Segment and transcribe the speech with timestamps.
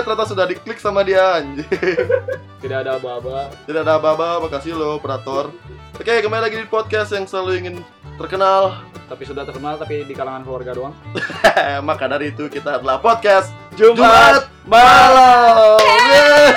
[0.00, 1.68] Eh ternyata sudah diklik sama dia anjir.
[2.64, 3.52] Tidak ada aba-aba.
[3.68, 5.52] Tidak ada apa-apa, makasih lo operator.
[6.00, 7.76] Oke, kembali lagi di podcast yang selalu ingin
[8.16, 8.80] terkenal.
[9.12, 10.96] Tapi sudah terkenal tapi di kalangan keluarga doang.
[11.88, 15.76] Maka dari itu kita adalah podcast Jumat Malam.
[15.84, 16.48] Yeay.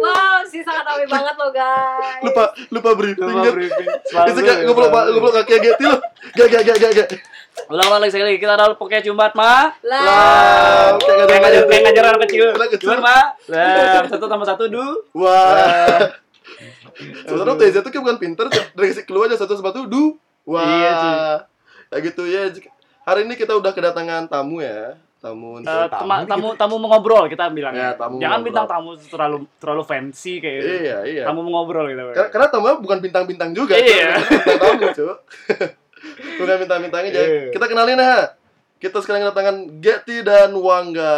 [0.00, 2.24] Wow, sih sangat rame banget loh guys.
[2.24, 3.20] Lupa lupa briefing.
[3.20, 3.52] Coba kan?
[3.52, 3.88] briefing.
[4.32, 6.00] Itu kayak ngobrol ngobrol kaki gitu lo.
[6.40, 7.08] Gak gak gak gak gak.
[7.66, 9.72] Ulang ulang lagi sekali kita adalah podcast Jumat ma.
[9.80, 12.46] Lah, kayak ngajar kayak ngajar anak kecil.
[12.78, 13.18] Jumat ma.
[13.48, 14.84] Lah, satu tambah satu du.
[15.16, 16.12] Wah.
[17.26, 20.14] Sebenarnya itu kan bukan pinter, dari kasih keluar aja satu sepatu du.
[20.46, 20.62] Wah.
[20.62, 21.14] Iya, cuy.
[21.86, 22.42] Ya gitu ya.
[23.02, 24.94] Hari ini kita udah kedatangan tamu ya.
[25.16, 27.72] Tamu untuk Eh, tema- tamu tamu mengobrol kita bilang.
[27.72, 28.46] Ya, tamu Jangan mengobrol.
[28.46, 30.68] bintang tamu terlalu terlalu fancy kayak gitu.
[30.86, 31.22] Iya, iya.
[31.24, 32.14] Tamu mengobrol gitu.
[32.14, 34.20] Karena, karena tamunya bukan bintang-bintang juga, Iya.
[34.22, 35.16] Bintang tamu, Cuk.
[36.38, 37.22] bukan bintang-bintangnya aja.
[37.22, 37.50] Iya.
[37.50, 38.34] Kita kenalin ya.
[38.76, 41.16] Kita sekarang kedatangan Getty dan Wangga.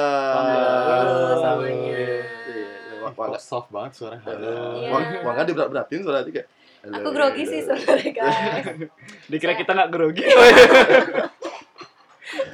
[1.68, 3.34] Iya, Wang- Wangga.
[3.34, 4.78] Kok soft banget suara halo.
[4.78, 4.90] Iya.
[4.90, 6.48] Wang- Wangga diberat-beratin suara aja kayak.
[6.78, 6.94] halo.
[6.96, 8.36] Aku grogi sih sebenarnya guys.
[9.30, 10.22] Dikira kita nggak grogi.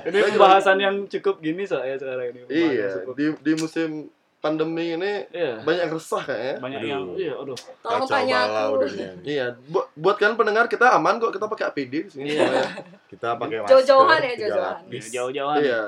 [0.04, 2.40] ini pembahasan yang cukup gini soalnya sekarang ini.
[2.48, 4.08] Iya, di di musim
[4.44, 5.64] pandemi ini Iya.
[5.64, 6.54] banyak yang resah kayaknya.
[6.60, 6.90] Banyak Aduh.
[6.90, 7.56] yang iya, aduh.
[7.56, 8.74] Tolong Kacau tanya aku.
[8.84, 9.10] dunia.
[9.24, 12.28] Iya, buat buat kalian pendengar kita aman kok, kita pakai APD di sini.
[12.30, 12.44] Iya.
[12.44, 12.68] semuanya.
[13.08, 13.70] Kita pakai masker.
[13.72, 14.74] Jauh-jauhan ya, jauh-jauhan.
[14.84, 15.04] lapis.
[15.08, 15.58] Jauh-jauhan.
[15.58, 15.82] Iya.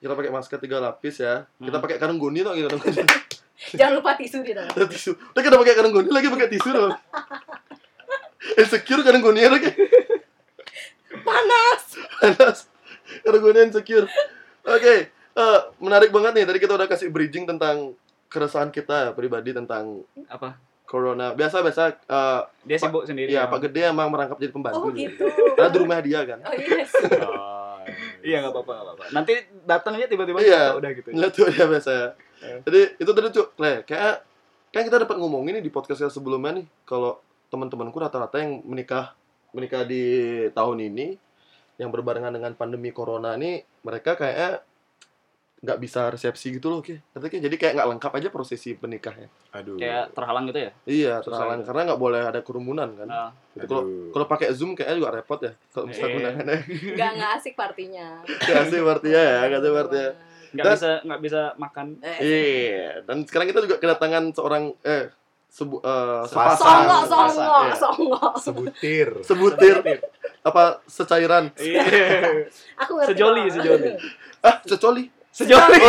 [0.00, 1.34] Kita pakai masker tiga lapis ya.
[1.54, 1.84] Kita Hmm.
[1.84, 2.68] pakai karung goni tuh gitu.
[3.78, 4.66] Jangan lupa tisu di dalam.
[4.68, 5.12] Ada tisu.
[5.12, 6.90] Udah kita pakai karung goni lagi pakai tisu dong.
[8.58, 9.70] Insecure karung goni lagi.
[11.22, 11.82] Panas.
[12.18, 12.58] Panas.
[13.22, 14.08] Karung goni insecure.
[14.64, 16.44] Oke, eh, menarik banget nih.
[16.44, 20.56] Tadi kita udah kasih bridging tentang keresahan kita ya, pribadi tentang Apa?
[20.84, 21.32] corona.
[21.32, 23.30] Biasa-biasa eh, Dia Pak- sibuk sendiri.
[23.30, 23.52] ya emang.
[23.52, 24.86] Pak Gede emang merangkap jadi pembantu.
[24.86, 25.24] Oh gitu.
[25.54, 26.38] Karena di rumah dia kan.
[26.42, 26.92] Oh yes.
[27.82, 27.88] Oh,
[28.22, 29.04] Iya nggak apa-apa nggak apa-apa.
[29.10, 29.32] Nanti
[29.66, 30.78] datang aja tiba-tiba Iya.
[30.78, 31.08] udah gitu.
[31.10, 32.08] Nggak tuh dia biasa ya.
[32.62, 34.14] Jadi itu tadi Le, kayak
[34.70, 37.18] kan kita dapat ngomongin nih di podcast kita sebelumnya nih kalau
[37.50, 39.12] teman-temanku rata-rata yang menikah
[39.52, 40.02] menikah di
[40.54, 41.18] tahun ini
[41.76, 44.64] yang berbarengan dengan pandemi corona ini mereka kayak
[45.62, 46.98] nggak bisa resepsi gitu loh, oke.
[47.08, 49.30] Katanya jadi kayak nggak lengkap aja prosesi penikahnya.
[49.54, 49.78] Aduh.
[49.78, 50.70] Kayak terhalang gitu ya.
[50.82, 51.66] Iya, Susah terhalang gitu.
[51.70, 53.06] karena nggak boleh ada kerumunan kan.
[53.06, 53.68] Nah, Gitu.
[53.68, 55.52] Kalau kalau pakai Zoom kayaknya juga repot ya.
[55.70, 56.14] Kalau bisa Iya.
[56.14, 56.58] gunakannya.
[56.92, 58.06] Gak nggak asik partinya.
[58.48, 60.10] Kasih artinya ya, kasih artinya.
[60.52, 61.86] nggak Dan- bisa nggak bisa makan.
[62.02, 65.14] Eh, Iya, dan sekarang kita juga kedatangan seorang eh
[65.46, 66.58] sebu eh Sepasang.
[66.58, 67.06] sepasang.
[67.06, 67.74] Songo, songo, Iya.
[67.76, 68.20] songo.
[68.36, 69.08] Sebutir.
[69.22, 69.76] Sebutir
[70.42, 71.54] apa secairan.
[71.54, 71.84] Iya.
[72.78, 73.14] Aku ngerti.
[73.14, 73.90] Sejoli, sejoli.
[74.40, 75.06] Ah, secoli.
[75.32, 75.80] Sejoli.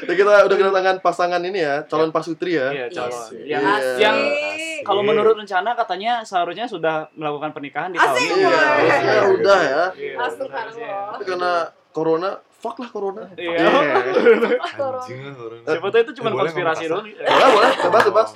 [0.00, 2.72] Ya, kita udah kedatangan pasangan ini ya, calon pasutri ya.
[2.72, 3.12] Iya, calon.
[3.12, 3.44] Asik.
[3.44, 3.92] Yang Iya.
[4.00, 4.80] yang Asik.
[4.80, 8.40] kalau menurut rencana katanya seharusnya sudah melakukan pernikahan di tahun Asik, ini.
[8.40, 9.84] Iya, harusnya udah ya.
[9.92, 11.12] Iya, Astagfirullah.
[11.12, 11.52] Tapi karena
[11.90, 13.22] corona, fuck lah corona.
[13.36, 13.58] Iya.
[13.60, 14.48] Ah, corona.
[14.56, 15.64] Anjing lah corona.
[15.68, 17.04] Siapa tahu itu cuma Eh, konspirasi doang.
[17.04, 18.28] Boleh, boleh, bebas, bebas.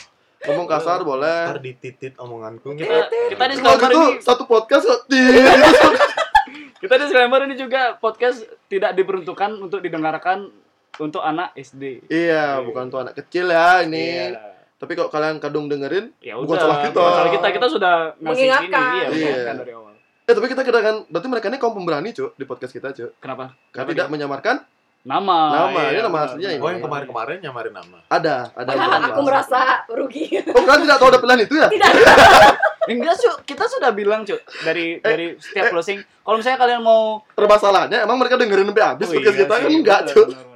[0.45, 1.41] Ngomong kasar boleh.
[1.49, 2.77] Ntar dititit omonganku.
[2.77, 5.21] Kita kita di Kalau disclaimer gitu ini satu podcast kok di
[6.85, 10.53] kita di disclaimer ini juga podcast tidak diperuntukkan untuk didengarkan
[10.95, 12.07] untuk anak SD.
[12.07, 14.31] Iya, bukan tuh anak kecil ya ini.
[14.31, 14.53] Iya.
[14.75, 16.99] Tapi kalau kalian kadung dengerin, Ya bukan udah, salah kita.
[16.99, 17.47] bukan salah kita.
[17.51, 18.91] Kita sudah ngasih Mengingatkan.
[19.09, 19.53] ini, iya, Iya.
[19.57, 19.93] dari awal.
[20.25, 23.11] eh tapi kita kedatangan, berarti mereka ini kaum pemberani, Cuk, di podcast kita, Cuk.
[23.19, 23.57] Kenapa?
[23.69, 24.57] Karena Kenapa tidak menyamarkan
[25.05, 25.39] Nama.
[25.69, 26.61] Nama, iya, ini nama aslinya ini.
[26.65, 28.01] Oh yang kemarin-kemarin nyamarin nama.
[28.09, 28.73] ada, ada.
[29.13, 30.33] Aku merasa rugi.
[30.49, 31.69] Oh, kalian tidak tahu ada pilihan itu ya?
[31.69, 31.91] Tidak.
[32.87, 33.37] Enggak, Cuk.
[33.45, 35.99] Kita sudah bilang, Cuk, dari Eh, dari setiap closing.
[36.01, 39.71] Kalau misalnya kalian mau Permasalahannya emang mereka dengerin sampai habis Oh, podcast iya kita kan
[39.71, 40.53] enggak, benar.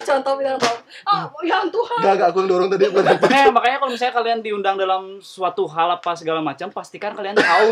[0.00, 1.98] Contoh bilang bahwa, oh yang Tuhan.
[1.98, 3.20] Enggak, enggak aku yang dorong tadi bukan apa.
[3.20, 7.68] Makanya, makanya kalau misalnya kalian diundang dalam suatu hal apa segala macam, pastikan kalian tahu.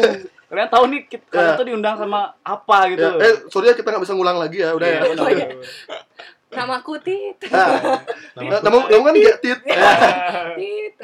[0.48, 1.56] kalian tahu nih kita, kalian Ya.
[1.56, 3.06] tuh diundang sama apa gitu.
[3.06, 5.00] Ya, eh, sorry ya kita nggak bisa ngulang lagi ya, udah Iya, ya.
[5.00, 5.46] Oh, iya.
[5.46, 6.00] benar, benar.
[6.48, 7.36] Namaku Tit.
[7.48, 7.68] Nah,
[8.34, 9.58] Nama nama kamu kan Tit.
[10.58, 10.94] Tit.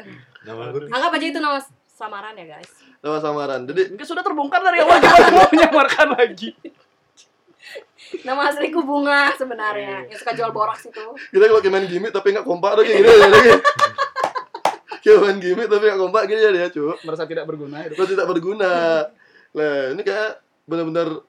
[0.43, 1.57] nama aku Anggap aja itu nama
[1.95, 2.71] samaran ya guys.
[2.99, 3.61] Nama samaran.
[3.63, 6.51] Jadi Enggak sudah terbongkar dari awal gimana mau menyamarkan lagi.
[8.21, 10.05] Nama asliku Bunga sebenarnya.
[10.11, 11.05] Yang suka jual boraks itu.
[11.31, 13.51] kita kalau main gimmick tapi nggak kompak tuh kayak gini ya, lagi.
[15.01, 16.97] Kayak main gimmick tapi nggak kompak gini ya dia, Cuk.
[17.01, 17.77] Merasa tidak berguna.
[17.87, 18.73] Itu tidak berguna.
[19.55, 20.31] Lah, ini kayak
[20.67, 21.23] benar-benar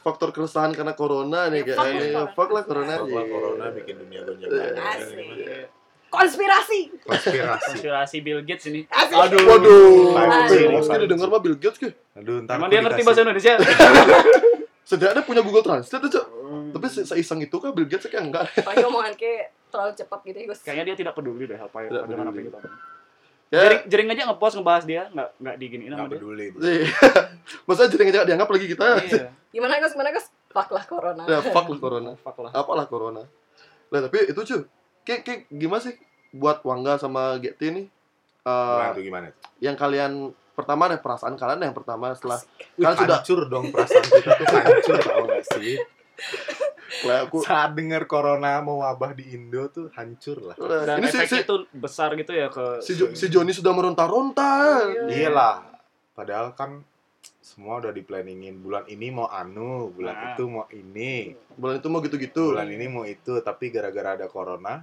[0.00, 2.08] faktor keresahan karena corona nih Ya, kayak ini.
[2.14, 2.94] lah, Fuck lah corona.
[3.02, 5.68] Fuck lah corona bikin dunia gonjang Asik.
[6.16, 6.80] Konspirasi.
[7.04, 7.68] Konspirasi.
[7.76, 8.80] Konspirasi Bill Gates ini.
[8.88, 9.12] Asik.
[9.12, 9.40] Aduh.
[9.44, 10.16] Waduh,
[10.80, 11.92] pasti didengar mah Bill Gates ke?
[12.16, 13.52] Aduh, ntar Emang dia ngerti bahasa Indonesia?
[14.88, 16.26] Setidaknya punya Google Translate tuh, Cuk.
[16.78, 18.46] Tapi se seiseng itu kan Bill Gates kayak enggak.
[18.54, 20.60] Apalagi omongan kayak terlalu cepat gitu ya Gus.
[20.62, 22.72] Kayaknya dia tidak peduli deh apa Tidak dengan apa yang omongin.
[23.46, 26.18] Ya, Jering, jering aja ngepost ngebahas dia, nggak nggak diginiin sama dia.
[26.18, 26.46] peduli.
[26.58, 26.90] Iya.
[27.70, 28.84] Masa jadi nggak dianggap lagi kita.
[29.06, 29.22] Iya.
[29.54, 29.92] Gimana Gus?
[29.94, 30.26] Gimana Gus?
[30.50, 31.22] Fuck lah corona.
[31.30, 32.10] Ya fuck lah corona.
[32.18, 32.50] Fuck lah.
[32.50, 33.22] Apalah corona.
[33.90, 34.62] Lah tapi itu cuy.
[35.06, 35.94] Kayak, kayak gimana sih
[36.36, 37.86] buat Wangga sama GT nih?
[38.42, 39.26] Eh, Gimana tuh gimana?
[39.28, 39.42] tuh?
[39.58, 40.12] yang kalian
[40.52, 42.38] pertama deh perasaan kalian yang pertama setelah
[42.76, 45.76] Wih, Kan sudah- hancur dong perasaan kita tuh hancur tau gak sih?
[46.96, 50.56] kayak aku Saat dengar corona mau wabah di Indo tuh hancur lah.
[50.56, 53.68] Dan ini si, si, efeknya tuh besar gitu ya ke si, Jo- si Joni sudah
[53.70, 54.80] meronta-ronta.
[55.06, 55.60] Iya lah.
[56.12, 56.80] Padahal kan
[57.38, 60.26] semua udah diplanningin bulan ini mau anu, bulan Nah.
[60.30, 62.54] itu mau ini, Bulan itu mau gitu-gitu.
[62.54, 64.80] bulan ini mau itu, tapi gara-gara ada corona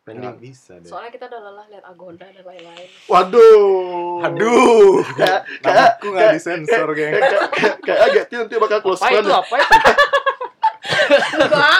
[0.00, 0.32] Pending.
[0.40, 0.88] bisa deh.
[0.88, 2.88] Soalnya kita udah lelah lihat Agonda dan lain-lain.
[3.04, 4.24] Waduh.
[4.24, 7.74] Aduh, Kayak kayak namaku nggak disensor kayak kayak.
[7.84, 9.26] kayak GT nanti bakal close apa friend.
[9.28, 9.74] itu apa itu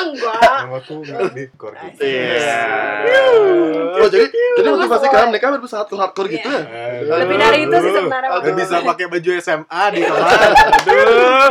[0.04, 0.58] enggak.
[0.60, 2.00] Namaku nggak di core gitu.
[2.04, 2.60] Iya.
[3.96, 6.62] Oh jadi jadi motivasi kalian mereka bisa hardcore hardcore gitu ya?
[7.24, 8.52] Lebih dari itu sih sebenarnya.
[8.52, 10.28] Bisa pakai baju SMA di kamar.
[10.76, 11.50] aduh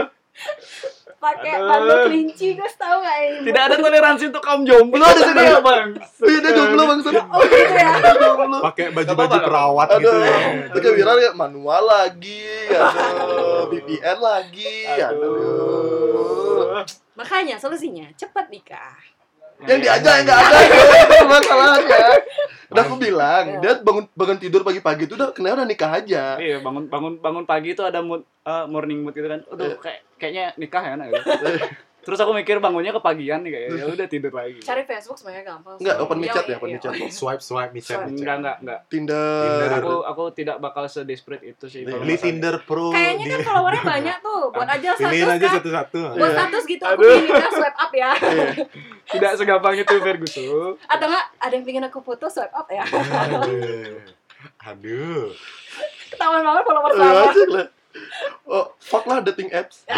[1.20, 3.52] Pakai bando kelinci, guys tahu nggak ini?
[3.52, 5.52] tidak ada toleransi untuk kaum jomblo ada sini.
[5.52, 7.10] ya bang dia jomblo bangsa.
[7.12, 7.92] Oh gitu ya.
[8.00, 8.58] Jomblo.
[8.64, 10.40] Pakai baju-baju apa-apa, perawat gitu ya.
[10.72, 16.88] itu kayak viral ya manual lagi, aduh, VPN lagi, aduh.
[17.20, 18.96] Makanya solusinya cepat nikah.
[19.68, 22.08] Yang diajak yang nggak ada masalahnya.
[22.70, 26.38] Udah aku bilang, dia bangun bangun tidur pagi-pagi itu udah kenapa udah nikah aja.
[26.38, 29.42] Iya bangun bangun bangun pagi itu ada mood eh, morning mood gitu kan.
[29.50, 31.26] Aduh kayak kayaknya nikah ya nak gitu.
[32.00, 34.60] Terus aku mikir bangunnya kepagian nih kayak ya udah tidur lagi.
[34.60, 35.76] Cari Facebook sebenarnya gampang.
[35.78, 36.76] Enggak, open Iya, micet ya, iya, open iya.
[36.76, 36.92] micet.
[37.12, 38.16] Swipe swipe micet micet.
[38.16, 38.80] Enggak enggak enggak.
[38.88, 39.44] Tinder.
[39.44, 39.70] Tinder.
[39.76, 41.84] Aku aku tidak bakal sedesperate itu sih.
[41.84, 42.90] Beli Tinder Pro.
[42.90, 44.44] Kayaknya kan followernya banyak tuh.
[44.50, 45.54] Buat aja status Pilihin aja kan.
[45.60, 46.02] satu-satu.
[46.14, 46.38] Buat Iya.
[46.40, 47.10] status gitu aku Aduh.
[47.10, 48.12] pilih nikah swipe up ya.
[49.12, 50.74] Tidak segampang itu Ferguson.
[50.86, 52.84] Atau enggak ada yang pengen aku foto swipe up ya.
[52.88, 54.00] Aduh.
[54.66, 55.30] Aduh.
[56.10, 57.00] Ketahuan banget follower Iya
[57.36, 57.64] sama.
[58.46, 59.86] Oh, fuck lah dating apps.
[59.86, 59.96] Ya,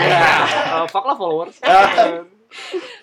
[0.75, 1.55] eh, fuck lah followers.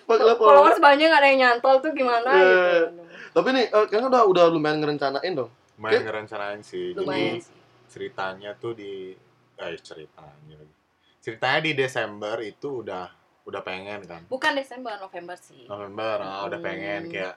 [0.05, 0.37] Fuck lah followers.
[0.37, 2.45] Followers banyak nggak ada yang nyantol tuh gimana Iya.
[2.45, 3.01] gitu.
[3.31, 5.49] Tapi nih, eh, kalian udah udah lumayan ngerencanain dong.
[5.75, 6.91] Main ngerencanain sih.
[6.91, 7.57] Lumayan Jadi sih.
[7.87, 9.15] ceritanya tuh di
[9.55, 10.75] eh ceritanya lagi.
[11.19, 13.05] Ceritanya di Desember itu udah
[13.43, 14.21] udah pengen kan.
[14.27, 15.65] Bukan Desember, November sih.
[15.65, 17.11] November ah, udah pengen Hmm.
[17.11, 17.35] kayak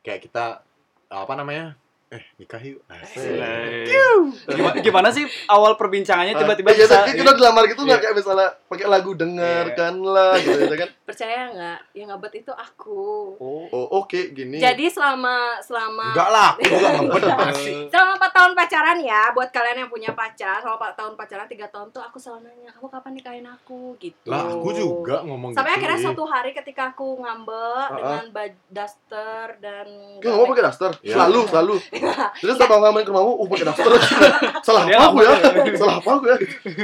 [0.00, 0.44] kayak kita
[1.08, 1.74] apa namanya?
[2.10, 2.82] Eh, nikah yuk.
[2.90, 3.22] Asik.
[4.50, 8.04] Gimana, gimana sih awal perbincangannya tiba-tiba Iya, bisa kita dilamar gitu nggak Iya.
[8.04, 10.90] kayak misalnya pakai lagu dengarkanlah gitu ya kan.
[11.08, 11.78] Percaya nggak?
[11.94, 13.38] Yang ngebet itu aku.
[13.38, 13.62] Oh.
[13.70, 14.58] Oh, oke gini.
[14.58, 17.22] Jadi selama selama Enggak lah, aku juga ngebet.
[17.94, 21.66] Selama 4 tahun pacaran ya, buat kalian yang punya pacar, selama 4 tahun pacaran, 3
[21.68, 23.94] tahun tuh aku selalu nanya, kamu kapan nikahin aku?
[23.98, 24.26] Gitu.
[24.26, 25.78] Lah, aku juga ngomong Sampai gitu.
[25.82, 27.98] akhirnya suatu hari ketika aku ngambek Ah, ah.
[28.24, 28.26] dengan
[28.66, 29.86] duster dan
[30.18, 31.14] Gue ngomong pakai daster, Iya.
[31.14, 31.74] selalu, selalu.
[32.42, 33.92] Terus sama ngamain ke rumahmu, uh pakai daster.
[34.66, 35.32] Salah apa aku ya?
[35.76, 36.36] Salah apa aku ya?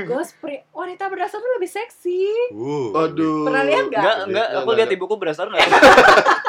[0.06, 2.22] gue spray wanita berdaster tuh lebih seksi.
[2.52, 3.48] Uh, Aduh.
[3.48, 4.02] Pernah lihat nggak?
[4.02, 5.66] Enggak, enggak, Enggak, aku lihat ibuku berdasar enggak?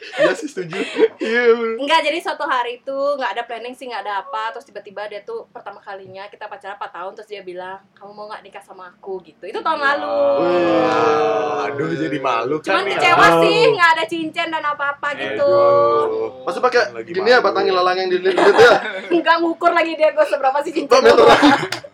[0.00, 0.80] Iya sih setuju.
[1.20, 1.42] Iya.
[1.54, 1.76] bener.
[1.84, 4.50] Enggak, jadi suatu hari itu nggak ada planning sih, nggak ada apa.
[4.56, 8.26] Terus tiba-tiba dia tuh pertama kalinya kita pacaran 4 tahun, terus dia bilang, kamu mau
[8.32, 9.44] nggak nikah sama aku gitu.
[9.44, 10.16] Itu tahun lalu.
[10.40, 12.96] Wow, aduh jadi malu kan Cuman nih.
[12.96, 15.52] kecewa sih, nggak ada cincin dan apa-apa gitu.
[15.52, 16.28] Aduh.
[16.48, 17.46] Masih pakai gini ya malu.
[17.52, 18.74] batang ilalang yang dililit ya.
[19.20, 21.02] Nggak ngukur lagi dia gue seberapa sih cincin.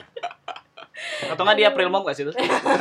[1.27, 2.33] Atau enggak dia April Mom enggak sih itu?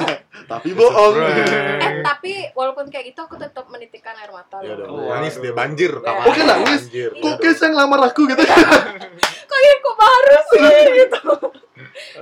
[0.51, 1.13] Tapi bohong.
[1.19, 1.94] Eh,
[2.25, 4.57] tapi walaupun kayak gitu aku tetap menitikkan air mata.
[4.59, 4.89] Ya loh.
[4.89, 5.43] dong, Oh, nangis aduh.
[5.43, 6.25] dia banjir kamarnya.
[6.25, 6.81] Oke, nangis.
[6.83, 7.09] Banjir.
[7.13, 7.37] Kok Aduh.
[7.39, 8.41] kes yang lamar aku gitu.
[9.49, 10.63] Kok ya kok baru sih
[10.97, 11.21] gitu.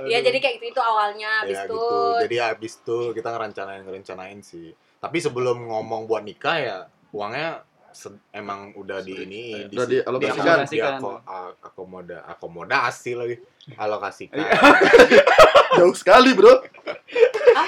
[0.04, 1.88] Ya jadi kayak gitu itu awalnya habis ya itu gitu.
[2.20, 4.68] Jadi abis itu kita ngerencanain ngerencanain sih.
[5.00, 6.76] Tapi sebelum ngomong buat nikah ya
[7.10, 7.64] uangnya
[8.30, 10.66] emang udah di ini Udah dialokasikan.
[10.66, 13.36] di ako- a- akomoda akomodasi lagi
[13.72, 14.36] alokasikan
[15.74, 16.62] Jauh sekali, Bro.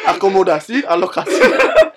[0.06, 1.42] Akomodasi, alokasi.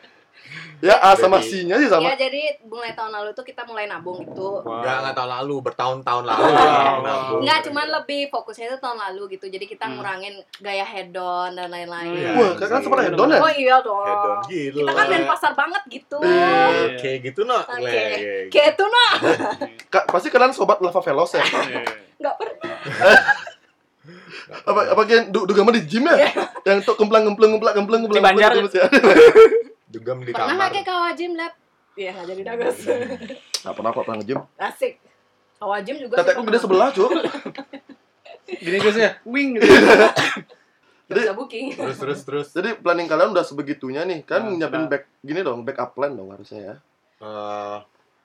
[0.79, 2.07] ya A sama Jadi- C-nya sih sama.
[2.07, 4.63] Ya jadi mulai tahun lalu tuh kita mulai nabung gitu.
[4.63, 6.43] Enggak, enggak tahun lalu, bertahun-tahun lalu.
[6.45, 6.95] Wow.
[7.01, 7.39] nabung.
[7.43, 9.45] Enggak, cuman lebih fokusnya itu tahun lalu gitu.
[9.45, 9.95] Jadi kita Hmm.
[9.95, 12.15] ngurangin gaya hedon dan lain-lain.
[12.15, 12.31] Iya.
[12.33, 13.39] Wah, kakak sempat hedon ya?
[13.39, 14.01] Oh iya dong.
[14.01, 14.77] Hedon gitu.
[14.77, 16.17] Kita kan dan pasar banget gitu.
[16.19, 17.59] Eh, Oke, gitu no.
[17.59, 18.03] Oke.
[18.47, 19.13] Kayak itu nah,
[19.87, 21.43] Kak, pasti kalian sobat lava velos ya?
[22.15, 22.77] nggak pernah.
[24.49, 26.15] apa apa kayak du dugama di gym ya?
[26.63, 28.17] Yang tuh kemplang kemplang kemplang kemplang kemplang.
[28.17, 28.51] Di Banjar.
[28.53, 28.85] kemplang, ya.
[29.89, 30.57] Dugem di Pernah kamar.
[30.59, 31.53] nggak kayak kawajim lab?
[31.93, 32.77] Iya, nggak jadi dagas.
[33.59, 34.39] Nah, pernah kok pernah nge-gym.
[34.55, 35.03] Asik.
[35.59, 36.15] Kawajim juga.
[36.15, 37.11] Tetekku gede sebelah, Cuk.
[38.63, 39.67] Gini Gus ya, wing gitu.
[41.09, 41.73] Gak bisa booking.
[41.73, 42.47] Terus terus terus.
[42.49, 44.23] Jadi planning kalian udah sebegitunya nih.
[44.23, 44.91] Kan Nah, nyiapin sudah.
[44.91, 46.75] back gini dong, backup plan dong harusnya ya.
[47.19, 47.77] Eh,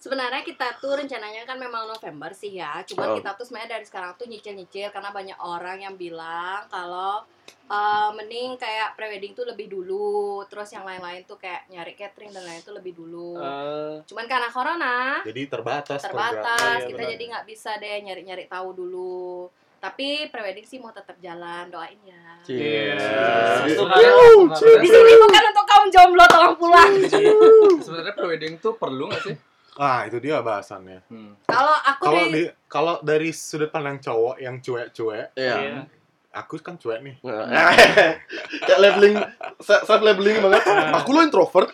[0.05, 2.85] Sebenarnya kita tuh rencananya kan memang November sih ya.
[2.85, 3.17] Cuman Oh.
[3.17, 7.25] kita tuh sebenarnya dari sekarang tuh nyicil-nyicil karena banyak orang yang bilang kalau
[7.65, 12.45] eh, mending kayak prewedding tuh lebih dulu, terus yang lain-lain tuh kayak nyari catering dan
[12.45, 13.41] lain tuh lebih dulu.
[13.41, 16.05] Eh, Cuman karena corona Jadi terbatas.
[16.05, 17.13] terbatas, iya, kita benar.
[17.17, 19.49] jadi nggak bisa deh nyari-nyari tahu dulu.
[19.81, 22.45] Tapi prewedding sih mau tetap jalan, doain ya.
[22.45, 23.73] Di
[24.85, 26.93] sini bukan untuk kaum jomblo tolong pulang.
[27.81, 29.37] sebenarnya prewedding tuh perlu nggak sih?
[29.76, 31.02] Ah, itu dia bahasannya.
[31.07, 31.35] Hmm.
[31.45, 35.54] Kalau aku Kalau dari di kalau dari sudut pandang cowok yang cuek-cuek, Iya.
[35.57, 35.81] Iya.
[36.33, 37.14] aku kan cuek nih.
[38.66, 39.16] Kayak labeling,
[39.61, 40.62] self labeling banget.
[40.95, 41.71] Aku lo introvert.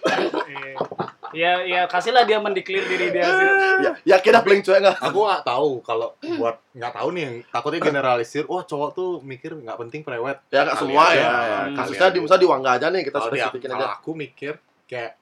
[1.31, 3.47] Iya, ya kasihlah dia mendeklir diri dia sih.
[3.81, 4.97] ya, yakin apa paling cuek nggak?
[4.99, 8.45] Aku nggak tahu kalau buat nggak tahu nih, takutnya generalisir.
[8.51, 10.35] Wah cowok tuh mikir nggak penting prewed.
[10.51, 11.31] Ya nggak semua ya.
[11.71, 11.77] Hmm.
[11.79, 13.95] Kasusnya di misalnya di Wangga aja nih kita Kalau spesifikin kalau aja.
[13.95, 14.53] aku mikir
[14.91, 15.20] kayak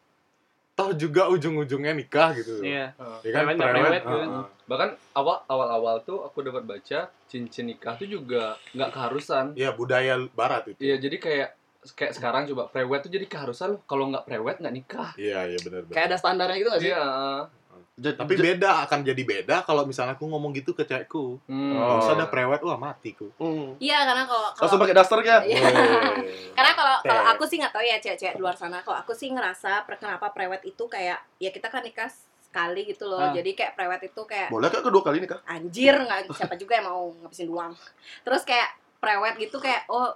[0.78, 2.62] toh juga ujung-ujungnya nikah gitu.
[2.62, 2.94] Iya.
[3.26, 4.14] Ya kan Prewed prewed, gitu.
[4.14, 4.44] heeh.
[4.70, 9.58] Bahkan awal awal-awal tuh aku dapat baca cincin nikah tuh juga nggak keharusan.
[9.58, 10.78] Iya budaya barat itu.
[10.78, 11.48] Iya, jadi kayak
[11.98, 13.80] kayak sekarang coba prewed tuh jadi keharusan loh.
[13.90, 15.10] Kalau nggak prewed nggak nikah.
[15.18, 15.94] Iya iya benar benar.
[15.98, 16.92] Kayak ada standarnya gitu nggak sih?
[16.94, 17.06] Iya.
[17.98, 21.42] Jadi- Tapi beda akan jadi beda kalau misalnya aku ngomong gitu ke cewekku.
[21.50, 21.74] Hmm.
[21.74, 21.98] Oh.
[21.98, 23.34] Ada prewed, wah mati ku.
[23.34, 23.74] Hmm.
[23.76, 25.38] Iya, karena kalau Langsung kalau pakai daster ya?
[25.42, 25.58] Iya.
[26.56, 28.78] Karena kalau kalau aku sih nggak tahu ya cewek-cewek di luar sana.
[28.80, 32.06] Kalau aku sih ngerasa kenapa prewed itu kayak ya kita kan nikah
[32.38, 33.18] sekali gitu loh.
[33.20, 33.34] Ah.
[33.34, 35.40] Jadi kayak prewed itu kayak Boleh kak kedua kali nih kak?
[35.44, 37.72] anjir nggak siapa juga yang mau ngabisin uang.
[38.22, 40.14] Terus kayak prewed gitu kayak oh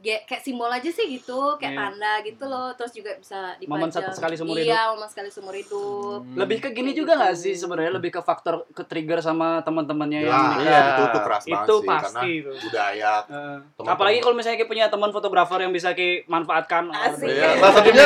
[0.00, 1.80] kayak simbol aja sih gitu, kayak Iya.
[1.82, 2.68] tanda gitu loh.
[2.72, 3.72] Terus juga bisa dipajang.
[3.74, 6.20] Momen satu sekali seumur Iya, momen sekali seumur hidup.
[6.22, 6.36] Hmm.
[6.36, 7.42] Lebih ke gini Kayak juga nggak gitu.
[7.42, 10.60] sih sebenarnya lebih ke faktor ke trigger sama teman-temannya yang Ya, nikah.
[10.60, 10.80] iya.
[10.88, 12.52] itu tuh keras banget Itu sih pasti karena itu.
[12.60, 13.88] budaya Teman-teman.
[13.88, 16.82] apalagi kalau misalnya kita punya teman fotografer yang bisa kita manfaatkan.
[16.90, 17.26] Asik.
[17.26, 17.34] Iya.
[17.34, 17.48] Iya.
[17.58, 18.04] Salah satunya,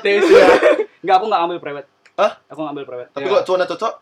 [0.00, 0.12] di.
[0.16, 0.46] Iya.
[1.00, 1.88] Enggak, aku nggak ambil private.
[2.14, 2.32] Hah?
[2.46, 3.10] Aku nggak ambil private.
[3.10, 3.30] Tapi Iya.
[3.30, 3.92] kalau cowoknya cocok,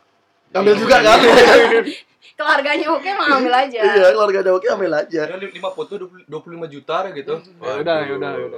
[0.50, 1.18] ambil juga kan?
[2.34, 3.80] Keluarganya oke mau ambil aja.
[3.80, 5.22] Iya, keluarga ada oke ambil aja.
[5.32, 7.34] Lima foto 20 25 juta gitu.
[7.58, 8.48] Ya udah, ya udah, ya.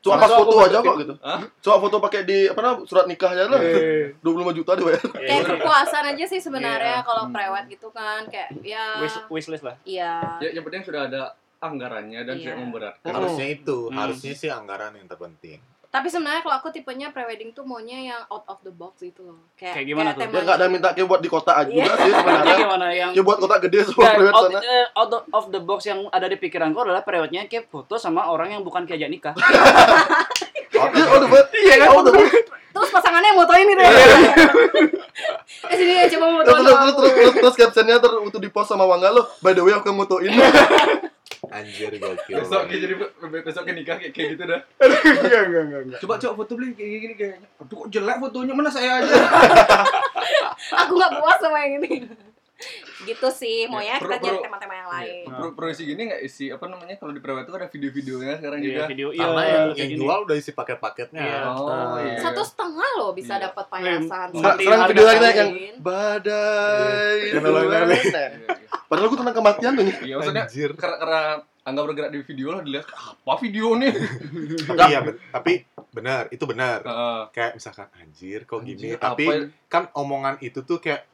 [0.00, 1.14] Cuma pas foto aja kok gitu.
[1.20, 1.40] Hah?
[1.60, 3.60] Cuma foto pakai di apa namanya surat nikahnya lah.
[3.60, 4.98] Eh, 25 juta dibayar.
[5.04, 7.04] Kayak kepuasan aja sih sebenarnya Iya.
[7.04, 7.34] kalau Hmm.
[7.34, 9.76] prewed gitu kan kayak ya wish, wishlist lah.
[9.84, 10.40] iya.
[10.40, 11.22] Ya, yang penting sudah ada
[11.60, 12.42] anggarannya dan Iya.
[12.42, 13.10] tidak memberatkan.
[13.12, 13.96] harusnya itu, Hmm.
[13.96, 15.60] harusnya sih anggaran yang terpenting.
[15.92, 19.36] Tapi sebenarnya kalau aku tipenya prewedding tuh maunya yang out of the box gitu loh.
[19.52, 20.16] Kayak Kayak gimana tuh?
[20.16, 21.84] Ya temanya- nggak ada minta kayak buat di kota aja Iya.
[21.84, 22.56] juga sih sebenarnya.
[22.64, 24.60] gimana yang Ya buat kota gede semua Ya, private out, sana.
[24.62, 28.50] eh, out of the box yang ada di pikiranku adalah periodnya kayak foto sama orang
[28.50, 29.36] yang bukan kayak nikah.
[30.72, 31.88] Iya, oh, udah Iya kan?
[31.94, 32.12] udah
[32.72, 33.92] Terus pasangannya yang motoin itu ya.
[35.70, 36.64] eh sini ya coba Terus motoin.
[36.64, 39.28] terus terus terus terus, terus captionnya ter untuk di post sama Wangga lo.
[39.38, 40.32] By the way aku motoin.
[41.50, 42.38] Anjir gokil.
[42.38, 42.94] Besok kayak jadi
[43.42, 44.60] besok ke nikah kayak, kayak gitu dah.
[44.86, 45.98] Enggak enggak enggak enggak.
[45.98, 47.48] Coba coba foto beli kayak gini kayaknya.
[47.58, 49.14] Aduh kok jelek fotonya mana saya aja.
[50.86, 52.06] Aku nggak puas sama yang ini.
[53.02, 55.24] Gitu sih, maunya Perlu- kita cari tema-tema yang lain.
[55.26, 58.58] Pro, pro isi gini nggak isi apa namanya kalau di prewed itu ada video-videonya sekarang
[58.58, 58.82] Iya, juga.
[58.86, 59.98] video iya, Karena yang, kayak yang gini.
[59.98, 61.20] jual udah isi paket-paketnya.
[61.20, 61.40] Iya.
[61.50, 62.18] Oh iya.
[62.18, 63.42] Satu setengah loh bisa Iya.
[63.44, 64.26] dapat payasan.
[64.32, 67.16] Lem- Sekarang video lagi yang badai.
[67.24, 67.38] Iya,
[67.98, 68.26] iya.
[68.84, 69.96] Padahal gue tentang kematian tuh nih.
[70.02, 70.70] Iya maksudnya Anjir.
[70.74, 71.20] karena, karena
[71.62, 73.94] Angga bergerak di video lah dilihat apa video nih.
[74.66, 75.52] Tapi iya, ben- tapi
[75.88, 76.82] benar, itu benar.
[76.82, 77.20] Heeh.
[77.30, 79.46] Kayak misalkan anjir kok gini, Anjir, tapi apa ya?
[79.68, 81.06] kan omongan itu tuh kayak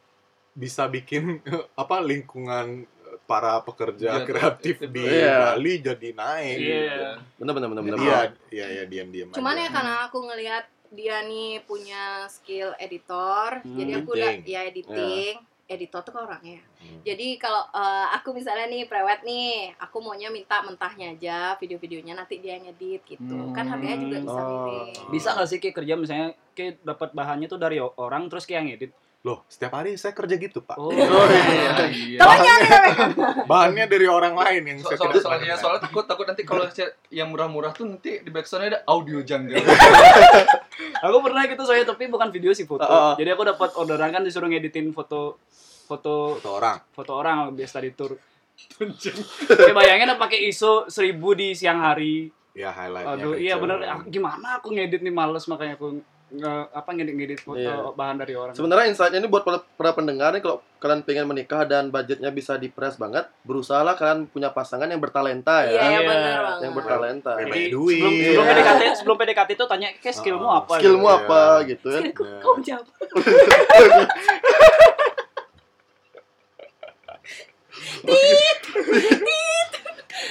[0.58, 1.38] bisa bikin
[1.78, 2.82] apa lingkungan
[3.24, 5.52] para pekerja Iya, kreatif itu- di Iya.
[5.52, 6.58] Bali jadi naik.
[6.58, 7.10] Iya.
[7.36, 7.94] Bener bener bener bener.
[7.94, 9.62] Jadi ya, ya, ya diam-diam Cuman aja.
[9.62, 13.76] ya karena aku ngelihat dia nih punya skill editor, Hmm.
[13.76, 14.48] jadi aku udah Editing.
[14.48, 15.34] ya editing.
[15.68, 16.64] Editor tuh kan orangnya.
[16.80, 17.04] Hmm.
[17.04, 22.40] Jadi kalau eh, aku misalnya nih prewed nih, aku maunya minta mentahnya aja video-videonya nanti
[22.40, 23.36] dia yang edit gitu.
[23.52, 24.88] Kan harganya juga bisa Oh.
[25.12, 28.72] Bisa nggak sih kayak kerja misalnya kayak dapat bahannya tuh dari orang terus kayak yang
[28.72, 28.92] edit?
[29.26, 30.78] Loh, setiap hari saya kerja gitu, Pak.
[30.78, 30.94] Oh.
[30.94, 31.75] Oh iya.
[31.90, 32.18] Iya.
[32.18, 32.38] Nih tapi
[33.50, 35.58] Bahannya dari orang lain yang So, saya so, soalnya pernah.
[35.58, 36.64] soalnya takut takut nanti kalau
[37.10, 39.58] yang murah-murah tuh nanti di backsoundnya ada audio janggal.
[41.10, 42.87] Aku pernah gitu saya tapi bukan video sih foto.
[42.87, 43.14] Ah, ah.
[43.14, 45.42] Jadi aku dapat orderan kan disuruh ngeditin foto
[45.90, 46.76] foto Foto orang.
[46.94, 48.14] foto orang biasa di tour.
[49.48, 52.30] Kayak bayangin aku pakai ISO 1000 di siang hari.
[52.54, 53.14] Ya highlightnya.
[53.14, 53.82] Aduh, iya bener.
[53.82, 57.90] Ah, Gimana aku ngedit nih males makanya aku nge, apa ngedit-ngedit foto Iya.
[57.90, 58.52] bahan dari orang.
[58.52, 62.54] Sebenarnya insight-nya ini buat para, para pendengar nih kalau kalian pengen menikah dan budgetnya bisa
[62.54, 65.73] dipres banget, berusahalah kalian punya pasangan yang bertalenta Iya, ya.
[65.73, 65.99] ya, Iya.
[66.04, 66.61] benar banget.
[66.61, 67.30] Yang bertalenta.
[67.35, 67.97] Jadi banyak duit.
[67.97, 68.50] sebelum sebelum Iya.
[68.52, 70.73] PDKT sebelum PDKT itu tanya kayak skillmu Ah, apa?
[70.76, 71.14] Skillmu gitu.
[71.14, 71.66] apa Iya.
[71.66, 71.99] gitu ya.
[71.99, 72.12] Iya.
[72.38, 72.87] kau jawab.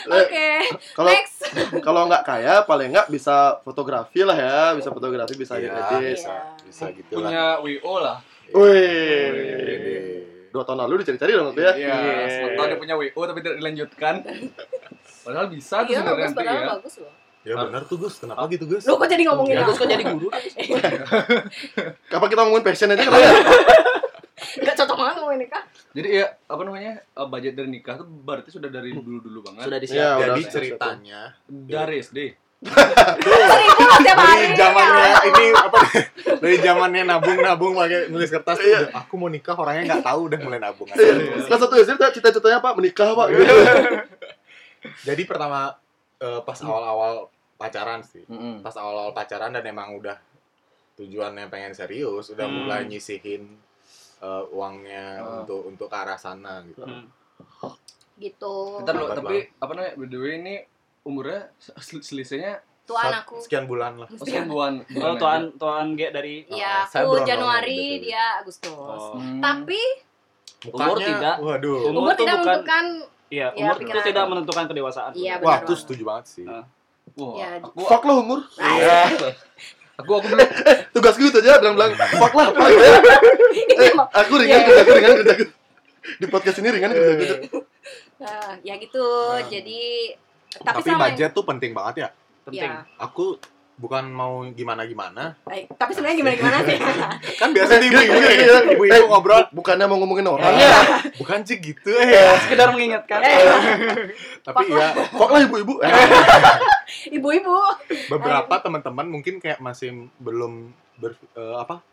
[0.07, 0.49] Oke,
[0.91, 1.37] Kalau next.
[1.85, 6.17] kalau nggak kaya paling nggak bisa fotografi lah ya, bisa fotografi, bisa Iya, edit.
[6.17, 7.27] bisa, bisa gitu lah.
[7.27, 8.17] Punya WO lah.
[8.49, 10.23] Wih.
[10.47, 11.73] Dua tahun lalu dicari-cari dong tuh ya.
[11.73, 11.95] Iya,
[12.29, 14.15] sempat tahu dia punya WO tapi tidak dilanjutkan.
[15.25, 16.67] Padahal bisa tuh Iya sebenarnya bagus nanti padahal ya.
[16.73, 17.13] bagus loh.
[17.43, 18.83] Ya benar tuh Gus, kenapa gitu Gus?
[18.83, 19.71] Lu kok jadi ngomongin Ya, aku?
[19.71, 20.27] terus kan jadi guru.
[22.11, 23.31] Kapan kita ngomongin passion aja kenapa ya?
[24.77, 25.63] Cocok banget ngomongin nikah.
[25.91, 29.63] Jadi ya apa namanya eh, budget dari nikah tuh berarti sudah dari dulu-dulu banget.
[29.63, 30.15] Sudah Iya, disiapkan.
[30.15, 30.27] udah.
[30.29, 32.19] Jadi ceritanya dari SD.
[32.57, 33.59] Seribu lah
[33.99, 34.49] tiap hari.
[34.49, 35.19] dari zamannya ya.
[35.23, 35.79] ini apa
[36.39, 38.89] dari zamannya nabung-nabung pakai nulis kertas Iya.
[38.95, 40.97] aku mau nikah orangnya nggak tahu udah mulai nabung aja.
[40.97, 41.37] Iya.
[41.43, 42.73] Kelas satu SD tuh cita-citanya apa?
[42.73, 43.27] Menikah pak.
[45.03, 45.73] Jadi pertama
[46.17, 48.25] eh, pas awal-awal pacaran sih.
[48.25, 48.61] Mm-mm.
[48.61, 50.17] Pas awal-awal pacaran dan emang udah
[50.95, 52.57] tujuannya pengen serius, udah Hmm.
[52.59, 53.45] mulai nyisihin
[54.19, 55.25] eh, uangnya Ah.
[55.37, 56.81] untuk untuk ke arah sana gitu.
[56.81, 57.05] Hmm.
[58.15, 58.55] Gitu.
[58.77, 59.93] Bentar Lambat tapi apa namanya?
[59.93, 60.55] By the way ini
[61.03, 63.37] umurnya sel- selisihnya Tuan aku.
[63.37, 64.07] Sekian bulan lah.
[64.07, 64.79] oh, sekian bulan.
[64.95, 68.07] Oh, tuan tuan G dari Iya, Saya aku Januari, gitu.
[68.07, 68.71] dia Agustus.
[68.71, 69.13] Oh.
[69.13, 69.37] Hmm.
[69.37, 69.81] Tapi
[70.65, 71.35] Umur tidak.
[71.37, 71.79] Waduh.
[71.85, 72.85] Umur umur tidak bukan- menentukan
[73.27, 75.11] Iya, Ya, umur itu tidak menentukan kedewasaan.
[75.11, 75.77] Iya, Wah, benar banget.
[75.77, 76.45] setuju banget sih.
[76.47, 76.63] Ah.
[77.13, 78.39] Wah, Ya, aku, Fuck lah umur.
[78.55, 78.99] Iya.
[79.97, 80.49] aku aku belum
[80.93, 82.97] Tugas gue gitu aja bilang-bilang fuck lah gitu ya.
[83.85, 85.45] Eh, aku ringan kerja aku ringan kerja aku.
[86.17, 87.57] Di podcast ini ringan kerja aku.
[88.17, 89.05] Nah, ya gitu.
[89.05, 89.45] Nah.
[89.45, 89.81] Jadi
[90.57, 92.09] tapi, Tapi sama budget tuh penting banget ya.
[92.45, 92.71] Penting.
[92.71, 92.85] Ya.
[92.97, 93.37] Aku
[93.77, 95.37] bukan mau gimana-gimana.
[95.47, 96.77] Eh, tapi sebenarnya gimana gimana sih?
[97.39, 98.57] Kan biasa ibu-ibu iya, ya, iya.
[98.73, 99.45] ibu-ibu Eh, ngobrol.
[99.51, 100.49] Bukannya mau ngomongin orang.
[100.51, 100.77] Iya.
[101.15, 102.33] Bukan sih gitu eh.
[102.41, 103.21] Sekedar mengingatkan.
[103.21, 103.37] Eh,
[104.41, 105.77] Tapi ya Fuck lah ibu-ibu.
[105.79, 105.89] Eh,
[107.13, 107.53] Ibu-ibu.
[108.07, 111.85] beberapa teman-teman mungkin kayak masih belum ber, eh, apa?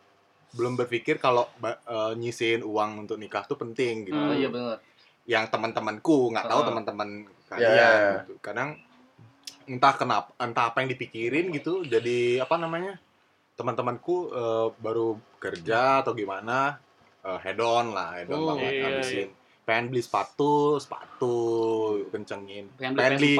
[0.50, 4.16] Belum berpikir kalau eh, nyisihin uang untuk nikah tuh penting gitu.
[4.16, 4.38] Oh Hmm.
[4.38, 4.78] iya benar.
[5.24, 6.66] Yang teman-temanku nggak tahu Ah.
[6.66, 7.44] teman-teman Ya.
[7.50, 8.32] kalian gitu.
[8.40, 8.68] Kadang
[9.66, 12.98] entah kenapa entah apa yang dipikirin gitu jadi apa namanya?
[13.54, 16.78] Teman-temanku eh, baru kerja atau gimana
[17.22, 19.28] eh, head on lah, head on Oh, banget iya, habisin.
[19.64, 21.36] Pengen beli sepatu, sepatu
[22.12, 22.68] kencengin.
[22.76, 23.34] Pengen beli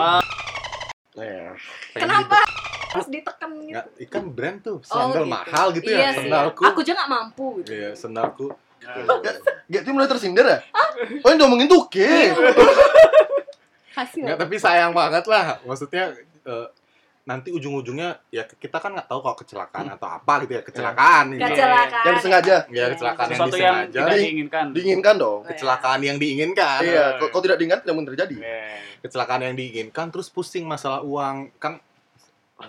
[1.15, 1.53] eh,
[1.93, 2.43] pengen Kenapa
[2.95, 3.75] harus ditekan beli- gitu?
[3.75, 5.35] nggak, ikan brand tuh, Oh, sandal gitu.
[5.35, 6.19] mahal gitu iya ya, sih.
[6.23, 6.63] sandalku.
[6.63, 7.71] Aku aja nggak mampu gitu.
[7.75, 8.47] Iya, sandalku.
[9.65, 10.59] Gitu mulai tersindir ya?
[11.25, 12.11] Oh yang diomongin tuh oke.
[13.95, 14.23] Hasil.
[14.27, 15.63] Nggak, tapi sayang banget lah.
[15.63, 16.13] Maksudnya
[16.45, 16.67] eh,
[17.25, 21.41] nanti ujung-ujungnya ya kita kan nggak tahu kalau kecelakaan atau apa gitu ya, kecelakaan gitu.
[21.41, 22.05] Kecelakaan.
[22.05, 22.57] Yang disengaja.
[22.69, 24.01] Ya, kecelakaan yang Sesuatu yang disengaja.
[24.05, 24.65] tidak Di- diinginkan.
[24.77, 25.41] Diinginkan dong.
[25.49, 26.81] Kecelakaan yang diinginkan.
[26.85, 28.37] Iya, kalau kalau tidak diinginkan tidak mungkin terjadi.
[29.05, 31.81] Kecelakaan yang diinginkan terus pusing masalah uang kan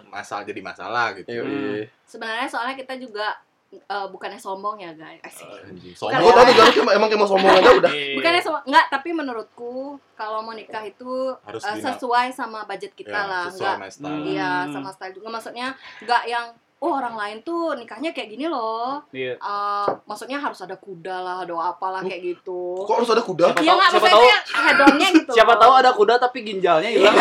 [0.10, 1.30] masalah jadi masalah gitu.
[1.30, 1.44] Iya.
[1.44, 1.82] Hmm.
[2.08, 3.38] Sebenarnya soalnya kita juga
[3.78, 5.22] eh, bukannya sombong ya guys.
[5.22, 6.32] Anjing, Aku sombong.
[6.32, 7.92] tahu tuh Garut emang kayak mau sombong aja udah.
[8.14, 9.74] Bukannya sombong, enggak, tapi menurutku
[10.14, 11.12] kalau mau nikah itu
[11.42, 14.16] Harus dina- sesuai sama budget kita Ya, lah, sesuai enggak sama style.
[14.16, 14.28] Hmm.
[14.28, 15.28] Iya, sama style juga.
[15.30, 15.68] Maksudnya
[16.00, 16.48] nggak yang
[16.86, 19.02] oh orang lain tuh nikahnya kayak gini loh.
[19.10, 19.36] Iya.
[19.36, 22.78] Eh, maksudnya harus ada kuda lah, ada apalah kayak gitu.
[22.80, 23.46] Kok harus ada kuda?
[23.52, 24.30] Siapa Iya tahu- nggak siapa tahu-
[24.62, 25.32] hedonnya gitu.
[25.34, 27.16] Siapa tahu ada kuda tapi ginjalnya hilang.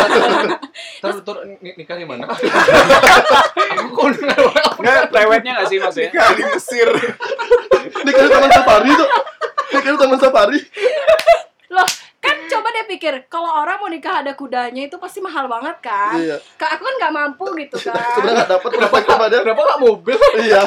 [1.03, 2.29] Terus tur ni- nikah di mana?
[3.75, 4.07] aku kok
[4.77, 6.11] Nggak, lewetnya nggak sih maksudnya?
[6.13, 6.89] Nikah di Mesir.
[7.95, 9.09] Ini kan taman safari tuh.
[9.71, 10.59] Ini kan taman safari.
[11.71, 11.89] Loh,
[12.47, 16.15] coba deh pikir, kalau orang mau nikah ada kudanya itu pasti mahal banget kan?
[16.15, 16.37] Iya.
[16.55, 17.97] Kak aku kan nggak mampu gitu kan.
[18.15, 19.37] Sebenarnya nggak dapat kenapa kenapa ada?
[19.41, 20.19] Kenapa nggak mobil?
[20.39, 20.63] Iya.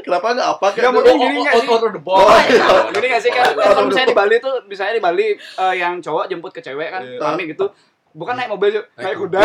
[0.00, 1.70] Kenapa nggak apa kayak Nggak, mungkin gini nggak out, sih?
[1.70, 2.20] out of the box.
[2.20, 2.66] Oh, iya.
[2.90, 3.46] Gini nggak sih kan?
[3.50, 7.02] Kalau misalnya di Bali tuh, misalnya di Bali eh, yang cowok jemput ke cewek kan,
[7.02, 7.18] Iya.
[7.18, 7.66] rame gitu.
[8.10, 9.40] Bukan naik mobil, naik kuda.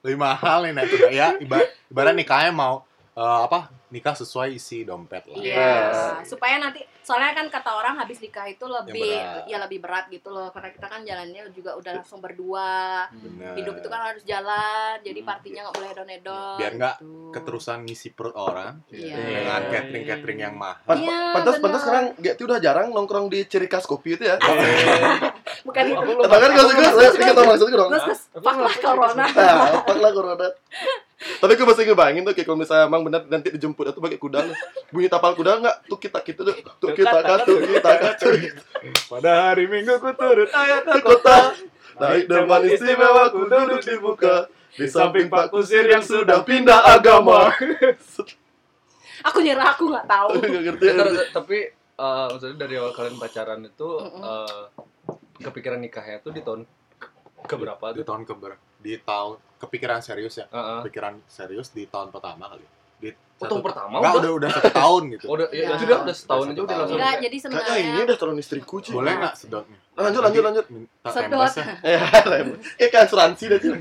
[0.00, 1.28] Lebih mahal nih naik kuda ya.
[1.36, 1.56] Iba,
[1.88, 3.70] ibarat nikahnya mau eh, apa?
[3.94, 5.38] Nikah sesuai isi dompet lah.
[5.38, 6.26] Iya, Yes.
[6.26, 10.50] supaya nanti soalnya kan kata orang habis nikah itu lebih ya lebih berat gitu loh
[10.50, 13.06] karena kita kan jalannya juga udah langsung berdua.
[13.14, 13.54] Bener.
[13.54, 16.56] Hidup itu kan harus jalan, jadi partinya nggak boleh hedon-hedon.
[16.58, 17.30] Biar nggak gitu.
[17.30, 19.14] keterusan ngisi perut orang Iya.
[19.14, 20.96] dengan catering catering yang mahal.
[20.96, 24.34] Iya, pantas pantas sekarang Getty udah jarang nongkrong di ciri khas kopi itu ya.
[25.66, 26.10] Bukan itu.
[26.18, 27.90] Tapi kan kalau gue pikir tahu maksudnya dong.
[27.90, 29.24] Gus, gus, fuck lah corona.
[29.30, 30.48] Ah, apa lah corona.
[31.24, 34.38] Tapi gue masih ngebayangin tuh kayak kalau misalnya emang bener nanti dijemput itu pakai kuda
[34.44, 34.52] lu.
[34.92, 35.76] Bunyi tapal kuda enggak?
[35.88, 36.54] Tuh kita gitu tuh.
[36.80, 38.32] Tuh kita tuh kita tuh.
[39.08, 41.56] Pada hari Minggu ku turut ayat Di kota
[41.94, 47.48] naik depan istimewa ku duduk di muka di samping Pak Kusir yang sudah pindah agama.
[49.32, 50.36] Aku nyerah, aku nggak tahu.
[51.32, 53.88] Tapi eh, maksudnya dari awal kalian pacaran itu
[54.20, 54.62] eh,
[55.40, 56.68] kepikiran nikahnya tuh di tahun
[57.44, 58.12] ke berapa Di tuh?
[58.12, 58.52] tahun keber
[58.84, 60.46] di tahun kepikiran serius ya.
[60.52, 60.84] Heeh.
[60.84, 62.64] Kepikiran serius di tahun pertama kali.
[63.00, 64.20] Di Oh, tahun pertama Enggak, udah?
[64.22, 65.24] udah udah satu tahun gitu.
[65.26, 65.74] Oh, udah, ya, Iya.
[65.74, 66.96] sudah udah setahun Udah aja udah langsung.
[67.00, 68.94] Enggak, jadi Kayaknya ini sebenarnya udah calon istriku cuy.
[68.94, 69.78] Boleh nggak sedotnya?
[69.98, 70.66] Lanjut lanjut lanjut.
[70.70, 71.50] Minta sedot.
[71.82, 72.00] Ya,
[72.92, 73.78] kayak asuransi dah cuy.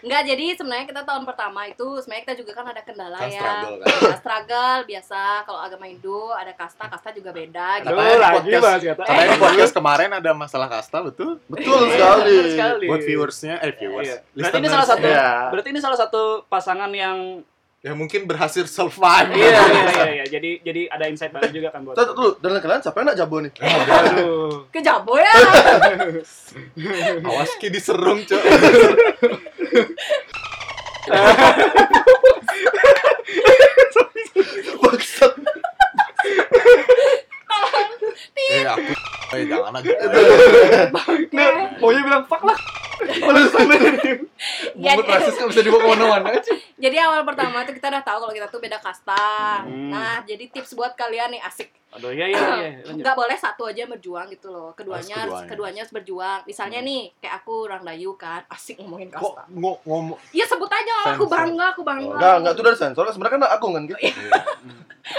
[0.00, 3.36] Enggak, jadi sebenarnya kita tahun pertama itu sebenarnya kita juga kan ada kendala Kan ya.
[3.36, 3.90] struggle kan.
[3.90, 7.92] Ya, struggle biasa kalau agama Hindu ada kasta, kasta juga beda gitu.
[7.92, 9.02] Lagi podcast- kata.
[9.04, 11.36] Karena di podcast kemarin ada masalah kasta, betul?
[11.44, 12.32] Betul Iya, sekali.
[12.32, 12.86] betul sekali.
[12.86, 14.06] Buat viewersnya, eh viewers.
[14.06, 14.16] Iya.
[14.32, 15.30] Berarti ini salah satu Iya.
[15.50, 17.18] berarti ini salah satu pasangan yang
[17.80, 19.32] Ya mungkin berhasil survive.
[19.32, 20.24] iya iya iya iya.
[20.26, 21.96] Jadi jadi ada insight baru juga kan buat.
[21.96, 23.52] Tuh, dulu, dan kalian siapa yang nak jabo nih?
[23.56, 24.68] Aduh.
[24.68, 25.32] Kejabo ya.
[27.22, 28.40] Awas ki diserung, Cok.
[29.70, 29.86] Eh
[38.66, 38.90] aku
[39.30, 39.94] eh jangan aja.
[40.90, 41.06] Nah,
[41.78, 42.58] maunya bilang fuck lah.
[43.22, 43.78] Oleh sana.
[44.80, 46.52] Ya, Bobot rasis kan bisa dibawa ke mana-mana aja.
[46.74, 49.28] jadi awal pertama tuh kita udah tahu kalau kita tuh beda kasta.
[49.62, 49.90] Hmm.
[49.90, 51.68] Nah, jadi tips buat kalian nih asik.
[51.90, 52.70] Aduh iya iya iya.
[52.96, 54.72] Nggak boleh satu aja berjuang gitu loh.
[54.72, 55.48] Keduanya Harus keduanya.
[55.48, 56.40] keduanya harus berjuang.
[56.44, 59.42] Misalnya nih, kayak aku orang Dayu kan, asik ngomongin Kok kasta.
[59.50, 61.36] ngo- ngomong Iya sebut aja aku Sensor.
[61.36, 62.14] bangga, aku bangga.
[62.14, 63.98] Enggak, enggak itu dari sensor sebenarnya kan aku kan gitu.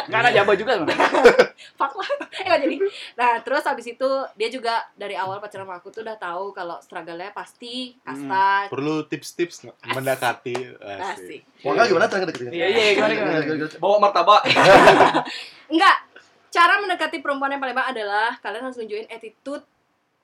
[0.04, 1.08] Nggak ada jaba juga sebenarnya.
[1.78, 2.10] Fuck lah.
[2.32, 2.76] Eh, nggak jadi.
[3.13, 6.80] Nah, terus habis itu dia juga dari awal pacaran sama aku tuh udah tahu kalau
[6.80, 8.69] struggle-nya pasti kasta.
[8.69, 9.75] perlu tips-tips nggak?
[9.91, 11.41] mendekati asik.
[11.41, 11.41] Asik.
[11.61, 12.49] Wah, gimana cara deketin?
[12.49, 13.67] Iya, iya, gimana, gimana?
[13.77, 14.41] Bawa martabak.
[15.71, 15.97] Enggak.
[16.49, 19.63] Cara mendekati perempuan yang paling baik adalah kalian harus nunjukin attitude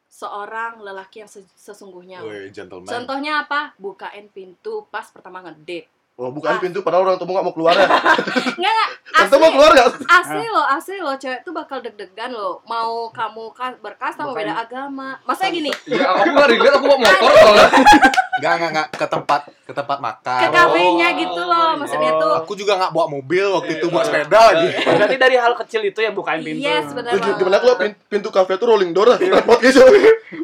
[0.07, 2.19] seorang lelaki yang ses- sesungguhnya.
[2.19, 2.83] Woi, gentleman.
[2.85, 3.71] Contohnya apa?
[3.75, 5.87] Bukain pintu pas pertama ngedate.
[6.17, 7.85] Oh, bukan pintu padahal orang tua nggak mau keluar ya.
[8.57, 8.89] Enggak, enggak.
[9.07, 9.89] Tante mau Asli, keluar nggak?
[10.09, 11.15] asli loh, asli loh.
[11.15, 12.57] Cewek tuh bakal deg-degan loh.
[12.65, 15.21] Mau kamu ka- berkasta, mau beda agama.
[15.23, 17.67] Maksudnya gini, Ya aku nggak relate, aku bawa motor soalnya.
[18.37, 20.39] Enggak, enggak, enggak ke tempat ke tempat makan.
[20.39, 21.17] ke kafenya Oh.
[21.17, 21.69] gitu loh.
[21.75, 22.19] Maksudnya Oh.
[22.19, 24.11] tuh Aku juga nggak bawa mobil waktu itu buat Iya.
[24.15, 24.67] sepeda lagi.
[24.95, 26.61] Berarti dari hal kecil itu yang bukain pintu.
[26.61, 27.35] Yes, benar Tuh, banget.
[27.37, 29.17] Gimana kalau pin- pintu kafe tuh rolling door lah.
[29.17, 29.81] Repot gitu.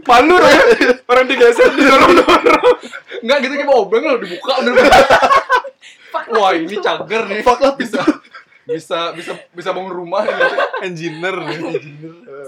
[0.04, 0.62] Malu ya.
[1.10, 2.76] Orang digeser didorong-dorong.
[3.20, 4.74] Enggak gitu kayak obeng loh dibuka udah.
[6.32, 7.42] Wah ini cager nih.
[7.42, 8.02] Fuck lah bisa
[8.64, 10.44] bisa bisa bisa bangun rumah gitu.
[10.82, 11.36] Engineer.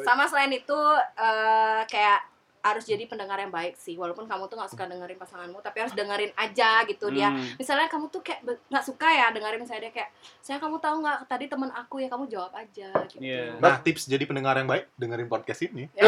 [0.02, 0.80] Sama selain itu
[1.16, 2.20] eh, kayak
[2.66, 5.94] harus jadi pendengar yang baik sih walaupun kamu tuh nggak suka dengerin pasanganmu tapi harus
[5.94, 7.46] dengerin aja gitu dia Hmm.
[7.56, 11.18] misalnya kamu tuh kayak nggak suka ya dengerin misalnya dia kayak saya kamu tahu nggak
[11.26, 13.58] tadi teman aku ya kamu jawab aja gitu Iya.
[13.58, 15.86] Nah, tips jadi pendengar yang baik dengerin podcast ini.
[15.94, 16.06] Ya.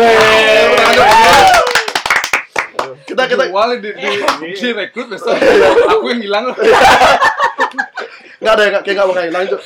[3.04, 4.10] Kita kita Awalnya di, di,
[4.58, 5.36] di rekrut besok
[5.92, 6.58] aku yang hilang loh.
[8.48, 9.58] nggak ada ya, kayak nggak bakal hilang itu.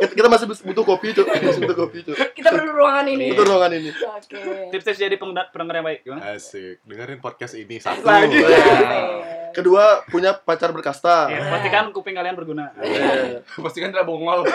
[0.00, 1.22] Kita, kita masih butuh kopi itu.
[1.22, 2.12] Masih butuh kopi itu.
[2.32, 3.90] kita perlu ruangan ini Butuh ruangan ini.
[3.92, 4.40] oke
[4.72, 6.22] Tips-tips jadi pendengar, yang baik gimana?
[6.32, 6.80] Asik.
[6.82, 8.00] Dengerin podcast ini satu.
[8.00, 8.40] Lagi.
[9.50, 11.28] Kedua, punya pacar berkasta.
[11.28, 12.72] Ya, pastikan kuping kalian berguna.
[12.80, 14.48] Eh, Pasti kan tidak bongol.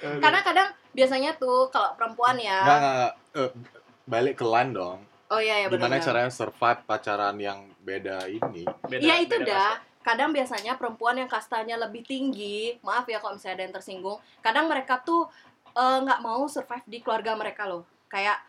[0.00, 3.12] karena kadang biasanya tuh kalau perempuan ya Enggak, enggak, enggak.
[3.36, 3.50] Eh,
[4.06, 4.98] balik ke line dong.
[5.28, 8.64] oh iya ya Gimana benar caranya survive pacaran yang beda ini?
[8.82, 9.70] Beda- Iya itu beda dah.
[9.76, 9.89] kasta.
[10.00, 14.16] Kadang biasanya perempuan yang kastanya lebih tinggi, maaf ya kalau misalnya ada yang tersinggung.
[14.40, 15.28] Kadang mereka tuh
[15.76, 17.84] eh, nggak mau survive di keluarga mereka loh.
[18.08, 18.40] Kayak,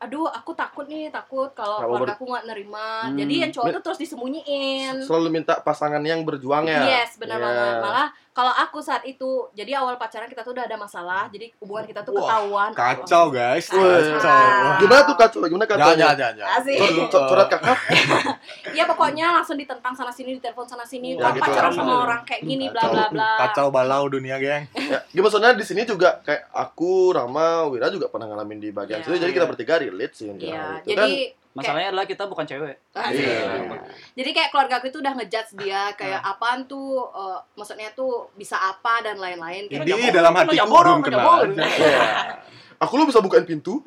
[0.00, 3.10] aduh aku takut nih, takut kalau keluarga aku nggak nerima.
[3.10, 3.18] Hmm.
[3.18, 5.02] Jadi yang cowok tuh terus disembunyiin.
[5.04, 7.02] Selalu minta pasangan yang berjuang ya.
[7.02, 7.44] Yes, benar Iya.
[7.44, 7.74] banget.
[7.84, 11.82] Malah kalau aku saat itu, jadi awal pacaran kita tuh udah ada masalah, jadi hubungan
[11.82, 12.70] kita tuh Wah, ketahuan.
[12.70, 13.66] Kacau, guys.
[13.68, 13.98] Wah.
[14.16, 14.46] Kacau.
[14.78, 15.38] Gimana tuh kacau?
[15.42, 15.66] Gimana
[16.14, 16.48] jangan.
[16.56, 16.78] Asik.
[16.78, 17.78] Cor- cor- Coret kakak.
[18.78, 21.18] Ya pokoknya langsung ditentang sana sini, ditelepon sana sini.
[21.18, 22.94] Ya, gitu pacaran sama orang kayak gini, bla Kacau.
[22.94, 23.30] bla bla.
[23.40, 24.64] Kacau balau dunia, geng.
[24.72, 29.02] Ya, gimana soalnya di sini juga kayak aku, Rama, Wira juga pernah ngalamin di bagian
[29.02, 29.06] Iya.
[29.06, 29.18] situ.
[29.18, 30.30] Jadi kita bertiga relate sih.
[30.30, 31.02] Iya, Itu
[31.50, 32.78] Masalahnya adalah kita bukan cewek.
[32.94, 33.26] Asik.
[33.26, 33.82] Iya.
[34.14, 38.54] Jadi kayak keluarga aku itu udah ngejudge dia kayak apaan tuh eh, maksudnya tuh bisa
[38.54, 40.14] apa dan lain-lain kayak Ini gitu.
[40.14, 41.50] dalam Nyambor, belum kenal.
[41.58, 42.02] Iya.
[42.80, 43.84] Aku lu bisa bukain pintu.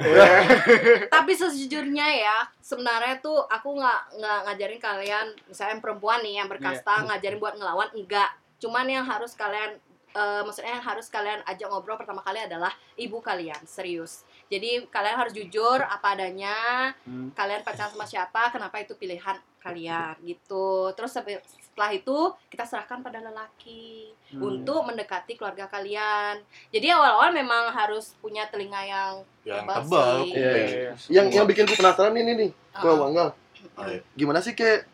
[1.15, 6.45] Tapi sejujurnya ya, sebenarnya tuh aku nggak nggak ngajarin kalian misalnya yang perempuan nih yang
[6.45, 8.37] berkasta ngajarin buat ngelawan enggak.
[8.61, 9.81] Cuman yang harus kalian
[10.13, 14.29] eh, maksudnya yang harus kalian ajak ngobrol pertama kali adalah ibu kalian, serius.
[14.53, 17.33] Jadi kalian harus jujur apa adanya, Hmm.
[17.33, 20.93] kalian pacaran sama siapa, kenapa itu pilihan kalian gitu.
[20.93, 22.17] Terus setelah itu
[22.53, 24.45] kita serahkan pada lelaki Hmm.
[24.45, 26.37] untuk mendekati keluarga kalian.
[26.69, 30.31] Jadi awal-awal memang harus punya telinga yang Yang tebal sih.
[30.37, 30.91] Iya, iya.
[31.09, 32.51] Yang yang bikin penasaran ini nih.
[32.77, 32.93] Ah.
[32.93, 33.29] Wanggal.
[33.73, 33.99] Ayo.
[34.13, 34.85] Gimana sih kayak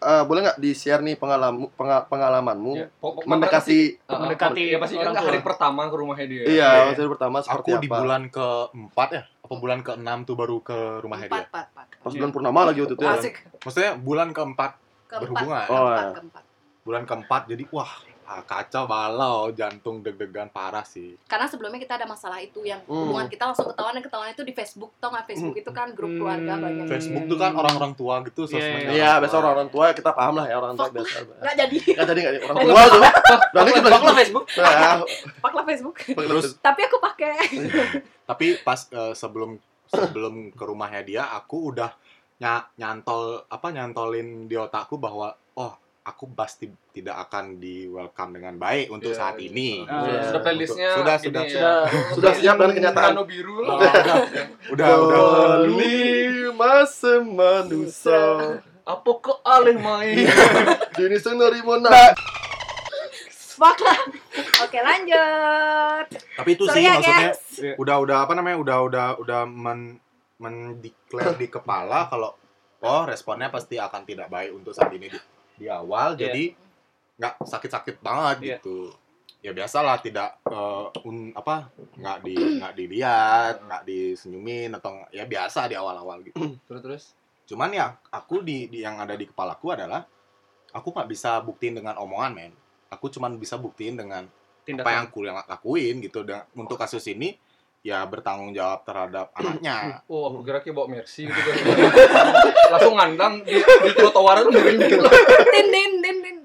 [0.00, 1.68] eh, boleh nggak di share nih pengalaman
[2.04, 2.86] pengalamanmu Ya,
[3.24, 5.26] mendekati Ah, mendekati ya pasti kan orang tua.
[5.26, 6.42] hari pertama ke rumahnya dia.
[6.44, 7.96] iya hari pertama seperti Aku di apa?
[7.98, 9.22] bulan keempat ya?
[9.40, 11.48] Apa bulan keenam tuh baru ke rumahnya Empat, dia?
[11.48, 11.86] empat, empat.
[11.98, 13.14] Pas bulan purnama lagi waktu itu ya.
[13.58, 14.70] Maksudnya bulan keempat
[15.08, 15.64] Keempat, berhubungan.
[15.64, 16.14] Oh, keempat, iya.
[16.14, 16.42] keempat.
[16.80, 17.92] bulan keempat jadi wah
[18.28, 21.16] ah, kacau balau jantung deg-degan parah sih.
[21.24, 23.08] Karena sebelumnya kita ada masalah itu yang Hmm.
[23.08, 25.24] hubungan kita langsung ketahuan dan ketahuan itu di Facebook tau nggak?
[25.26, 26.62] Facebook itu kan grup keluarga Hmm.
[26.62, 26.84] banyak.
[26.86, 30.46] Facebook tuh kan orang-orang tua gitu Iya, sosmednya Iya, biasa orang-orang tua kita paham lah
[30.46, 31.16] ya orang tua biasa.
[31.40, 31.76] nggak jadi.
[31.88, 32.44] Nggak jadi nggak jadi.
[32.44, 33.00] Orang tua tuh.
[33.56, 34.44] Berarti kita lah Facebook.
[34.54, 34.96] Nah,
[35.40, 35.96] pak lah Facebook.
[36.04, 36.46] Terus?
[36.58, 37.32] Tapi aku pakai.
[38.30, 39.56] Tapi pas eh, sebelum
[39.88, 41.88] sebelum ke rumahnya dia aku udah
[42.38, 45.72] nya- nyantol apa nyantolin di otakku bahwa oh
[46.08, 49.44] aku pasti tidak akan di welcome dengan baik untuk Iya, saat iya.
[49.46, 51.50] ini Ah, Sudah, sudah playlistnya Sudah, sudah, ya.
[51.52, 51.76] sudah.
[52.16, 53.10] Sudah siap dengan kenyataan.
[53.12, 53.60] Nano biru.
[53.60, 53.92] Oh, udah
[54.72, 55.24] udah udah
[55.68, 58.22] lima semanusa
[58.82, 60.24] Apa ke alih main?
[60.96, 61.92] Dini senari mona
[63.58, 63.98] fuck lah
[64.62, 66.06] oke lanjut
[66.38, 67.42] tapi itu Sorry sih ya, maksudnya guys.
[67.74, 69.98] udah udah apa namanya udah udah udah men
[70.38, 72.38] mendeklar di kepala kalau
[72.78, 75.10] oh responnya pasti akan tidak baik untuk saat ini
[75.58, 76.20] di, awal Iya.
[76.24, 76.44] jadi
[77.18, 78.48] nggak sakit-sakit banget Iya.
[78.56, 78.94] gitu
[79.38, 85.70] ya biasalah tidak eh, un, apa nggak di nggak dilihat nggak disenyumin atau ya biasa
[85.70, 87.04] di awal-awal gitu Terus terus.
[87.48, 90.02] cuman ya aku di, di yang ada di kepalaku adalah
[90.70, 92.52] aku nggak bisa buktiin dengan omongan men
[92.90, 94.26] aku cuman bisa buktiin dengan
[94.68, 97.38] apa yang aku yang lakuin gitu dan untuk kasus ini
[97.80, 101.56] ya bertanggung jawab terhadap anaknya Oh, aku kira kayak bawa Mercy gitu kan.
[102.74, 105.04] Langsung ngandang di, di trotoar itu miring gitu.
[105.54, 106.36] din din din din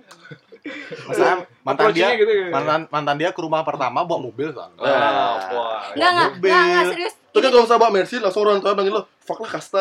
[1.03, 2.31] Masalah mantan dia gitu.
[2.47, 4.79] mantan mantan dia ke rumah pertama bawa mobil soalnya.
[4.79, 5.83] Ah, wah.
[5.91, 6.49] nggak nggak mobil.
[6.49, 9.39] nggak nggak serius Itu kan kalau saya bawa Mercy langsung orang tua panggil lo Fuck
[9.39, 9.79] lah kasta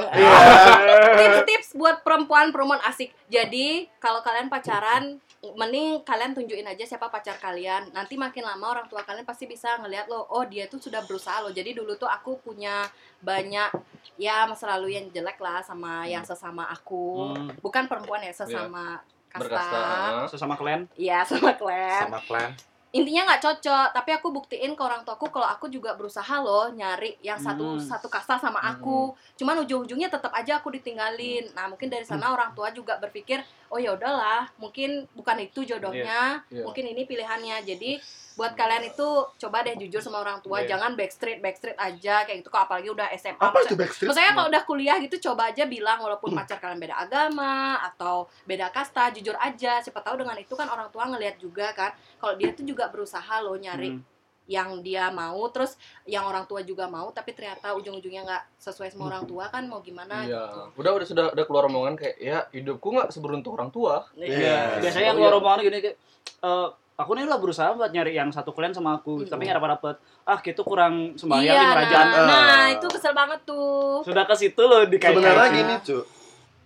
[1.19, 3.11] tips-tips buat perempuan-perempuan asik.
[3.27, 7.91] Jadi kalau kalian pacaran, mending kalian tunjukin aja siapa pacar kalian.
[7.91, 11.43] Nanti makin lama orang tua kalian pasti bisa ngelihat lo, oh dia tuh sudah berusaha
[11.43, 11.51] lo.
[11.51, 12.87] Jadi dulu tuh aku punya
[13.19, 13.75] banyak
[14.23, 17.35] ya masa lalu yang jelek lah sama yang sesama aku.
[17.35, 17.51] Hmm.
[17.59, 19.03] Bukan perempuan ya, sesama
[19.35, 19.67] Berkasta.
[19.67, 19.81] kasta.
[19.83, 20.27] ah.
[20.31, 20.87] Sesama kalian.
[20.95, 22.51] Iya, sama klan sama klan.
[22.93, 27.17] Intinya nggak cocok tapi aku buktiin ke orang tuaku kalau aku juga berusaha loh nyari
[27.21, 27.81] yang satu Hmm.
[27.81, 29.11] satu kasta sama aku.
[29.35, 31.49] Cuman ujung-ujungnya tetap aja aku ditinggalin.
[31.53, 36.45] Nah mungkin dari sana orang tua juga berpikir oh ya udahlah mungkin bukan itu jodohnya
[36.47, 36.63] Iya.
[36.63, 37.65] mungkin ini pilihannya.
[37.65, 37.97] Jadi
[38.33, 40.73] buat kalian itu coba deh jujur sama orang tua Iya.
[40.73, 44.09] jangan backstreet backstreet aja kayak gitu kok apalagi udah SMA Apa itu backstreet?
[44.09, 48.69] Maksudnya kalau udah kuliah gitu coba aja bilang walaupun pacar kalian beda agama atau beda
[48.69, 52.51] kasta jujur aja siapa tahu dengan itu kan orang tua ngelihat juga kan kalau dia
[52.51, 54.03] tuh juga berusaha loh nyari Hmm.
[54.45, 59.07] yang dia mau terus yang orang tua juga mau tapi ternyata ujung-ujungnya nggak sesuai sama
[59.07, 60.35] orang tua kan mau gimana Iya.
[60.43, 60.61] gitu.
[60.79, 64.03] Udah udah sudah udah keluar omongan kayak ya hidupku nggak seberuntung orang tua.
[64.15, 64.79] Iya.
[64.79, 65.41] Biasanya yang Oh, keluar iya.
[65.41, 65.97] omongan gini kayak
[66.43, 69.29] eh, aku nih lah berusaha buat nyari yang satu kalian sama aku, Hmm.
[69.29, 69.95] tapi nggak dapat dapet.
[70.23, 72.07] Ah, gitu kurang sembahyang Iya, lima nah, rajaan.
[72.29, 74.05] nah, itu kesel banget tuh.
[74.05, 76.05] Sudah ke situ loh dikait Sebenarnya gini, Cuk.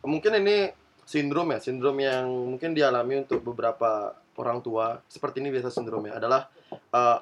[0.05, 0.57] Mungkin ini
[1.03, 5.01] sindrom ya, sindrom yang mungkin dialami untuk beberapa orang tua.
[5.07, 7.19] Seperti ini biasa sindromnya adalah eh,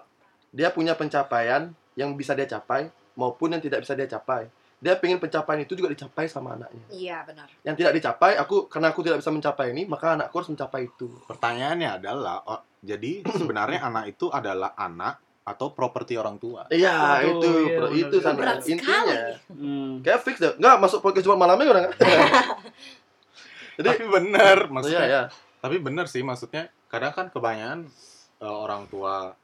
[0.51, 4.51] dia punya pencapaian yang bisa dia capai maupun yang tidak bisa dia capai.
[4.83, 6.83] Dia pengen pencapaian itu juga dicapai sama anaknya.
[6.91, 7.49] Iya benar.
[7.65, 11.09] Yang tidak dicapai, aku karena aku tidak bisa mencapai ini, maka anakku harus mencapai itu.
[11.25, 12.45] Pertanyaannya adalah
[12.85, 16.65] jadi sebenarnya anak itu adalah anak atau properti orang tua.
[16.69, 17.87] Iya, Waduh, itu, iya, bro.
[17.87, 18.01] benar.
[18.01, 19.17] itu sana Berat intinya.
[19.51, 19.93] Hmm.
[20.01, 20.53] Kayak fix deh.
[20.55, 21.99] Enggak masuk podcast Jumat malamnya orang enggak?
[23.77, 25.05] Jadi tapi bener iya maksudnya.
[25.05, 25.23] ya.
[25.59, 27.91] Tapi bener sih maksudnya kadang kan kebanyakan
[28.39, 29.35] eh, orang tua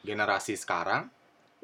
[0.00, 1.06] generasi sekarang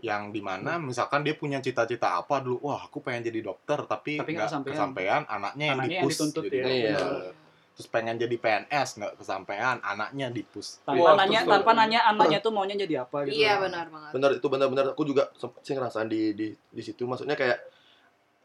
[0.01, 4.17] yang di mana misalkan dia punya cita-cita apa dulu wah aku pengen jadi dokter tapi
[4.17, 4.73] Tapi nggak kesampaian.
[4.73, 6.63] kesampaian anaknya yang Anaknya yang dipus dituntut jadi ya.
[6.63, 6.79] dokter.
[6.79, 7.31] Iya.
[7.71, 12.39] Terus pengen jadi PNS nggak kesampaian anaknya dipus Tanpa Wah, nanya, terus tanpa nanya anaknya
[12.39, 13.41] tuh maunya jadi apa gitu.
[13.41, 14.11] Iya benar banget.
[14.13, 15.31] benar itu benar-benar aku juga
[15.61, 17.57] sih ngerasain di di di situ maksudnya kayak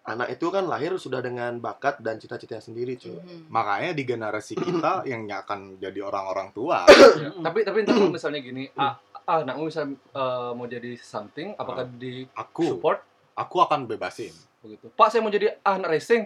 [0.06, 3.50] anak itu kan lahir sudah dengan bakat dan cita-citanya sendiri cuy Mhm.
[3.50, 6.86] makanya di generasi kita yang akan jadi orang-orang tua
[7.26, 7.42] Hmm.
[7.42, 8.94] Tapi tapi kalau misalnya gini, ah,
[9.26, 13.02] ah, anakmu bisa eh, mau jadi something, apakah di aku support
[13.34, 14.32] aku akan bebasin
[14.66, 14.86] begitu?
[14.92, 16.24] Pak saya mau jadi anak racing.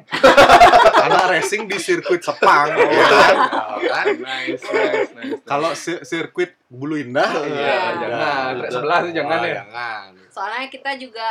[1.05, 3.35] anak racing di sirkuit Sepang ya kan?
[3.77, 4.05] Ya kan?
[4.17, 5.39] Nice, nice, nice.
[5.43, 7.77] kalau si- sirkuit Bulu Indah Iya, Iya.
[7.99, 8.53] jangan.
[8.69, 9.55] Sebelah jangan Wah, ya.
[9.59, 11.27] jangan Soalnya kita juga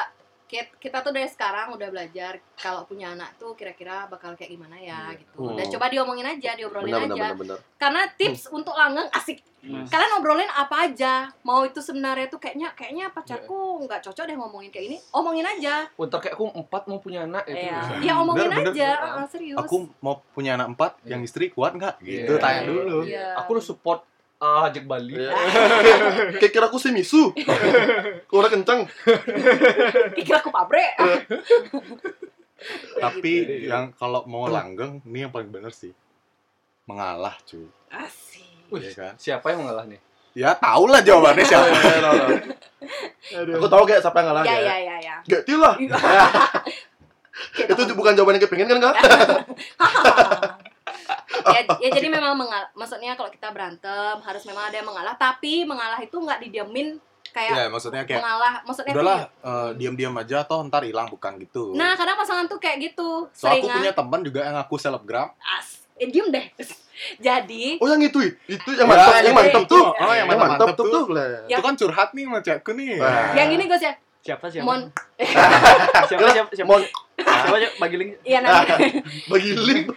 [0.48, 4.74] kita, kita tuh dari sekarang udah belajar kalau punya anak tuh kira-kira bakal kayak gimana
[4.74, 5.20] ya Iya.
[5.20, 5.44] gitu.
[5.44, 5.54] Hmm.
[5.54, 7.06] Dan coba diomongin aja, diobrolin benar aja.
[7.06, 9.44] benar benar benar Karena tips untuk langgeng asik.
[9.58, 9.84] Hmm.
[9.84, 11.12] Kalian ngobrolin apa aja.
[11.42, 14.96] Mau itu sebenarnya tuh kayaknya kayaknya pacarku nggak cocok deh ngomongin kayak ini.
[15.10, 15.84] Omongin aja.
[15.94, 17.58] Untuk kayak aku empat mau punya anak itu.
[17.60, 17.78] Iya.
[18.00, 18.72] Ya omongin Bener, bener.
[18.72, 19.18] aja, Bener.
[19.18, 19.58] Ah, serius.
[19.58, 21.10] aku mau punya anak empat Iya.
[21.12, 22.40] yang istri kuat nggak gitu Iya.
[22.40, 23.36] tanya dulu Iya.
[23.36, 24.00] Aku lu support
[24.38, 25.18] ah Jack Bali.
[25.18, 25.34] Iya.
[26.40, 27.34] kayak kira aku si misu
[28.30, 28.86] keluar kenceng
[30.14, 30.94] Pikir aku pabrik.
[33.02, 35.90] tapi yang kalau mau langgeng ini yang paling bener sih
[36.86, 38.46] mengalah cuy Asik.
[38.68, 39.12] Wih, Iya kan?
[39.16, 39.98] siapa yang mengalah nih?
[40.36, 41.66] Ya tau lah jawabannya siapa.
[41.72, 42.10] iya,
[43.32, 43.54] iya.
[43.58, 44.76] Aku tahu kayak siapa yang ngalah ya ya.
[44.76, 45.74] ya ya Gak lah.
[47.54, 48.94] Kita Itu bukan jawaban yang kepengen kan kak?
[51.46, 55.62] Ya, ya jadi memang mengalah maksudnya kalau kita berantem harus memang ada yang mengalah tapi
[55.62, 56.98] mengalah itu nggak didiamin
[57.28, 61.36] kayak Ya maksudnya kayak mengalah maksudnya udahlah tuh- eh, diam-diam aja toh ntar hilang bukan
[61.38, 61.72] gitu.
[61.72, 65.28] nah kadang pasangan tuh kayak gitu so aku seringan punya teman juga yang aku selebgram.
[65.38, 66.46] as eh, diem deh
[67.20, 69.86] jadi Oh yang itu, itu yang Ya, mantap, yang yang mantap tuh.
[69.86, 71.04] Oh, yang mantap mantap-mantap tuh tuh.
[71.06, 71.14] tuh.
[71.46, 71.54] Ya.
[71.54, 72.98] Itu kan curhat nih sama cewekku nih.
[73.34, 73.92] Yang gini gue ya
[74.34, 74.66] Siapa siapa?
[74.68, 74.82] mon
[76.04, 76.68] Siapa siapa siapa?
[76.68, 76.82] Mon,
[77.18, 78.10] Siapa siapa bagi link?
[78.22, 79.88] iya nanti bagi link.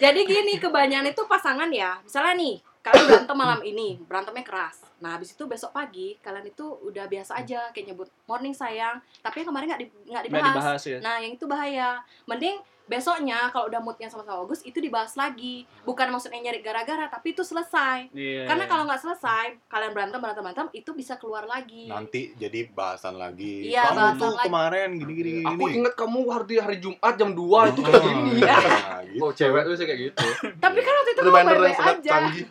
[0.00, 5.14] jadi gini kebanyakan itu pasangan ya misalnya nih kalian berantem malam ini berantemnya keras nah
[5.14, 9.48] habis itu besok pagi kalian itu udah biasa aja kayak nyebut morning sayang tapi yang
[9.52, 10.54] kemarin nggak di, nggak dibahas.
[10.56, 10.98] dibahas ya.
[10.98, 16.08] nah yang itu bahaya mending besoknya kalau udah moodnya sama-sama bagus itu dibahas lagi bukan
[16.08, 18.44] maksudnya nyari gara-gara tapi itu selesai Iya.
[18.44, 23.14] karena kalau nggak selesai kalian berantem berantem berantem itu bisa keluar lagi Nanti jadi bahasan
[23.14, 23.68] lagi.
[23.68, 24.46] Iya, Kamu bahasan tuh lagi.
[24.46, 25.46] kemarin gini gini gini.
[25.46, 28.30] Aku inget kamu hari hari Jumat jam 2 itu kayak gini.
[28.40, 28.62] Nah,
[29.04, 29.20] gitu.
[29.20, 30.26] Oh, cewek tuh sih kayak gitu.
[30.64, 32.46] tapi kan waktu itu kamu baik-baik aja canggih.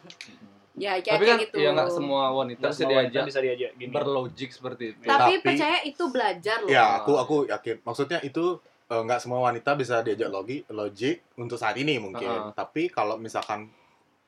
[0.76, 3.24] ya kayak, Tapi kayak kan gitu ya nggak semua wanita Nggak bisa semua wanita diajak
[3.26, 3.92] bisa diajak gini.
[3.92, 5.00] berlogik seperti itu.
[5.02, 7.76] tapi, Tapi- percaya itu belajar loh Ya, aku aku yakin.
[7.82, 8.46] Maksudnya itu
[8.88, 12.28] eh, nggak semua wanita bisa diajak logi logik untuk saat ini mungkin.
[12.28, 12.52] Heeh.
[12.56, 13.68] Tapi kalau misalkan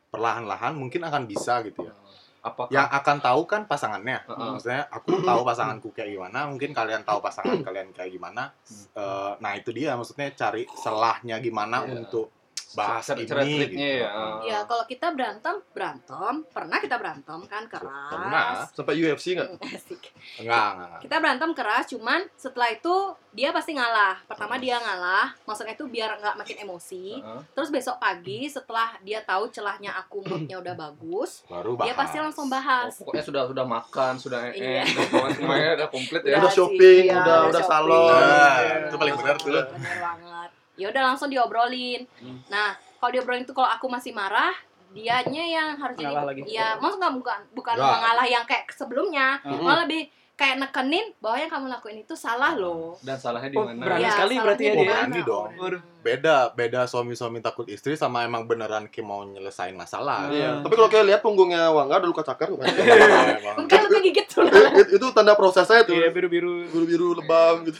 [0.10, 1.94] perlahan-lahan mungkin akan bisa gitu ya.
[2.40, 4.24] Apakah Yang akan tahu kan pasangannya.
[4.24, 4.50] Heeh.
[4.56, 8.56] Maksudnya aku tahu pasanganku kayak gimana, mungkin kalian tahu pasangan kalian kayak gimana.
[8.96, 12.00] Eh, nah itu dia maksudnya cari selahnya gimana Iya.
[12.00, 12.32] untuk
[12.72, 13.24] bahas ini.
[13.24, 13.34] gitu.
[13.74, 14.12] ya.
[14.44, 18.12] Ya kalau kita berantem, berantem, pernah kita berantem kan keras.
[18.12, 18.50] Pernah.
[18.70, 19.50] Sampai UFC nggak?
[19.68, 20.02] Asik.
[20.38, 21.00] Enggak, enggak, enggak.
[21.02, 22.96] Kita berantem keras, cuman setelah itu
[23.32, 24.22] dia pasti ngalah.
[24.24, 27.18] Pertama dia ngalah, maksudnya itu biar nggak makin emosi.
[27.18, 27.42] Heeh.
[27.52, 31.86] Terus besok pagi setelah dia tahu celahnya aku moodnya udah bagus, Baru bahas.
[31.86, 32.94] dia pasti langsung Oh, bahas.
[32.98, 34.82] pokoknya sudah sudah makan, sudah Iya.
[34.82, 36.38] ee, pokoknya semuanya udah komplit ya.
[36.38, 38.10] Udah sih, shopping, iya, udah- udah salon.
[38.10, 39.50] Nah, Iya, itu paling benar tuh.
[39.50, 40.50] Bener banget.
[40.80, 42.08] Ya udah langsung diobrolin.
[42.24, 42.40] Hmm.
[42.48, 44.56] Nah, kalau diobrolin itu kalau aku masih marah,
[44.90, 46.42] dianya yang harus jadi lagi.
[46.48, 49.62] Iya, maksud nggak bukan bukan mengalah yang kayak sebelumnya, Hmm.
[49.62, 52.96] malah lebih kayak nekenin bahwa yang kamu lakuin itu salah loh.
[53.04, 53.84] Dan salahnya di Oh, mana?
[53.84, 54.88] berani Iya, sekali berarti ya dia.
[54.88, 55.50] Berani dong.
[55.60, 55.70] Oh.
[56.00, 60.32] Beda, beda suami-suami takut istri sama emang beneran kayak mau nyelesain masalah.
[60.32, 60.64] Iya.
[60.64, 62.56] Tapi kalau kayak lihat punggungnya Wangga ada luka cakar.
[62.56, 62.72] kan?
[62.72, 63.68] Emang.
[63.68, 64.48] Mungkin lebih gigit tuh.
[64.48, 65.92] itu, itu tanda prosesnya itu.
[65.92, 66.72] Iya biru-biru.
[66.72, 67.80] Biru-biru lebam gitu.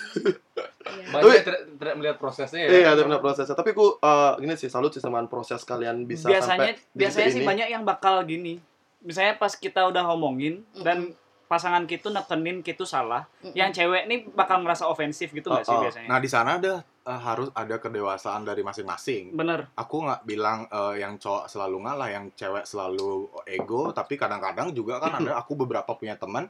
[1.16, 1.24] Iya.
[1.24, 2.70] Yang tidak, tidak melihat prosesnya ya.
[2.76, 3.56] Iya, ada benar prosesnya.
[3.56, 7.36] Tapi ku eh, gini sih salut sih sama proses kalian bisa biasanya sampai biasanya titik
[7.40, 7.48] sih ini.
[7.48, 8.60] banyak yang bakal gini.
[9.00, 11.16] Misalnya pas kita udah ngomongin dan
[11.50, 13.58] pasangan kita nekenin kita salah, Mm-mm.
[13.58, 15.84] yang cewek nih bakal ngerasa ofensif gitu nggak sih Oh, oh.
[15.90, 16.06] biasanya?
[16.06, 19.34] Nah di sana ada eh, harus ada kedewasaan dari masing-masing.
[19.34, 19.66] Bener.
[19.74, 25.02] Aku nggak bilang eh, yang cowok selalu ngalah, yang cewek selalu ego, tapi kadang-kadang juga
[25.02, 26.46] kan ada aku beberapa punya teman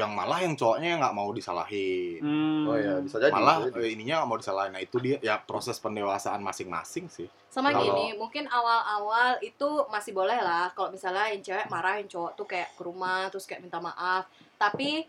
[0.00, 2.18] yang malah yang cowoknya nggak mau disalahin.
[2.24, 2.64] Hmm.
[2.64, 3.32] Oh iya, bisa jadi.
[3.36, 3.84] malah bisa jadi.
[3.84, 4.72] eh, ininya nggak mau disalahin.
[4.72, 7.28] Nah itu dia ya proses pendewasaan masing-masing sih.
[7.52, 12.08] Sama Kalau- gini, mungkin awal-awal itu masih boleh lah kalau misalnya yang cewek marah, yang
[12.08, 14.24] cowok tuh kayak ke rumah terus kayak minta maaf.
[14.56, 15.04] Tapi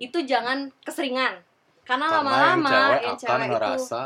[0.00, 1.38] itu jangan keseringan.
[1.84, 4.00] Karena Karena yang lama-lama cewek yang akan cewek itu ngerasa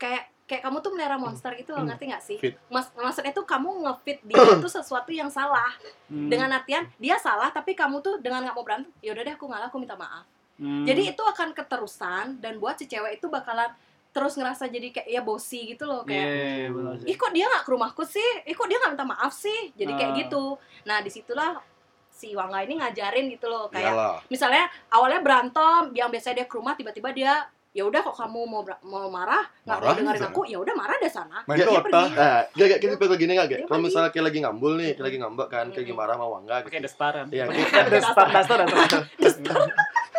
[0.00, 2.36] kayak kayak kamu tuh melihara monster gitu loh, ngerti gak sih?
[2.36, 2.58] Fit.
[2.66, 5.70] Mas, maksudnya tuh kamu ngefit dia itu sesuatu yang salah.
[6.10, 6.26] Hmm.
[6.26, 9.46] Dengan artian dia salah tapi kamu tuh dengan nggak mau berantem, ya udah deh aku
[9.46, 10.26] ngalah, aku minta maaf.
[10.58, 10.82] Hmm.
[10.82, 13.70] Jadi itu akan keterusan dan buat si cewek itu bakalan
[14.10, 17.06] terus ngerasa jadi kayak ya bosi gitu loh Iya, kayak iya, bener sih.
[17.06, 19.92] ih kok dia nggak ke rumahku sih ih kok dia nggak minta maaf sih jadi
[19.94, 20.18] kayak Ah.
[20.18, 20.44] gitu
[20.82, 21.62] nah di situlah
[22.10, 24.18] si Wangga ini ngajarin gitu loh kayak iyalah.
[24.26, 28.62] misalnya awalnya berantem yang biasanya dia ke rumah tiba-tiba dia ya udah kok kamu mau
[28.82, 30.34] mau marah nggak mau dengerin di sana.
[30.34, 31.94] aku ya udah marah deh sana Main Dia pergi.
[31.94, 33.70] Nah, gak, gak, kita tipe gini gak, Dia Gak?
[33.70, 33.86] Kalau pergi.
[33.86, 36.70] misalnya kayak lagi ngambul nih, kayak lagi ngambek kan, kayak lagi marah sama Wangga pakai
[36.70, 36.86] gitu.
[36.90, 37.26] dastaran.
[37.30, 37.44] Iya,
[37.86, 38.58] dastar, dastar.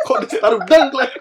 [0.02, 1.12] Kok ditaruh dang, Klek?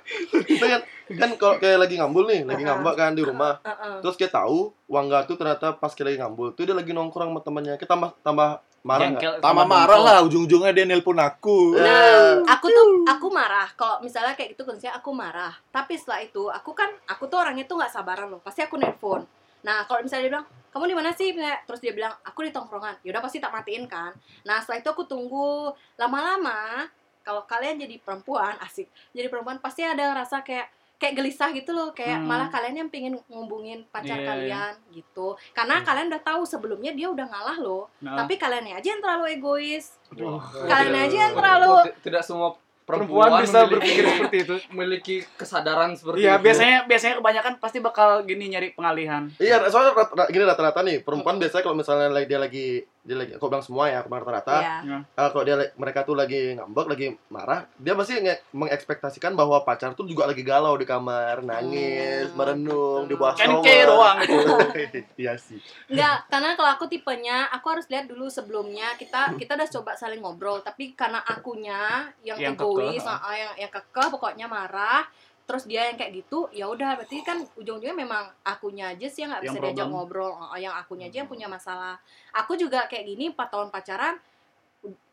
[0.48, 0.82] Itu kan,
[1.20, 3.60] kan kalau kayak lagi ngambul nih, lagi ngambek kan di rumah.
[4.00, 7.42] Terus kita tahu Wangga tuh ternyata pas kita lagi ngambul tuh dia lagi nongkrong sama
[7.44, 7.76] temannya.
[7.76, 8.50] Kita tambah tambah
[8.82, 9.42] marah nggak?
[9.42, 10.08] Sama marah dongkol.
[10.10, 11.78] lah, ujung-ujungnya dia nelpon aku.
[11.78, 13.70] Nah, aku tuh aku marah.
[13.78, 15.54] Kalau misalnya kayak gitu kondisinya aku marah.
[15.70, 18.42] Tapi setelah itu aku kan aku tuh orangnya tuh nggak sabaran loh.
[18.42, 19.22] Pasti aku nelpon.
[19.62, 22.50] Nah, kalau misalnya dia bilang, "Kamu di mana sih?" Misalnya, Terus dia bilang, "Aku di
[22.50, 24.10] tongkrongan." Ya udah pasti tak matiin kan.
[24.42, 25.70] Nah, setelah itu aku tunggu
[26.02, 26.90] lama-lama
[27.22, 28.90] kalau kalian jadi perempuan asik.
[29.14, 32.30] Jadi perempuan pasti ada rasa kayak kayak gelisah gitu loh kayak Hmm.
[32.30, 34.28] malah kalian yang pengen ngumbungin pacar iya.
[34.28, 38.88] kalian gitu karena kalian udah tahu sebelumnya dia udah ngalah loh Nah, tapi kalian aja
[38.88, 40.38] yang terlalu egois aduh.
[40.62, 42.54] kalian aja yang Oh, terlalu ti- tidak semua
[42.84, 44.56] perempuan perempuan, bisa memiliki- berpikir seperti itu.
[44.72, 46.44] memiliki kesadaran seperti Iya, itu.
[46.44, 49.24] biasanya biasanya kebanyakan pasti bakal gini nyari pengalihan.
[49.38, 49.96] Iya, soalnya
[50.28, 53.86] gini rata-rata nih, perempuan biasanya kalau misalnya lagi- dia lagi dia lagi kok bilang semua
[53.86, 54.58] ya aku bilang rata-rata.
[54.80, 54.98] Iya.
[55.04, 59.92] Eh, kalau dia mereka tuh lagi ngambek lagi marah dia pasti nge- mengekspektasikan bahwa pacar
[59.92, 63.90] tuh juga lagi galau di kamar nangis Hmm, merenung di bawah Kenke shower.
[63.90, 64.18] doang.
[65.18, 65.58] Iya sih.
[65.88, 70.20] Enggak, karena kalau aku tipenya, aku harus lihat dulu sebelumnya kita kita udah coba saling
[70.20, 75.06] ngobrol, tapi karena akunya yang, Yang egois, kekeh, ah, yang yang kekeh, pokoknya marah,
[75.52, 79.30] terus dia yang kayak gitu, ya udah berarti kan ujung-ujungnya memang akunya aja sih yang
[79.30, 82.00] nggak bisa diajak ngobrol, yang akunya aja yang punya masalah.
[82.32, 84.16] Aku juga kayak gini 4 tahun pacaran,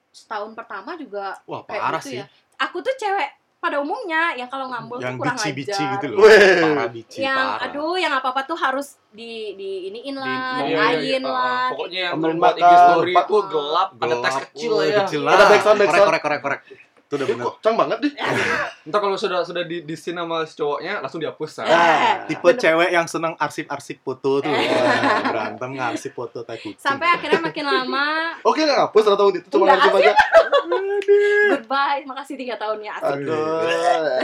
[0.09, 2.19] setahun pertama juga Wah, kayak parah gitu sih.
[2.19, 2.27] ya.
[2.61, 3.29] Aku tuh cewek
[3.59, 5.93] pada umumnya yang kalau ngambul Yang tuh kurang bici-bici ajar.
[5.99, 6.19] gitu loh.
[6.23, 7.65] Parah bici, yang parah.
[7.67, 10.99] aduh yang apa apa tuh harus di di iniin lah, Di- Iya, iya, iya.
[11.19, 11.67] diain Ah, lah.
[11.75, 14.99] Pokoknya yang membuat IG story itu gelap, ada teks Gelap, kecil ya.
[15.03, 15.27] kecil Iya.
[15.27, 15.33] lah.
[15.35, 16.07] Ada backsound, Korek, backsound.
[16.07, 16.61] korek, korek, korek.
[17.09, 17.47] Itu udah Ini bener.
[17.49, 18.13] kok cang banget nih
[18.85, 21.51] Entar kalau sudah sudah di di scene sama si cowoknya langsung dihapus.
[21.59, 22.29] Eh, Nah.
[22.29, 24.53] Tipe cewek yang seneng arsip-arsip foto tuh.
[24.53, 26.77] Wah, berantem ngarsip foto tai kucing.
[26.77, 30.13] Sampai akhirnya makin lama, oke nggak ngapus atau tahun itu cuma langsung aja
[31.49, 33.15] goodbye, makasih tiga tahunnya asik.
[33.19, 34.21] aduh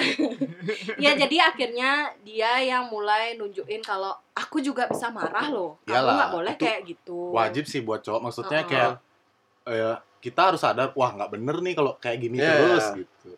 [0.97, 5.81] Ya jadi akhirnya dia yang mulai nunjukin kalau aku juga bisa marah loh.
[5.83, 7.33] Kamu Iyalah, nggak boleh kayak gitu.
[7.33, 8.21] Wajib sih buat cowok.
[8.23, 8.69] Maksudnya Uh-uh.
[8.69, 8.91] kayak
[9.67, 12.49] eh, kita harus sadar, wah nggak bener nih kalau kayak gini Iya.
[12.51, 13.31] terus gitu.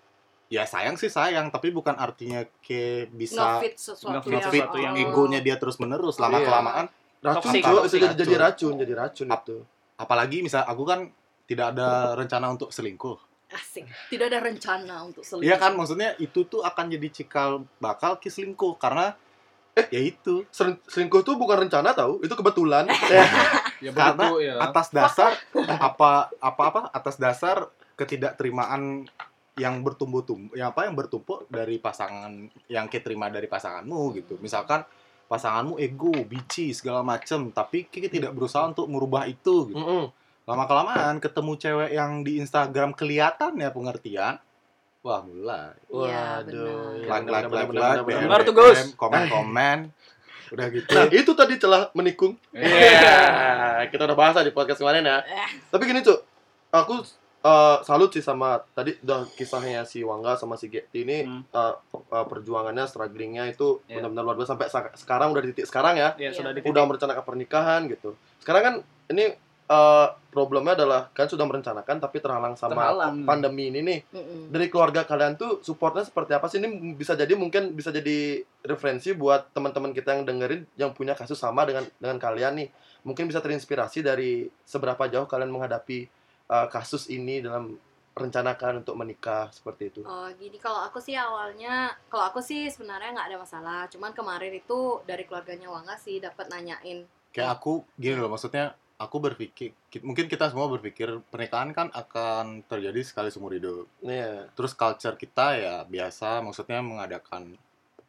[0.46, 4.78] Ya sayang sih sayang, tapi bukan artinya kayak bisa ngefit sesuatu Ngefit yang, ngefit sesuatu
[4.78, 6.46] yang- egonya dia terus menerus lama Iya.
[6.46, 6.86] kelamaan.
[7.18, 8.38] racun Toxic, cuy itu jadi jadi racun.
[8.38, 9.56] racun jadi racun Ap- itu
[9.96, 11.10] Apalagi misal aku kan
[11.44, 13.18] tidak ada rencana untuk selingkuh.
[13.48, 13.82] asik.
[14.06, 15.42] Tidak ada rencana untuk selingkuh.
[15.44, 19.14] Iya kan, maksudnya itu tuh akan jadi cikal bakal ki selingkuh karena
[19.72, 19.86] Eh.
[19.88, 22.86] ya itu Sel- selingkuh tuh bukan rencana tahu itu kebetulan
[23.80, 24.54] ya Karena begitu ya.
[24.60, 25.32] atas dasar
[25.66, 29.08] apa apa apa atas dasar ketidakterimaan
[29.56, 32.28] yang bertumbuh-tumbuh yang apa yang bertumpuk dari pasangan
[32.68, 34.36] yang kita terima dari pasanganmu gitu.
[34.44, 34.84] Misalkan
[35.26, 39.78] pasanganmu ego bici segala macem tapi kita tidak berusaha untuk merubah itu gitu.
[39.80, 40.06] Mm-mm.
[40.46, 44.38] lama kelamaan ketemu cewek yang di Instagram kelihatan ya pengertian
[45.06, 45.70] wah mulai.
[45.86, 48.50] Iya, Waduh, ya, like like like like
[48.98, 49.78] komen komen
[50.48, 52.38] udah gitu Nah, itu tadi celah menikung.
[52.50, 53.84] Iya.
[53.92, 55.18] kita udah bahas di podcast kemarin ya.
[55.22, 55.50] Eh.
[55.66, 56.18] Tapi gini, Cuk.
[56.70, 57.02] Aku
[57.42, 61.42] eh, salut sih sama tadi udah kisahnya si Wangga sama si Getty ini Hmm.
[61.46, 64.02] eh, eh, perjuangannya, strugglingnya itu Iya.
[64.02, 66.14] benar-benar luar biasa sampai sa- sekarang udah di titik sekarang ya.
[66.16, 66.34] Iya.
[66.34, 68.18] sudah di Udah merencanakan pernikahan gitu.
[68.38, 68.74] Sekarang kan
[69.08, 73.24] ini eh, problemnya adalah kan sudah merencanakan tapi terhalang sama Terhalang.
[73.24, 74.00] pandemi ini nih.
[74.12, 74.52] Mm-mm.
[74.52, 76.60] Dari keluarga kalian tuh supportnya seperti apa sih?
[76.60, 81.40] Ini bisa jadi mungkin bisa jadi referensi buat teman-teman kita yang dengerin yang punya kasus
[81.40, 82.68] sama dengan dengan kalian nih.
[83.02, 86.04] Mungkin bisa terinspirasi dari seberapa jauh kalian menghadapi
[86.50, 87.78] uh, kasus ini dalam
[88.16, 90.00] rencanakan untuk menikah seperti itu.
[90.00, 93.80] Oh, gini kalau aku sih awalnya, kalau aku sih sebenarnya nggak ada masalah.
[93.92, 97.04] Cuman kemarin itu dari keluarganya Wangga sih dapat nanyain.
[97.28, 102.64] kayak aku gini loh maksudnya aku berpikir ki- mungkin kita semua berpikir pernikahan kan akan
[102.64, 104.48] terjadi sekali seumur hidup Iya.
[104.52, 107.56] terus culture kita ya biasa maksudnya mengadakan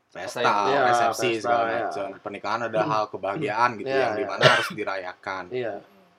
[0.08, 1.80] pesta, Iya, resepsi pesta, segala ya.
[1.84, 4.20] macam pernikahan ada hal kebahagiaan gitu Iya, yang iya.
[4.20, 5.74] di mana harus dirayakan Iya.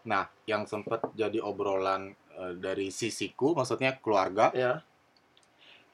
[0.04, 4.84] nah yang sempat jadi obrolan eh, dari sisiku maksudnya keluarga Iya.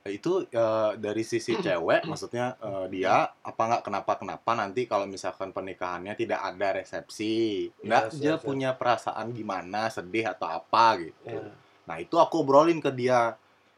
[0.05, 5.48] Itu eh, dari sisi cewek maksudnya eh, dia apa nggak kenapa kenapa nanti kalau misalkan
[5.48, 8.44] pernikahannya tidak ada resepsi nggak Yes, dia yes, yes.
[8.44, 11.24] punya perasaan gimana sedih atau apa gitu.
[11.24, 11.48] Iya.
[11.88, 13.32] nah itu aku obrolin ke dia.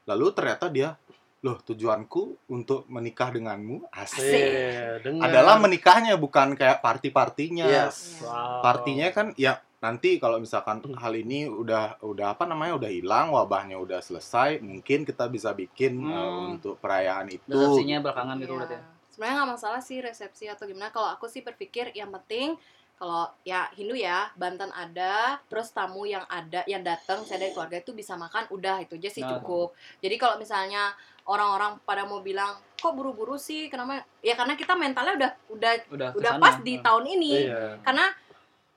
[0.07, 0.99] Lalu ternyata dia
[1.47, 4.19] loh tujuanku untuk menikah denganmu asik.
[4.27, 8.19] Iya, dengan adalah menikahnya bukan kayak party partinya Yes.
[8.19, 8.67] Wow.
[8.67, 13.79] partinya kan ya nanti kalau misalkan hal ini udah udah apa namanya udah hilang wabahnya
[13.79, 16.11] udah selesai mungkin kita bisa bikin Hmm.
[16.11, 18.59] uh, untuk perayaan itu Resepsinya belakangan gitu Iya.
[18.59, 18.83] berarti ya.
[19.07, 20.91] Sebenarnya nggak masalah sih resepsi atau gimana.
[20.91, 22.59] Kalau aku sih berpikir yang penting
[22.97, 27.77] kalau ya Hindu ya Banten ada, terus tamu yang ada yang datang saya dari keluarga
[27.79, 29.37] itu bisa makan, udah itu aja sih Nah.
[29.37, 29.73] cukup.
[30.01, 34.01] Jadi kalau misalnya orang-orang pada mau bilang kok buru-buru sih, kenapa?
[34.21, 37.33] Ya karena kita mentalnya udah udah Udah udah pas di tahun ini.
[37.47, 37.81] Iya.
[37.81, 38.07] Karena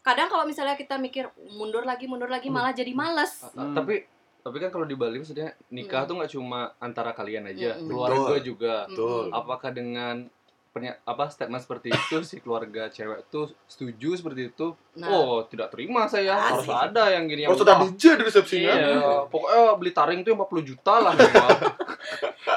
[0.02, 3.46] kadang kalau misalnya kita mikir mundur lagi mundur lagi malah jadi males.
[3.52, 3.74] Hmm.
[3.74, 4.06] Tapi
[4.40, 6.08] tapi kan kalau di Bali maksudnya nikah Mm.
[6.08, 7.86] tuh nggak cuma antara kalian aja, Mm-mm.
[7.86, 8.40] keluarga Betul.
[8.42, 8.76] juga.
[8.88, 9.24] Betul.
[9.30, 10.16] Apakah dengan
[10.70, 14.72] pernya- apa statement seperti itu si keluarga cewek tuh setuju seperti itu?
[14.96, 15.12] Nah.
[15.12, 16.40] Oh, tidak terima saya.
[16.40, 16.72] Harus Asik.
[16.88, 18.74] ada yang gini yang Harus ada DJ di resepsinya.
[18.74, 21.14] Iya, pokoknya beli taring tuh yang 40 juta lah.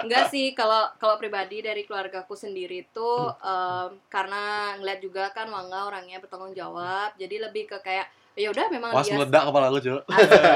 [0.01, 5.87] Enggak sih, kalau kalau pribadi dari keluargaku sendiri itu em, karena ngeliat juga kan Wangga
[5.87, 9.79] orangnya bertanggung jawab, jadi lebih ke kayak ya udah memang was dia meledak kepala aku
[9.85, 9.93] cuy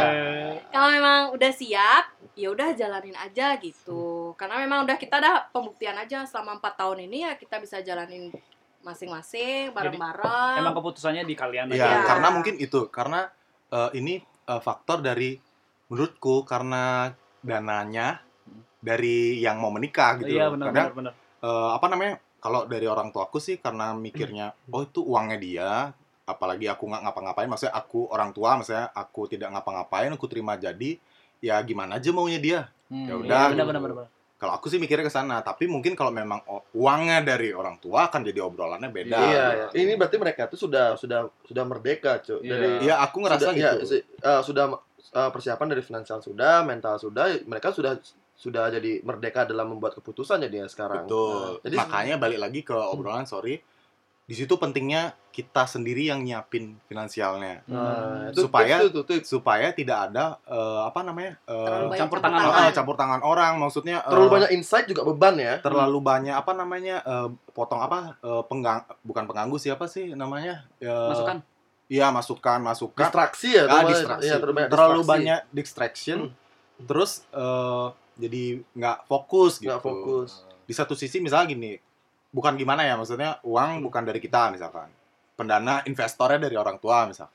[0.72, 4.32] kalau memang udah siap, ya udah jalanin aja gitu.
[4.40, 8.32] Karena memang udah kita ada pembuktian aja selama empat tahun ini ya kita bisa jalanin
[8.80, 10.56] masing-masing bareng-bareng.
[10.62, 12.06] Emang keputusannya di kalian ya Iya.
[12.06, 13.28] karena mungkin itu karena
[13.68, 15.36] eh, ini eh, faktor dari
[15.90, 17.10] menurutku karena
[17.42, 18.25] dananya
[18.86, 20.30] dari yang mau menikah gitu.
[20.30, 20.54] Iya loh.
[20.54, 21.12] benar Kadang benar benar.
[21.42, 22.14] eh, apa namanya?
[22.38, 25.70] Kalau dari orang tuaku sih karena mikirnya oh itu uangnya dia,
[26.22, 30.94] apalagi aku nggak ngapa-ngapain, maksudnya aku orang tua, maksudnya aku tidak ngapa-ngapain, aku terima jadi,
[31.42, 32.60] ya gimana aja maunya dia.
[32.86, 33.02] Hmm.
[33.02, 33.66] Ya Iya udah, benar gitu.
[33.66, 34.08] benar benar.
[34.36, 36.44] Kalau aku sih mikirnya ke sana, tapi mungkin kalau memang
[36.76, 39.16] uangnya dari orang tua kan jadi obrolannya beda.
[39.16, 39.66] Iya, iya.
[39.72, 39.80] gitu.
[39.80, 42.44] Ini berarti mereka tuh sudah sudah sudah merdeka, Cuk.
[42.44, 42.52] Iya.
[42.52, 43.86] Dari Iya, aku ngerasa sudah, ya, gitu.
[43.96, 44.64] si- eh, sudah
[45.16, 47.96] eh, persiapan dari finansial sudah, mental sudah, mereka sudah
[48.36, 51.04] sudah jadi merdeka dalam membuat keputusan jadinya sekarang.
[51.04, 51.56] Betul.
[51.56, 53.58] Nah, jadi Makanya balik lagi ke obrolan, sorry.
[54.22, 57.78] Di situ pentingnya kita sendiri yang nyiapin finansialnya nah,
[58.26, 58.32] Hmm.
[58.34, 59.26] itu Supaya- tips tuh, tuh, tips.
[59.30, 62.72] supaya tidak ada eh, apa namanya eh, banyak campur campur tangan orang.
[62.74, 63.52] campur tangan orang.
[63.56, 65.54] Maksudnya eh, terlalu banyak insight juga beban ya.
[65.60, 70.90] terlalu banyak apa namanya eh, potong apa eh, penggang bukan pengganggu siapa sih namanya Eh,
[70.90, 71.38] Masukan.
[71.86, 74.26] Iya masukan masukan Distraksi ya, Ah, distraksi.
[74.26, 75.12] iya, terlalu banyak terlalu distraksi.
[75.14, 76.18] banyak distraction
[76.82, 77.86] terus eh,
[78.16, 79.68] jadi nggak fokus gitu.
[79.70, 80.42] nggak fokus.
[80.66, 81.72] di satu sisi misalnya gini
[82.34, 84.90] bukan gimana ya maksudnya uang bukan dari kita misalkan.
[85.36, 87.28] Pendana investornya dari orang tua misal.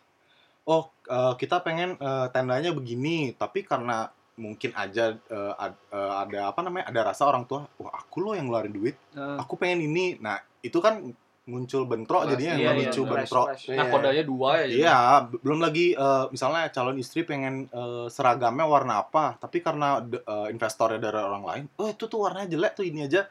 [0.66, 6.60] Oh eh, kita pengen eh, tendanya begini tapi karena mungkin aja eh, ad- ada apa
[6.66, 8.98] namanya ada rasa orang tua wah aku loh yang ngeluarin duit.
[9.16, 10.18] Aku pengen ini.
[10.18, 11.14] Nah itu kan
[11.52, 13.66] muncul bentrok jadinya iya, iya, memicu fresh, bentrok fresh.
[13.68, 13.92] Nah, Iya.
[13.92, 14.66] kodanya dua ya.
[14.72, 14.98] Iya,
[15.28, 20.48] b- belum lagi eh, misalnya calon istri pengen eh, seragamnya warna apa, tapi karena eh,
[20.48, 23.28] investornya dari orang lain, oh itu tuh warnanya jelek tuh ini aja,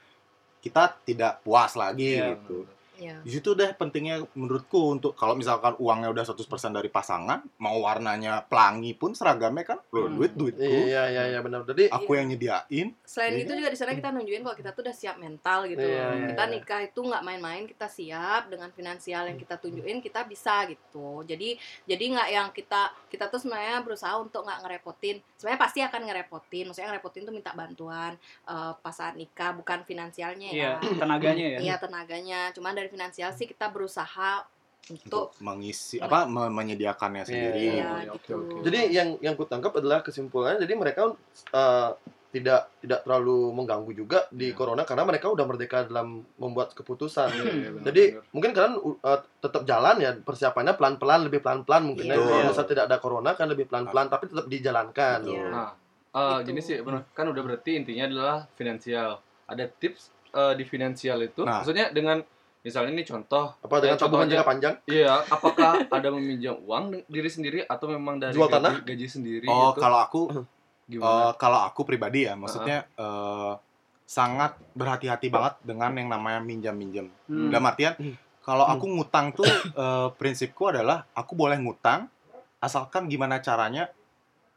[0.60, 2.68] kita tidak puas lagi Iya, gitu.
[3.00, 3.16] Iya.
[3.24, 6.36] Di situ deh pentingnya menurutku untuk kalau misalkan uangnya udah 100%
[6.70, 10.20] dari pasangan, mau warnanya pelangi pun seragamnya kan, loh Hmm.
[10.20, 11.64] duit duitku, Iya, iya, iya benar.
[11.64, 12.92] Jadi aku yang nyediain.
[13.02, 13.42] Selain Iya.
[13.42, 15.80] itu juga di sana kita nunjukin kalau kita tuh udah siap mental gitu.
[15.80, 16.12] Iya, loh.
[16.12, 16.52] iya, kita iya.
[16.52, 21.24] nikah itu nggak main-main, kita siap dengan finansial yang kita tunjukin kita bisa gitu.
[21.24, 25.16] Jadi jadi nggak yang kita kita tuh sebenarnya berusaha untuk nggak ngerepotin.
[25.40, 26.64] Sebenarnya pasti akan ngerepotin.
[26.68, 28.12] Maksudnya ngerepotin tuh minta bantuan
[28.44, 30.92] eh, pas saat nikah bukan finansialnya Iya, ya.
[30.98, 31.58] tenaganya ya.
[31.62, 32.40] Iya tenaganya.
[32.52, 34.42] Cuman dari finansial sih kita berusaha
[34.90, 37.78] untuk untuk mengisi apa me- menyediakannya sendiri.
[37.78, 38.34] Iya, Oke, gitu.
[38.36, 38.56] oke.
[38.66, 41.14] Jadi yang yang ku tangkap adalah kesimpulannya jadi mereka
[41.48, 41.90] eh,
[42.30, 44.56] tidak tidak terlalu mengganggu juga di Iya.
[44.56, 47.26] corona karena mereka udah merdeka dalam membuat keputusan.
[47.28, 48.24] Iya, iya, benar, Jadi benar.
[48.30, 52.14] mungkin kalian uh, tetap jalan ya persiapannya pelan-pelan lebih pelan-pelan mungkin ya.
[52.14, 52.22] Iya.
[52.22, 55.18] Kalau misalnya tidak ada corona kan lebih pelan-pelan tapi tetap dijalankan.
[55.22, 55.44] Iya.
[55.50, 55.70] Nah,
[56.10, 56.50] Gitu.
[56.50, 57.06] gini sih, benar.
[57.10, 59.22] kan udah berarti intinya adalah finansial.
[59.46, 61.62] Ada tips eh, di finansial itu, Nah.
[61.62, 62.22] maksudnya dengan
[62.60, 64.74] misalnya ini contoh, Apa dengan Eh, tabungan jangka panjang?
[64.86, 68.74] iya, apakah ada meminjam uang diri sendiri atau memang dari Jual gaji, tanah?
[68.82, 69.80] gaji sendiri Oh, gitu?
[69.80, 70.20] kalau aku
[70.86, 71.06] Gimana?
[71.24, 73.52] Eh, kalau aku pribadi ya, maksudnya eh,
[74.04, 77.06] sangat berhati-hati banget dengan yang namanya minjam-minjam.
[77.24, 77.46] Hmm.
[77.46, 78.18] Dalam artian, Hmm.
[78.40, 82.10] kalau aku ngutang tuh eh, prinsipku adalah aku boleh ngutang
[82.58, 83.88] asalkan gimana caranya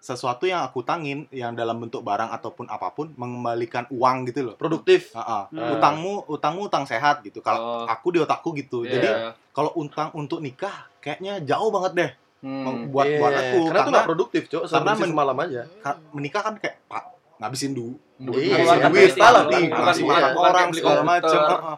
[0.03, 4.55] sesuatu yang aku tangin yang dalam bentuk barang ataupun apa pun mengembalikan uang gitu loh.
[4.59, 5.15] Produktif.
[5.15, 5.43] Ah, ah.
[5.47, 5.79] Hmm.
[5.79, 7.39] Utangmu, utangmu utang sehat gitu.
[7.39, 8.83] Kalau Oh, aku di otakku gitu.
[8.83, 8.99] iya.
[8.99, 9.09] Jadi
[9.49, 12.11] kalau utang untuk nikah kayaknya jauh banget deh
[12.43, 12.91] Hmm.
[12.91, 14.63] buat Iya, buat aku karena itu karena nggak produktif, Cok.
[14.67, 15.61] karena men- semalam aja.
[15.79, 17.03] ka- menikah kan kayak pak
[17.39, 21.77] ngabisin du Iya, ngabisin keluarkan duit duit, salah, nih, bukan orang segala macam Heeh.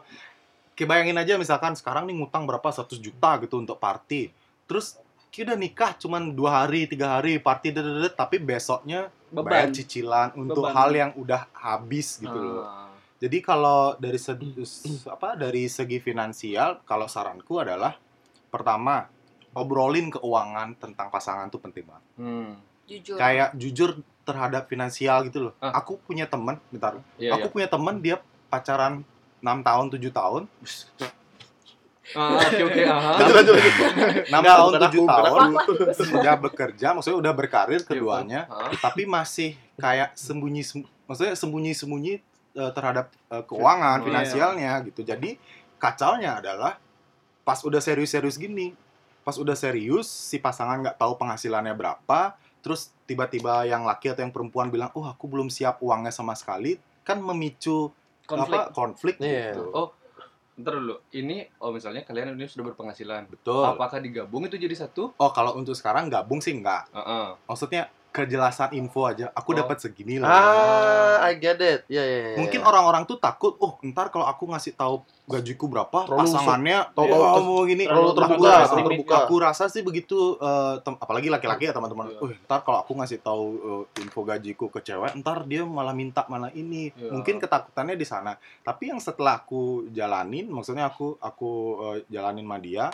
[0.73, 4.33] Kayak bayangin aja misalkan sekarang nih ngutang berapa 100 juta gitu untuk party
[4.65, 4.97] terus
[5.35, 9.75] kita udah nikah cuman dua hari tiga hari party dedet tapi besoknya bayar Beban.
[9.75, 10.73] cicilan untuk Beban.
[10.73, 12.87] hal yang udah habis gitu loh Ah.
[13.19, 14.55] jadi kalau dari segi
[15.11, 17.99] apa dari segi finansial kalau saranku adalah
[18.47, 19.11] pertama
[19.51, 22.51] obrolin keuangan tentang pasangan tuh penting banget Hmm.
[22.87, 23.15] jujur.
[23.19, 23.89] kayak jujur
[24.23, 25.53] terhadap finansial gitu loh.
[25.59, 25.77] Ah.
[25.77, 26.97] Aku punya teman, bentar.
[27.21, 27.53] Iya, aku iya.
[27.53, 28.17] punya teman dia
[28.49, 29.05] pacaran
[29.37, 30.43] 6 tahun, 7 tahun.
[32.13, 32.81] Ah, Oke, oke.
[33.17, 33.73] Lanjut, lanjut, lanjut.
[34.29, 35.49] 6 Nggak, tahun, bukan 7 aku, bukan tahun.
[35.97, 38.41] Sudah bekerja, maksudnya udah berkarir Iya, keduanya,
[38.77, 40.61] tapi masih kayak sembunyi
[41.05, 42.13] maksudnya sembunyi-sembunyi
[42.55, 44.05] eh, terhadap eh, keuangan iya.
[44.05, 45.01] finansialnya gitu.
[45.01, 45.41] Jadi
[45.75, 46.77] kacaunya adalah
[47.41, 48.77] pas udah serius-serius gini,
[49.21, 54.33] pas udah serius si pasangan nggak tahu penghasilannya berapa, terus tiba-tiba yang laki atau yang
[54.33, 57.89] perempuan bilang, "Oh, aku belum siap uangnya sama sekali." Kan memicu
[58.25, 58.57] Konflik.
[58.57, 59.53] apa konflik Iya.
[59.53, 59.69] gitu.
[59.69, 59.89] Oh,
[60.55, 63.27] Ntar dulu, ini oh misalnya kalian ini sudah berpenghasilan.
[63.27, 63.67] Betul.
[63.67, 65.11] Apakah digabung itu jadi satu?
[65.19, 66.87] Oh, kalau untuk sekarang gabung sih enggak.
[66.95, 67.35] Heeh.
[67.43, 69.27] Maksudnya kejelasan info aja.
[69.35, 69.55] Aku Oh.
[69.57, 70.31] dapat segini lah.
[71.19, 71.83] Ah, I get it.
[71.85, 72.35] Iya, iya, iya.
[72.37, 77.25] Mungkin orang-orang tuh takut, oh ntar kalau aku ngasih tahu gajiku berapa, Terlalu pasangannya terlalu-
[77.27, 77.83] oh, mau gini.
[77.83, 79.15] terlalu terbuka, terlalu terbuka.
[79.25, 80.37] Aku rasa sih begitu,
[80.79, 82.07] tem- apalagi laki-laki ya teman-teman.
[82.07, 82.19] Iya.
[82.21, 86.23] Oh, ntar kalau aku ngasih tahu eh, info gajiku ke cewek, ntar dia malah minta
[86.25, 86.89] malah ini.
[86.89, 87.11] Iya.
[87.11, 88.31] Mungkin ketakutannya di sana.
[88.61, 91.51] Tapi yang setelah aku jalanin, maksudnya aku aku
[91.83, 92.85] eh, jalanin sama dia,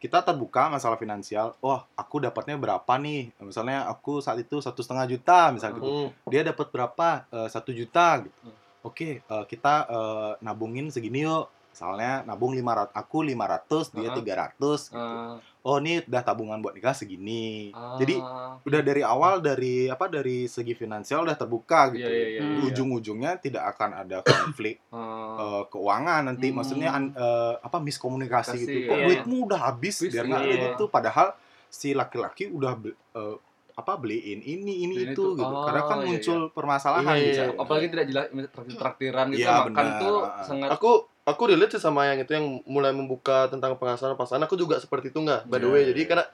[0.00, 1.52] kita terbuka masalah finansial.
[1.60, 3.36] Wah, aku dapatnya berapa nih?
[3.44, 6.08] Misalnya aku saat itu satu setengah juta, misalnya gitu.
[6.08, 6.32] Hmm.
[6.32, 7.28] Dia dapat berapa?
[7.28, 8.32] Eh, Satu juta gitu.
[8.40, 8.56] Hmm.
[8.80, 11.52] Oke, eh, kita eh, nabungin segini yuk.
[11.70, 14.14] Misalnya nabung 500, aku 500, dia Ah.
[14.14, 14.98] 300 gitu.
[14.98, 17.68] Ah, Oh, ini udah tabungan buat nikah segini.
[17.70, 18.16] ah, Jadi
[18.62, 22.00] udah dari awal dari apa dari segi finansial udah terbuka gitu.
[22.00, 22.64] Iya, iya, iya, iya.
[22.64, 26.56] Ujung-ujungnya tidak akan ada konflik ah, eh, keuangan nanti Hmm.
[26.56, 29.06] maksudnya eh, apa miskomunikasi Kasih, gitu kok iya.
[29.06, 30.64] duitmu udah habis biar nggak ada iya.
[30.70, 31.28] gitu padahal
[31.68, 32.72] si laki-laki udah
[33.14, 33.36] eh,
[33.72, 35.38] apa beliin ini ini Beliin itu itu.
[35.38, 37.44] gitu Oh, kadang kan iya, muncul permasalahan Iya, gitu.
[37.46, 37.56] iya.
[37.56, 40.00] apalagi tidak jelas traktir-traktiran gitu Iya, makan benar.
[40.00, 40.40] tuh Ah.
[40.40, 40.92] sangat Aku
[41.24, 44.46] aku relate sih sama yang itu yang mulai membuka tentang penghasilan pasangan.
[44.48, 45.46] Aku juga seperti itu nggak?
[45.46, 46.08] By the Iya, way, iya, jadi iya.
[46.08, 46.24] karena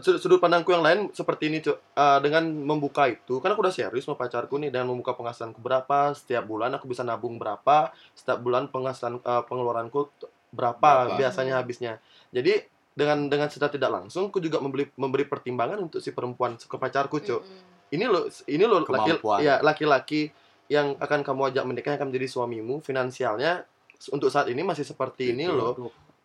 [0.00, 1.76] sudut, pandangku yang lain seperti ini, Cuk.
[1.76, 6.16] Eh, dengan membuka itu, kan aku udah serius sama pacarku nih dengan membuka penghasilanku berapa,
[6.16, 10.80] setiap bulan aku bisa nabung berapa, setiap bulan penghasilan eh, pengeluaranku t- berapa,
[11.12, 11.16] Berapa.
[11.20, 12.00] biasanya habisnya.
[12.32, 16.76] Jadi dengan dengan secara tidak langsung aku juga memberi memberi pertimbangan untuk si perempuan ke
[16.76, 17.40] pacarku, Cuk.
[17.44, 17.92] Mm-mm.
[17.92, 20.32] Ini lo ini lo laki ya laki-laki
[20.72, 23.68] yang akan kamu ajak menikah yang akan menjadi suamimu finansialnya
[24.08, 25.54] untuk saat ini masih seperti ini Gitu.
[25.54, 25.76] loh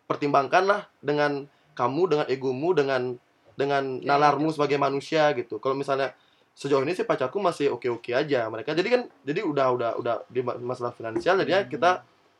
[0.04, 3.14] pertimbangkanlah dengan kamu dengan egomu dengan
[3.54, 6.14] dengan Ya, nalarmu sebagai manusia gitu kalau misalnya
[6.52, 10.14] sejauh ini sih pacarku masih oke oke aja mereka jadi kan jadi udah udah udah
[10.26, 11.70] di ma- masalah finansial jadi ya Hmm.
[11.70, 11.90] kita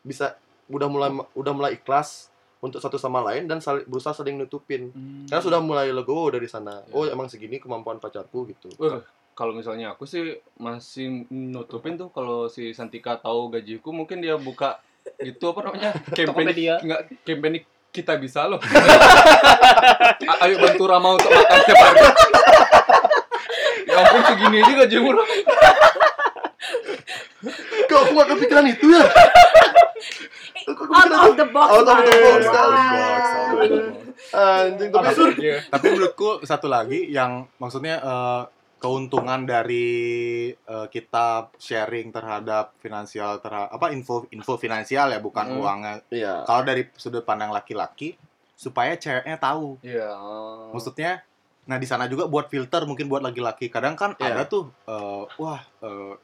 [0.01, 0.35] bisa
[0.69, 5.27] udah mulai udah mulai ikhlas untuk satu sama lain dan saling berusaha saling nutupin Hmm.
[5.27, 6.91] karena sudah mulai legowo dari sana Ya.
[6.93, 9.03] oh emang segini kemampuan pacarku gitu Wah,
[9.35, 10.23] kalau misalnya aku sih
[10.57, 14.83] masih nutupin tuh kalau si Santika tahu gajiku mungkin dia buka
[15.17, 15.91] gitu apa namanya?
[16.13, 16.49] Campaign
[16.85, 17.55] nggak campaign
[17.89, 18.61] kita bisa loh.
[20.31, 22.01] A- ayo bantu Rama untuk makan tiap hari.
[23.89, 25.27] Ya ampun segini aja gajimu loh
[27.89, 29.03] kok aku gak kepikiran itu ya?
[30.69, 31.69] Out of the box.
[31.73, 32.53] Out of the box, Wow.
[32.53, 34.07] out of the box, out of the box.
[34.29, 35.11] anjing tapi
[35.73, 38.43] tapi menurutku satu lagi yang maksudnya eh,
[38.79, 39.87] keuntungan dari
[40.51, 45.61] eh, kita sharing terhadap finansial terhadap apa info info finansial ya bukan Hmm.
[45.61, 48.15] uangnya iya kalau dari sudut pandang laki-laki
[48.55, 50.11] supaya ceweknya tahu Iya.
[50.71, 51.23] maksudnya
[51.65, 54.33] nah di sana juga buat filter mungkin buat laki-laki kadang kan Iya.
[54.33, 56.15] ada tuh eh, wah eh,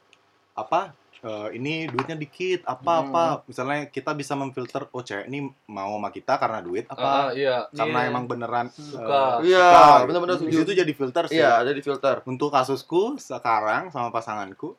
[0.55, 0.95] apa
[1.25, 6.09] eh, ini duitnya dikit apa apa misalnya kita bisa memfilter oh cewek ini mau sama
[6.09, 7.65] kita karena duit apa iya.
[7.69, 8.09] karena Iya.
[8.09, 9.41] emang beneran Suka.
[9.41, 10.05] eh, Iya, suka, gitu.
[10.07, 14.77] benar-benar di situ jadi filter sih iya ada di filter untuk kasusku sekarang sama pasanganku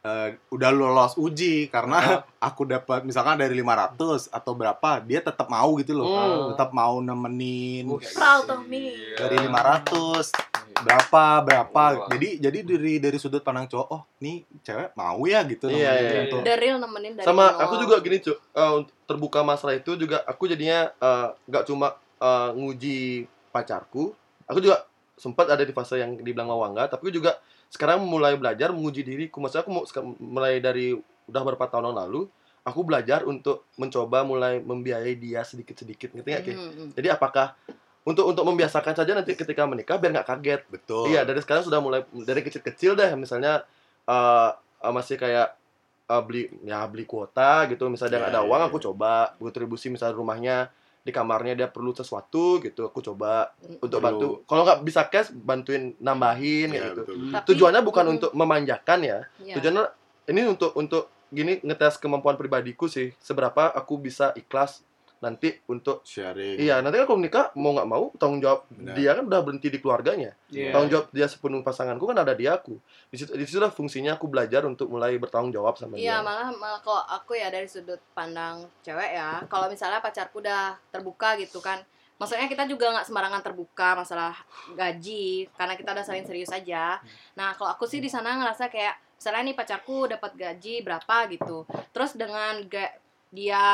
[0.00, 1.96] eh, udah lolos uji karena
[2.42, 3.96] aku dapat misalkan dari 500
[4.28, 6.52] atau berapa dia tetap mau gitu loh Hmm.
[6.52, 8.52] tetap mau nemenin Oh, Proud gitu.
[8.52, 8.92] of me.
[9.14, 12.08] Dari 500 berapa berapa Wah.
[12.12, 16.20] jadi jadi dari dari sudut pandang cowok oh nih cewek mau ya gitu Iya, iya,
[16.30, 17.60] The real nemenin dari sama nol.
[17.64, 21.96] aku juga gini cuy eh, untuk terbuka masalah itu juga aku jadinya eh, nggak cuma
[22.20, 24.12] eh, nguji pacarku
[24.44, 27.38] aku juga sempat ada di fase yang dibilang mawangga tapi aku juga
[27.70, 29.84] sekarang mulai belajar menguji diriku maksudnya aku mau
[30.20, 32.20] mulai dari udah beberapa tahun yang lalu
[32.64, 36.52] aku belajar untuk mencoba mulai membiayai dia sedikit sedikit ngerti nggak Ki?
[36.54, 36.88] Mm-mm.
[36.94, 37.54] jadi apakah
[38.04, 41.80] untuk untuk membiasakan saja nanti ketika menikah biar nggak kaget betul Iya, dari sekarang sudah
[41.80, 43.64] mulai dari kecil-kecil deh, misalnya
[44.04, 45.56] eh eh, masih kayak
[46.04, 49.12] eh, beli ya beli kuota gitu, misalnya dia nggak Iya, ada uang iya, aku coba
[49.34, 50.56] kontribusi misalnya rumahnya
[51.00, 54.04] di kamarnya dia perlu sesuatu gitu, aku coba untuk Perlu.
[54.06, 54.26] bantu.
[54.44, 57.00] Kalau nggak bisa cash, bantuin nambahin Iya, kayak gitu.
[57.04, 57.16] betul.
[57.30, 58.14] Tapi- Tujuannya bukan Mm-mm.
[58.14, 59.54] untuk memanjakan ya, Iya.
[59.54, 59.84] tujuannya
[60.26, 64.80] ini untuk untuk gini ngetes kemampuan pribadiku sih, seberapa aku bisa ikhlas
[65.24, 66.60] nanti untuk sharing.
[66.60, 68.92] iya nanti kan kalau nikah mau nggak mau tanggung jawab Benar.
[68.92, 70.36] dia kan udah berhenti di keluarganya.
[70.52, 70.76] Iya.
[70.76, 72.76] tanggung jawab dia sepenuh pasanganku kan ada di aku.
[73.08, 76.26] Di situ di situlah fungsinya aku belajar untuk mulai bertanggung jawab sama Iya dia.
[76.26, 81.40] malah malah kalau aku ya dari sudut pandang cewek ya kalau misalnya pacarku udah terbuka
[81.40, 81.80] gitu kan
[82.14, 84.38] maksudnya kita juga nggak sembarangan terbuka masalah
[84.78, 87.00] gaji karena kita udah saling serius aja.
[87.34, 91.64] Nah kalau aku sih di sana ngerasa kayak misalnya nih pacarku dapat gaji berapa gitu
[91.96, 92.92] terus dengan ga,
[93.32, 93.64] dia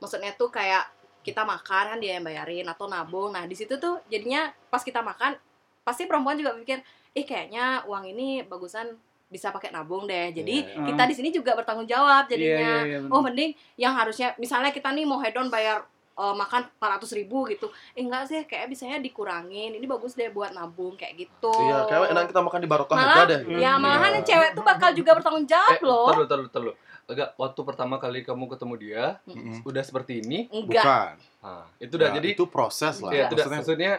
[0.00, 0.88] maksudnya tuh kayak
[1.20, 3.30] kita makan kan dia yang bayarin atau nabung.
[3.30, 5.36] Nah di situ tuh jadinya pas kita makan
[5.80, 6.80] pasti perempuan juga pikir
[7.12, 8.96] ih kayaknya uang ini bagusan
[9.26, 10.32] bisa pakai nabung deh.
[10.32, 10.84] Jadi Iya.
[10.86, 12.56] kita di sini juga bertanggung jawab jadinya.
[12.56, 13.12] Iya, iya, iya, benar.
[13.12, 17.68] oh mending yang harusnya misalnya kita nih mau hedon bayar eh, makan 400 ribu gitu.
[17.94, 21.52] Eh enggak sih kayak bisanya dikurangin ini bagus deh buat nabung kayak gitu.
[21.54, 23.40] Iya kayak enak kita makan di barokah Malah- aja deh.
[23.56, 26.08] ya malahan yang cewek tuh bakal juga bertanggung jawab Eh, loh.
[26.08, 26.74] Taruh, taruh, taruh.
[27.10, 29.66] Agak waktu pertama kali kamu ketemu dia, Mm-mm.
[29.66, 30.46] udah seperti ini.
[30.46, 33.92] enggak bukan Nah, itu udah Ya, jadi itu proses lah Iya, itu udah maksudnya maksudnya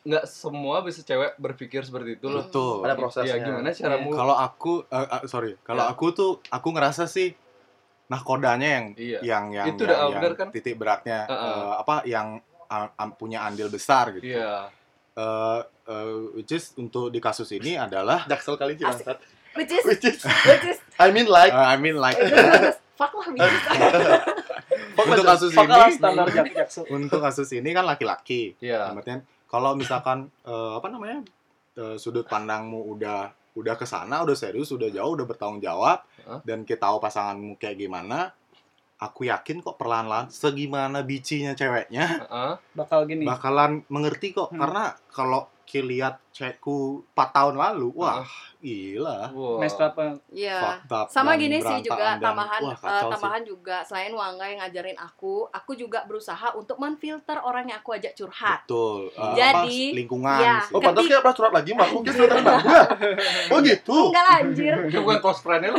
[0.00, 2.44] nggak semua bisa cewek berpikir seperti itu loh.
[2.44, 4.10] betul ada prosesnya Iya, gimana caramu?
[4.10, 5.92] kalau aku eh, eh, sorry kalau Ya.
[5.92, 7.32] aku tuh aku ngerasa sih
[8.10, 9.18] nah kodanya yang Iya.
[9.22, 10.48] yang yang Itu yang, udah yang bener kan?
[10.50, 11.46] titik beratnya Uh-uh.
[11.46, 12.26] eh, apa yang
[12.66, 14.34] a- a- punya andil besar gitu.
[14.34, 14.68] Iya.
[15.14, 18.78] Eh, eh, which is untuk di kasus ini adalah Jaksel kali.
[19.56, 22.18] Which is Which is which is I mean like eh, I mean like
[22.94, 23.64] fuck lah which is
[25.00, 26.26] untuk kasus ini standar
[26.96, 28.54] untuk kasus ini kan laki-laki.
[28.60, 28.90] Iya.
[28.90, 31.24] Dalam artian, kalau misalkan eh, apa namanya
[31.78, 36.38] eh, sudut pandangmu udah udah ke sana, udah serius, udah jauh, udah bertanggung jawab, Hah?
[36.46, 38.30] dan kita tahu pasanganmu kayak gimana,
[39.00, 42.52] aku yakin kok perlahan-lahan segimana bicinya ceweknya Heeh.
[42.78, 43.24] Bakal gini.
[43.26, 44.54] bakalan mengerti kok.
[44.54, 44.60] Hmm.
[44.60, 48.22] Karena kalau kiliat cewekku 4 tahun lalu, wah
[48.60, 49.32] gila.
[49.32, 49.58] Wah.
[49.58, 49.96] Messed up.
[50.30, 50.78] Iya.
[50.84, 53.12] Up Sama gini sih juga dan- tambahan wah, eh, kacau sih.
[53.16, 57.96] tambahan juga selain Wangga yang ngajarin aku, aku juga berusaha untuk menfilter orang yang aku
[57.96, 58.62] ajak curhat.
[58.68, 59.10] Betul.
[59.10, 60.72] Eh, Jadi, apa, lingkungan ya, sih.
[60.76, 61.88] Oh, pantas kayak pernah curhat lagi, Mak.
[61.90, 62.80] Mungkin filter bang gue.
[63.50, 63.98] Oh gitu.
[64.12, 64.74] Enggak lah anjir.
[64.92, 65.78] Itu bukan close friend-nya lu.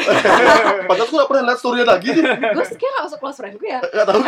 [0.89, 2.25] Pantas gue gak pernah liat story lagi nih.
[2.51, 3.79] Gue kayak gak masuk close friend gue ya.
[3.79, 4.19] Gak tau.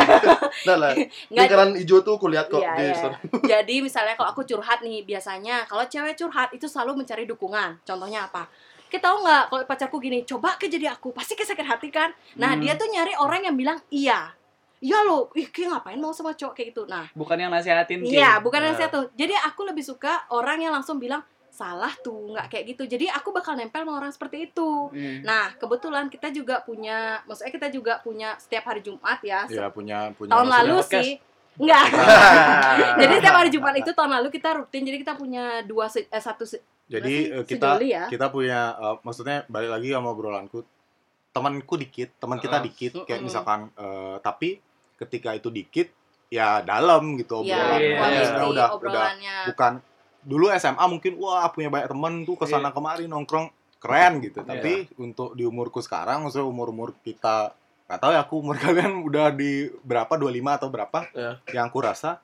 [0.69, 0.91] Nah lah.
[1.27, 3.09] Lingkaran hijau tuh kulihat kok Iya, di iya.
[3.43, 7.81] Jadi misalnya kalau aku curhat nih, biasanya kalau cewek curhat itu selalu mencari dukungan.
[7.81, 8.47] Contohnya apa?
[8.85, 12.13] Kita tahu nggak kalau pacarku gini, coba ke jadi aku, pasti ke sakit hati kan?
[12.35, 12.61] Nah Hmm.
[12.61, 14.31] dia tuh nyari orang yang bilang iya.
[14.77, 16.83] Iya lo, ih kayak ngapain mau sama cowok kayak gitu.
[16.85, 18.03] Nah, Bukan yang nasihatin.
[18.03, 18.83] Iya bukan yang Nah.
[18.83, 19.07] saya tuh.
[19.13, 22.83] Jadi aku lebih suka orang yang langsung bilang salah tuh, nggak kayak gitu.
[22.89, 24.91] Jadi aku bakal nempel sama orang seperti itu.
[24.91, 25.23] Hmm.
[25.23, 29.47] Nah, kebetulan kita juga punya, maksudnya kita juga punya setiap hari Jumat ya.
[29.47, 30.91] Ya punya punya tahun lalu podcast.
[30.99, 31.09] sih.
[31.55, 31.85] Enggak.
[32.99, 34.81] jadi setiap hari Jumat itu tahun lalu kita rutin.
[34.83, 38.05] Jadi kita punya dua se- eh, satu se- Jadi eh, kita sejoli ya?
[38.07, 40.65] kita punya eh, maksudnya balik lagi sama obrolanku
[41.29, 42.61] temanku dikit teman kita Ah.
[42.61, 44.61] dikit kayak misalkan eh, tapi
[44.95, 45.89] ketika itu dikit
[46.27, 49.35] ya dalam gitu ya obrolan Iya, quality Maksudnya udah udah obrolannya.
[49.47, 49.73] bukan
[50.23, 52.71] dulu SMA mungkin wah punya banyak teman tuh ke sana Iya.
[52.71, 53.47] kemari nongkrong
[53.77, 54.47] keren gitu Iya.
[54.47, 57.51] tapi untuk di umurku sekarang maksudnya umur umur kita
[57.83, 61.31] nggak tahu ya aku umur kalian udah di berapa 25 atau berapa Iya.
[61.51, 62.23] yang aku rasa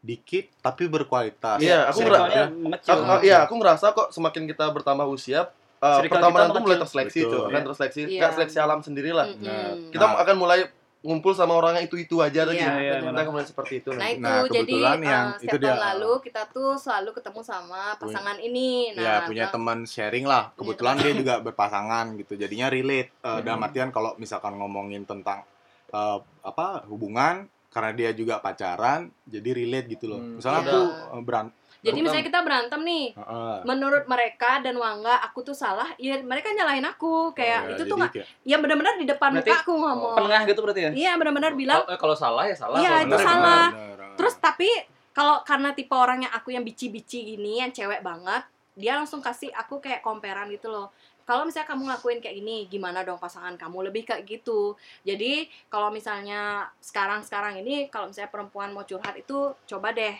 [0.00, 2.92] dikit tapi berkualitas Iya, aku ngerasa- mengecil.
[2.92, 5.48] Aku, oh, iya, aku ngerasa kok semakin kita bertambah usia,
[5.80, 7.32] uh, Circle pertemanan kita tuh mulai terseleksi Betul.
[7.32, 7.66] tuh, kan Iya.
[7.66, 9.26] terseleksi, kayak seleksi alam sendirilah.
[9.30, 9.88] Mm-mm.
[9.90, 10.20] Kita Nah.
[10.20, 10.58] akan mulai
[11.04, 12.56] ngumpul sama orang yang itu-itu aja lagi.
[12.56, 13.92] Iya, iya, kita mulai seperti itu.
[13.92, 15.74] Nah itu Nah, jadi kebetulan yang eh, itu dia.
[15.76, 18.96] lalu kita tuh selalu ketemu sama pasangan ini.
[18.96, 23.40] Nah, ya punya gua- teman sharing lah kebetulan dia juga berpasangan gitu jadinya relate Eh,
[23.42, 23.68] dalam Hmm.
[23.68, 25.44] artian kalau misalkan ngomongin tentang
[25.86, 30.38] eh, apa hubungan karena dia juga pacaran jadi relate gitu loh Hmm.
[30.38, 30.70] misalnya Iya.
[30.70, 30.80] aku
[31.12, 31.46] eh, beran
[31.84, 32.04] Jadi Bukan.
[32.08, 33.56] misalnya kita berantem nih, Heeh.
[33.68, 37.96] menurut mereka dan Wangga aku tuh salah, ya mereka nyalahin aku Ya, kayak itu tuh
[38.00, 40.14] nggak, kayak- ya benar-benar di depan Berarti muka aku ngomong.
[40.16, 40.90] Penengah gitu berarti ya?
[40.96, 42.80] Iya benar-benar bilang Kalau- kalau salah ya salah.
[42.80, 43.64] Iya, itu benar ya salah.
[43.68, 43.88] benar.
[44.00, 44.16] bener.
[44.16, 44.70] Terus tapi
[45.12, 48.42] kalau karena tipe orang yang aku yang bici-bici gini, yang cewek banget,
[48.74, 50.88] dia langsung kasih aku kayak komperan gitu loh.
[51.24, 53.88] Kalau misalnya kamu ngelakuin kayak ini, gimana dong pasangan kamu?
[53.88, 54.72] Lebih kayak gitu.
[55.02, 60.12] Jadi kalau misalnya sekarang-sekarang ini, kalau misalnya perempuan mau curhat itu coba deh,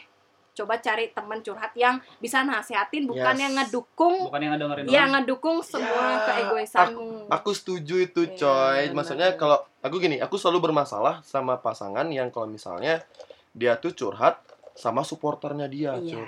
[0.54, 3.42] coba cari teman curhat yang bisa nasihatin, bukan Yes.
[3.42, 5.12] yang ngedukung, Bukan yang ngedengerin yang doang.
[5.20, 7.26] ngedukung semua Ya, keegoisanmu.
[7.28, 8.78] Aku setuju itu, Iya, coy.
[8.86, 8.94] benar.
[8.94, 13.02] Maksudnya kalau aku gini, aku selalu bermasalah sama pasangan yang kalau misalnya
[13.50, 14.38] dia tuh curhat
[14.72, 16.22] sama supporternya dia, Iya.
[16.22, 16.26] cuy.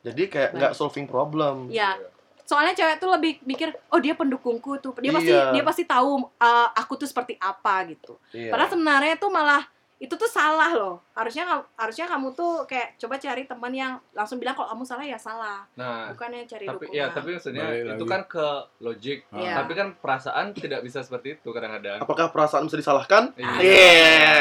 [0.00, 1.68] Jadi kayak nggak solving problem.
[1.68, 2.00] Ya,
[2.42, 5.52] soalnya cewek tuh lebih mikir, oh dia pendukungku tuh, dia pasti Iya.
[5.52, 8.16] dia pasti tahu uh, aku tuh seperti apa gitu.
[8.32, 8.48] Iya.
[8.48, 9.68] Padahal sebenarnya tuh malah
[10.00, 11.04] itu tuh salah loh.
[11.12, 11.44] Harusnya
[11.74, 15.60] harusnya kamu tuh kayak coba cari teman yang langsung bilang kalau kamu salah ya salah,
[15.74, 16.96] Nah, bukannya cari tapi dukungan.
[16.96, 18.08] ya tapi maksudnya Balik itu lagi.
[18.08, 18.46] kan ke
[18.80, 19.18] logik.
[19.30, 19.52] Iya.
[19.54, 22.00] Tapi kan perasaan tidak bisa seperti itu kadang-kadang.
[22.00, 23.36] Apakah perasaan bisa disalahkan?
[23.36, 23.52] Iya.
[23.60, 24.40] Iya.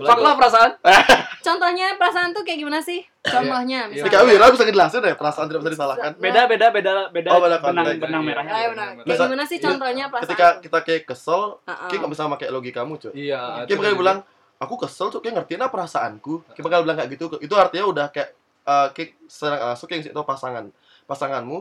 [0.00, 0.70] Fuck lah perasaan.
[1.46, 3.04] Contohnya perasaan tuh kayak gimana sih?
[3.20, 4.00] Contohnya Iya.
[4.00, 4.32] Ketika misalnya.
[4.40, 6.10] Wira bisa ngejelasin deh perasaan tidak bisa disalahkan.
[6.16, 8.00] Beda beda beda beda Oh, beda benang konteks.
[8.00, 8.52] benang Iya, merahnya.
[8.54, 8.88] Iya, benar.
[8.98, 10.24] Kayak gimana sih iya, contohnya perasaan?
[10.26, 11.88] Ketika kita kayak kesel, Heeh.
[11.88, 13.12] Ki nggak bisa pakai logi kamu, cuy.
[13.14, 13.40] Iya.
[13.64, 14.18] Ki bakal bilang,
[14.60, 16.44] aku kesel, cuy, Ki ngertiin apa perasaanku.
[16.52, 17.32] Ki bakal bilang kayak gitu.
[17.40, 18.30] Itu artinya udah kayak
[18.60, 20.68] eh Ki serang langsung Ki ngasih tau pasangan.
[21.08, 21.56] Pasanganmu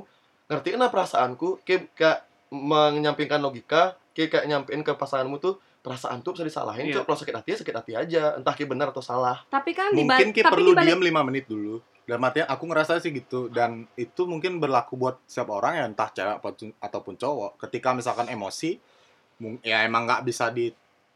[0.51, 6.35] ngertiin apa perasaanku, Ki kayak menyampingkan logika, Ki kayak nyampein ke pasanganmu tuh perasaan tuh
[6.35, 6.99] bisa disalahin, Iya.
[6.99, 7.03] cuy.
[7.07, 9.47] Kalau sakit hati ya sakit hati aja, entah Ki benar atau salah.
[9.47, 12.97] Tapi kan di mungkin tapi perlu dibalik- diam 5 menit dulu dalam artian aku ngerasa
[12.97, 16.41] sih gitu dan itu mungkin berlaku buat setiap orang ya entah cewek
[16.81, 18.81] ataupun- cowok ketika misalkan emosi
[19.61, 20.49] ya emang nggak bisa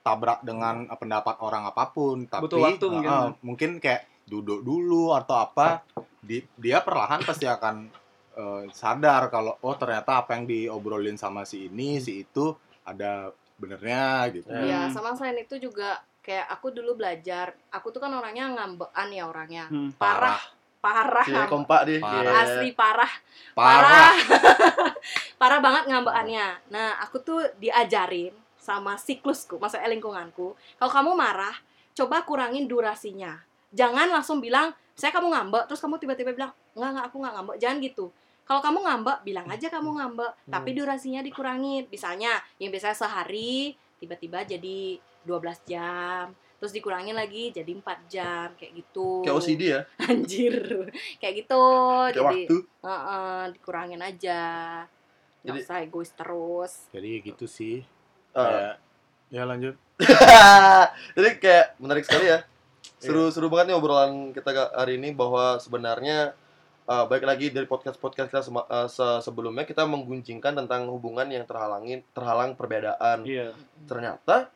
[0.04, 3.08] ditabrak dengan eh, pendapat orang apa pun tapi Butuh waktu eh, mungkin.
[3.08, 5.80] eh, mungkin kayak duduk dulu atau apa
[6.20, 7.88] di- dia perlahan pasti akan
[8.36, 12.51] eh, sadar kalau oh ternyata apa yang diobrolin sama si ini si itu
[12.84, 14.60] ada benernya gitu Ya.
[14.60, 19.24] Iya, sama selain itu juga kayak aku dulu belajar, aku tuh kan orangnya ngambekan ya
[19.24, 19.72] orangnya.
[19.72, 19.91] Hmm.
[19.95, 20.39] Parah,
[20.80, 21.24] parah.
[21.24, 21.47] Ki ngambek.
[21.47, 21.99] kompak deh.
[21.99, 22.32] Parah.
[22.32, 22.39] Ki.
[22.43, 23.12] Asli parah.
[23.56, 24.12] parah
[25.39, 26.47] parah banget ngambekannya.
[26.72, 30.55] Nah, aku tuh diajarin sama siklusku, maksudnya lingkunganku.
[30.80, 31.53] Kalau kamu marah,
[31.91, 33.43] coba kurangin durasinya.
[33.74, 37.55] jangan langsung bilang saya kamu ngambek terus kamu tiba-tiba bilang enggak enggak aku nggak ngambek.
[37.57, 38.05] Jangan gitu.
[38.45, 41.84] Kalau kamu ngambek bilang aja kamu ngambek tapi durasinya dikurangin.
[41.89, 44.95] Misalnya yang biasanya sehari tiba-tiba jadi
[45.26, 49.20] 12 jam terus dikurangin lagi jadi 4 jam kayak gitu.
[49.26, 50.53] Kayak OCD ya, anjir.
[51.18, 51.64] Kayak gitu.
[51.66, 52.55] Kayak jadi waktu.
[52.86, 54.41] Heeh, dikurangin aja.
[55.43, 56.74] Nggak Jadi- usah egois terus.
[56.93, 57.84] Jadi gitu sih.
[58.34, 58.49] Ah.
[58.49, 58.71] Ya,
[59.31, 59.75] ya lanjut.
[61.15, 62.39] Jadi kayak menarik sekali ya.
[62.97, 66.34] Seru-seru banget nih obrolan kita hari ini bahwa sebenarnya
[66.86, 71.43] uh, baik lagi dari podcast-podcast kita sema- uh, se- sebelumnya kita menggunjingkan tentang hubungan yang
[71.43, 73.27] terhalangin terhalang perbedaan.
[73.27, 73.51] Iya.
[73.84, 74.47] Ternyata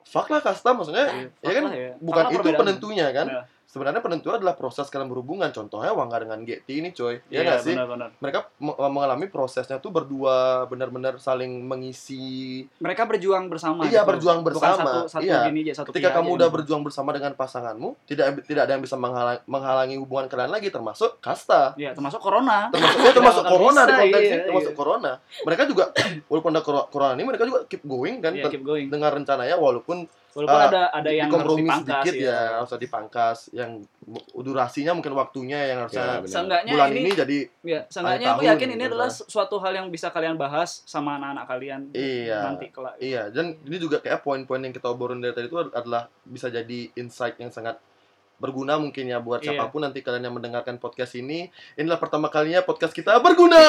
[0.00, 1.92] fuck lah kasta maksudnya Iya, ya kan ya.
[1.98, 2.60] bukan Karena itu perbedaan.
[2.62, 3.26] penentunya kan.
[3.28, 3.42] Iya.
[3.70, 5.46] Sebenarnya penentu adalah proses kalian berhubungan.
[5.48, 7.22] Contohnya Wangga dengan Getty ini coy.
[7.24, 7.70] Ya Iya, nggak sih?
[7.72, 8.10] benar-benar.
[8.18, 13.84] Mereka me- mengalami prosesnya tuh berdua benar-benar saling mengisi Mereka berjuang bersama.
[13.84, 14.10] Iya, gitu.
[14.10, 14.82] berjuang Bukan bersama.
[14.82, 15.46] satu, satu Iya.
[15.46, 16.56] gini aja, satu ketika pihak kamu aja udah gitu.
[16.56, 21.10] berjuang bersama dengan pasanganmu tidak tidak ada yang bisa menghalangi, menghalangi hubungan kalian lagi termasuk
[21.20, 22.70] kasta Iya, termasuk corona.
[22.70, 24.78] termasuk ya, termasuk corona di bisa, konteks iya, ini termasuk iya.
[24.78, 25.84] corona mereka juga
[26.28, 28.86] walaupun ada cor- corona ini mereka juga keep going kan Iya, keep going.
[28.88, 32.30] dengan rencananya walaupun Walaupun Ah, ada ada yang harus dipangkas sedikit ya.
[32.30, 33.70] ya harus dipangkas yang
[34.32, 36.30] durasinya mungkin waktunya yang harusnya Ya, benar.
[36.30, 39.26] Seenggaknya bulan ini, ini jadi ya, seenggaknya aku yakin ini gitu adalah kan.
[39.26, 42.94] suatu hal yang bisa kalian bahas sama anak-anak kalian iya nanti kelak.
[42.96, 46.78] Iya, dan ini juga kayak poin-poin yang kita obrolin dari tadi itu adalah bisa jadi
[46.94, 47.82] insight yang sangat
[48.36, 49.52] berguna mungkin ya buat Iya.
[49.52, 51.50] siapa pun nanti kalian yang mendengarkan podcast ini.
[51.74, 53.60] Inilah pertama kalinya podcast kita berguna.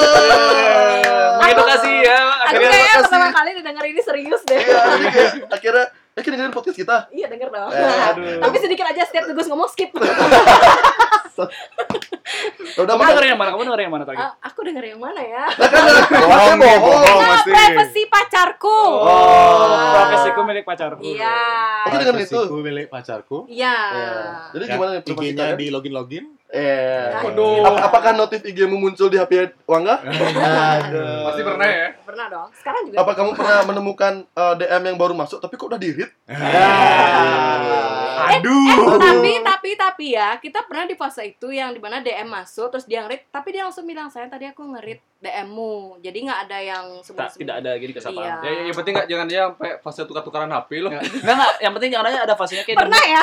[1.36, 2.18] Mengedukasi ya.
[2.40, 3.02] aku Akhirnya kayaknya makasih.
[3.04, 6.96] pertama kali didengar ini serius deh Iya, kayak akhirnya eh kita dengerin podcast kita.
[7.10, 8.36] iya denger dong Eh, aduh.
[8.44, 10.12] tapi sedikit aja setiap tugas ngomong skip Ya
[12.74, 13.10] Udah kamu mana?
[13.10, 13.50] denger yang mana?
[13.50, 14.18] Kamu denger yang mana tadi?
[14.18, 15.44] Ah, aku denger yang mana ya
[16.12, 17.50] Bohong nih, bohong ah, pasti.
[17.50, 19.92] privacy pacarku Oh, Ah.
[20.04, 21.02] profesiku milik pacarku.
[21.02, 21.36] iya
[21.82, 22.28] Aku dengerin itu.
[22.30, 23.38] Privasiku milik pacarku.
[23.48, 24.12] iya Iya.
[24.52, 26.24] Jadi Yang gimana IG-nya di login-login.
[26.52, 27.64] Eh, Waduh.
[27.64, 30.04] ap- apakah notif IG-mu muncul di HP Wangga?
[30.76, 31.24] Aduh.
[31.24, 31.88] Pasti pernah ya.
[32.04, 35.64] pernah dong sekarang juga Apa kamu pernah menemukan eh, DM yang baru masuk tapi kok
[35.66, 36.12] udah di-read?
[38.28, 38.98] Eh, Aduh.
[39.00, 42.86] tapi tapi tapi ya kita pernah di fase itu yang di mana DM masuk terus
[42.86, 46.84] dia ngerit tapi dia langsung bilang saya tadi aku ngerit DM-mu jadi nggak ada yang
[46.98, 48.26] Tak, sebelum tidak ada gini kesapaan.
[48.26, 48.34] Iya.
[48.42, 50.90] Ya, yang penting nggak jangan dia sampai fase tukar-tukaran HP loh.
[50.90, 53.22] Enggak, enggak, yang penting jangan aja ada fasenya kayak pernah ya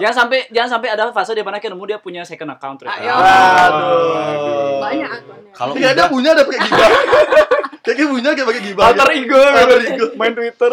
[0.00, 3.00] jangan sampai jangan sampai ada fase di mana kayak nemu dia punya second account ternyata.
[3.00, 3.14] Ayo.
[3.16, 4.80] Aduh.
[4.82, 6.90] banyak akunnya Kalau Kayak ada udah punya ada pakai gibah.
[7.82, 8.84] Kayak punya kayak pakai gibah.
[8.88, 9.26] Alter gitu.
[9.26, 10.06] ego, Alter ego.
[10.14, 10.72] main Twitter.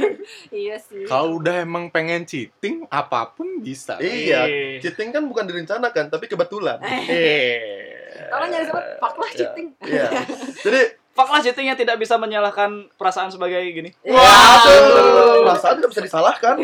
[0.62, 3.96] iya sih kalau udah emang pengen cheating, apa pun bisa.
[3.96, 4.76] Iya, Eh.
[4.78, 6.76] cheating kan bukan direncanakan tapi kebetulan.
[6.82, 10.08] eh tolong jangan disebut fuck lah cheating Iya.
[10.66, 10.82] Jadi,
[11.12, 13.92] Fuck lah cheatingnya tidak bisa menyalahkan perasaan sebagai gini.
[14.02, 16.56] wah, tuh, perasaan tidak bisa disalahkan.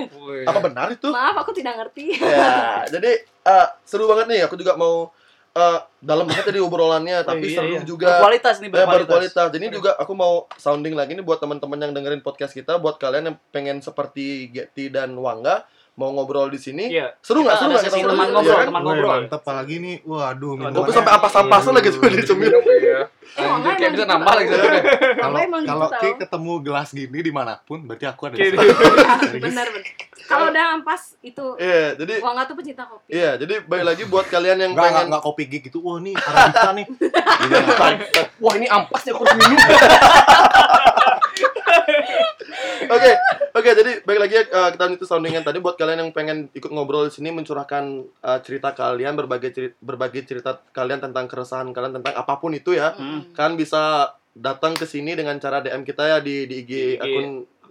[0.42, 1.08] Apa benar itu?
[1.08, 4.40] maaf aku tidak ngerti Ya, jadi eh, seru banget nih.
[4.44, 5.12] Aku juga mau
[5.58, 7.82] eh, dalam banget tadi obrolannya, tapi Iya, seru iya.
[7.82, 8.06] juga.
[8.14, 9.02] Berkualitas nih, Eh, berkualitas.
[9.02, 9.48] berkualitas.
[9.50, 13.34] Jadi juga aku mau sounding lagi nih buat teman-teman yang dengerin podcast kita, buat kalian
[13.34, 15.66] yang pengen seperti Getty dan Wangga
[15.98, 16.86] mau ngobrol di sini.
[16.86, 17.18] Iya.
[17.18, 17.58] Seru nggak?
[17.58, 18.14] Seru nggak kita ngobrol?
[18.14, 18.66] teman Iya ngobrol, kan?
[18.70, 19.10] teman ngobrol.
[19.18, 19.96] mantep apalagi nih.
[20.06, 22.52] Waduh, Waduh, Aku sampai ampas-ampasan lagi tuh di cemil.
[22.62, 23.00] Iya.
[23.38, 24.82] Eh, Wangga Anjir, kayak bisa gitu nambah lagi satu deh.
[25.18, 26.00] Kalau gitu kalau tau.
[26.00, 28.52] Ki ketemu gelas gini di mana pun, berarti aku ada Kayak
[29.42, 29.84] benar benar
[30.28, 34.28] kalau udah ampas itu Iya, jadi Wangga tuh pecinta kopi iya, jadi balik lagi buat
[34.28, 35.80] kalian yang pengen enggak kopi gig gitu.
[35.80, 36.86] Wah, ini Arabica nih.
[38.44, 39.58] Wah, ini ampasnya aku harus minum.
[42.88, 43.12] Oke,
[43.54, 43.70] oke.
[43.76, 47.12] Jadi balik lagi uh, kita itu soundingan tadi buat kalian yang pengen ikut ngobrol di
[47.12, 47.84] sini mencurahkan
[48.24, 52.72] uh, cerita kalian, berbagai cerita, berbagai cerita kalian tentang keresahan kalian tentang apa pun itu
[52.74, 52.96] ya.
[52.96, 53.30] Hmm.
[53.36, 57.02] Kalian bisa datang ke sini dengan cara DM kita ya di di IG, Di IG.
[57.02, 57.26] akun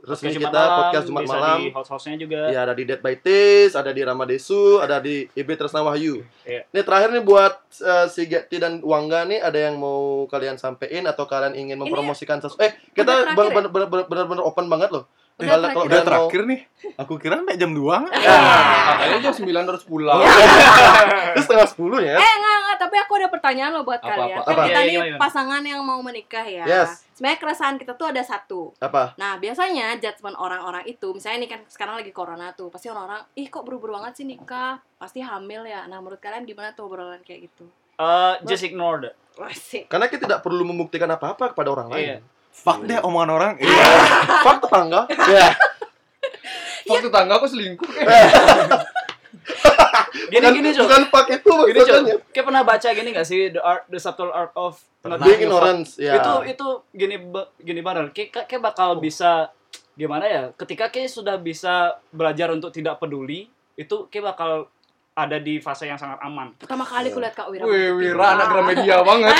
[0.07, 1.57] resmi Podcast Jumat kita malam, podcast Jumat bisa malam.
[1.57, 2.39] di house-house-nya juga.
[2.47, 6.23] Ya ada di Dead by Tis, ada di Ramadesu, ada di IB Tresna Wahyu.
[6.41, 6.63] Iya.
[6.65, 11.03] Ini terakhir nih buat uh, si Getty dan Wangga nih ada yang mau kalian sampein
[11.03, 12.63] atau kalian ingin mempromosikan sesuatu?
[12.63, 13.67] Eh, kita terakhir ya?
[14.07, 15.05] benar-benar open banget loh.
[15.37, 15.85] Udah Kalau- terakhir.
[15.85, 16.59] Udah terakhir nih.
[16.97, 17.77] Aku kira sampai jam 2.
[18.89, 20.19] Katanya jam 9 harus pulang.
[21.31, 22.15] Itu setengah sepuluh ya.
[22.15, 24.33] Eh enggak enggak, tapi aku ada pertanyaan loh buat Apa, kalian.
[24.33, 24.63] apa, Kan apa?
[24.65, 25.19] kita Iya, nih gimana?
[25.21, 26.65] pasangan yang mau menikah ya.
[26.65, 27.05] Yes.
[27.17, 28.77] Sebenarnya keresahan kita tuh ada satu.
[28.77, 29.17] Apa?
[29.17, 33.49] Nah, biasanya judgement orang-orang itu, misalnya ini kan sekarang lagi corona tuh, pasti orang-orang, ih
[33.49, 35.89] kok buru-buru banget sih nikah, pasti hamil ya.
[35.89, 37.65] Nah, menurut kalian gimana tuh obrolan kayak gitu?
[37.97, 39.17] Eh, just ignore that.
[39.89, 42.05] Karena kita tidak perlu membuktikan apa-apa kepada orang lain.
[42.05, 42.17] Iya.
[42.53, 43.53] Fuck deh omongan orang.
[43.57, 43.85] Iya.
[44.45, 45.09] Fuck tetangga.
[45.09, 45.57] Iya.
[46.93, 47.89] Waktu tangga aku selingkuh.
[50.31, 50.83] Gini Bukan- gini, Cok.
[50.83, 51.87] Bukan itu Gini, Cok.
[51.87, 52.15] maksudnya.
[52.33, 55.17] Kayak pernah baca gini gak sih The Art The Subtle Art of Not Pernah.
[55.23, 55.61] Being Giving a Fuck?
[55.63, 56.13] ignorance, ya.
[56.19, 57.15] Itu itu gini
[57.57, 58.11] gini banget.
[58.11, 59.51] Kayak kayak bakal bisa
[59.93, 60.43] gimana ya?
[60.53, 64.67] Ketika kayak sudah bisa belajar untuk tidak peduli, itu kayak bakal
[65.17, 66.53] ada di fase yang sangat aman.
[66.55, 67.65] Pertama kali aku lihat Kak Wira.
[67.65, 67.89] Wih.
[67.91, 69.33] Wira anak Gramedia banget.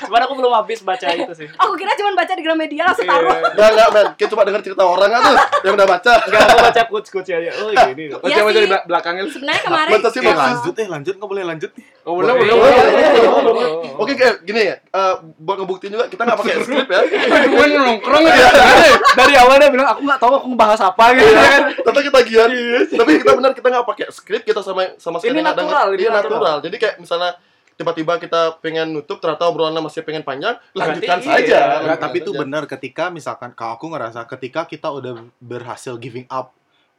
[0.00, 1.44] Cuman aku belum habis baca itu sih.
[1.52, 3.28] Aku kira cuma baca di Gramedia langsung taruh.
[3.28, 3.52] Iya.
[3.52, 4.06] Enggak, enggak, men.
[4.16, 5.34] Kita coba dengar cerita orang kan tuh
[5.68, 6.12] yang udah baca.
[6.24, 7.50] Enggak, aku baca quotes-quotes aja.
[7.54, 8.04] Oh, gini.
[8.10, 8.56] Oh, Iya coba sih.
[8.56, 9.24] dari belak- belakangnya.
[9.28, 11.70] Sebenarnya kemarin Baca sih Eh, lanjut eh lanjut nggak boleh lanjut.
[12.00, 13.68] Oh, boleh, Boleh.
[13.94, 14.76] Oke, kayak gini ya.
[14.80, 17.00] eh, buat ngebuktiin juga kita nggak pakai skrip ya.
[17.44, 18.46] Cuma nongkrong aja.
[19.12, 21.60] Dari awal dia bilang aku nggak tahu aku ngebahas apa gitu kan.
[21.76, 22.48] Tapi kita gian.
[22.90, 25.86] Tapi kita benar kita nggak pakai skrip, kita sama sama sekali Ini natural, dengar.
[25.88, 26.30] ini Iya natural.
[26.32, 26.56] natural.
[26.62, 27.30] Jadi kayak misalnya
[27.74, 31.56] tiba-tiba kita pengen nutup ternyata obrolannya masih pengen panjang, lanjutkan Berarti saja.
[31.56, 31.60] iya.
[31.76, 36.52] Lanjutkan tapi itu benar ketika misalkan kalau aku ngerasa ketika kita udah berhasil giving up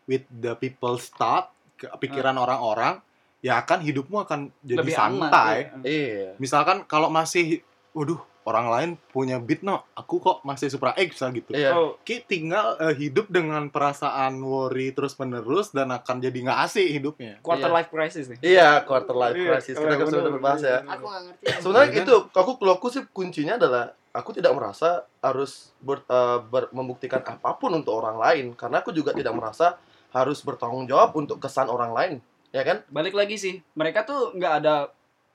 [0.03, 2.97] with the people thought, ke- pikiran orang-orang,
[3.39, 5.57] ya akan hidupmu akan jadi Lebih aman, santai.
[5.81, 5.85] iya.
[5.85, 6.29] Iya.
[6.37, 11.29] Misalkan kalau masih waduh, orang lain punya beat no, aku kok masih Supra X lah
[11.29, 11.53] gitu.
[11.53, 11.71] Iya.
[11.71, 16.87] Oh, Ki tinggal eh, hidup dengan perasaan worry terus menerus dan akan jadi nggak asik
[16.89, 17.37] hidupnya.
[17.39, 17.75] quarter Iya.
[17.77, 18.39] life crisis nih.
[18.41, 19.75] Iya, quarter life Iya, crisis.
[19.75, 20.77] Kita kan sudah berbahas ya.
[20.81, 21.43] aku nggak ngerti.
[21.61, 22.05] Sebenarnya Iya kan?
[22.05, 24.89] itu, aku kalau aku sih kuncinya adalah aku tidak merasa
[25.19, 29.77] harus ber, eh, ber- membuktikan apa pun untuk orang lain karena aku juga tidak merasa
[30.11, 32.13] harus bertanggung jawab untuk kesan orang lain,
[32.49, 32.83] ya kan?
[32.91, 34.91] Balik lagi sih, mereka tuh nggak ada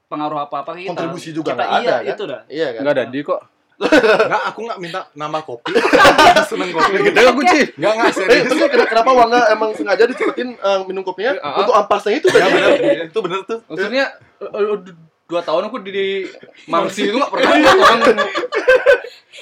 [0.07, 0.91] pengaruh apa-apa kita.
[0.95, 2.11] Kontribusi juga kita, nggak iya, ada, kan?
[2.15, 2.41] itu dah.
[2.47, 2.81] Iya kan?
[2.83, 3.41] Enggak ada di kok.
[3.77, 5.73] Enggak, aku nggak minta nambah kopi.
[6.51, 6.97] Seneng kopi.
[7.11, 7.61] Kita enggak kunci.
[7.77, 8.45] Enggak enggak Eh, serius.
[8.49, 11.61] terus kenapa, kenapa Wangga emang sengaja dicepetin eh, minum kopinya ah.
[11.61, 12.53] untuk ampasnya itu Ya tadi?
[12.57, 12.71] benar,
[13.13, 13.59] itu benar tuh.
[13.69, 14.05] Maksudnya
[14.41, 16.23] eh, eh, du- dua tahun aku di,
[16.71, 18.01] Mamsi itu nggak pernah lihat orang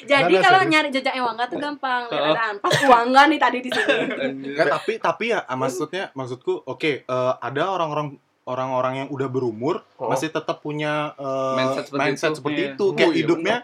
[0.04, 2.02] Jadi Nggak, kalau nyari jejak Wangga tuh gampang.
[2.10, 3.94] Lihat ada pas Wangga nih tadi di sini.
[4.56, 10.09] Nggak, tapi tapi ya maksudnya maksudku oke eh, ada orang-orang orang-orang yang udah berumur Oh.
[10.09, 12.36] masih tetap punya eh, Mindset seperti mindset itu.
[12.36, 13.57] seperti itu Oh, kayak iya, hidupnya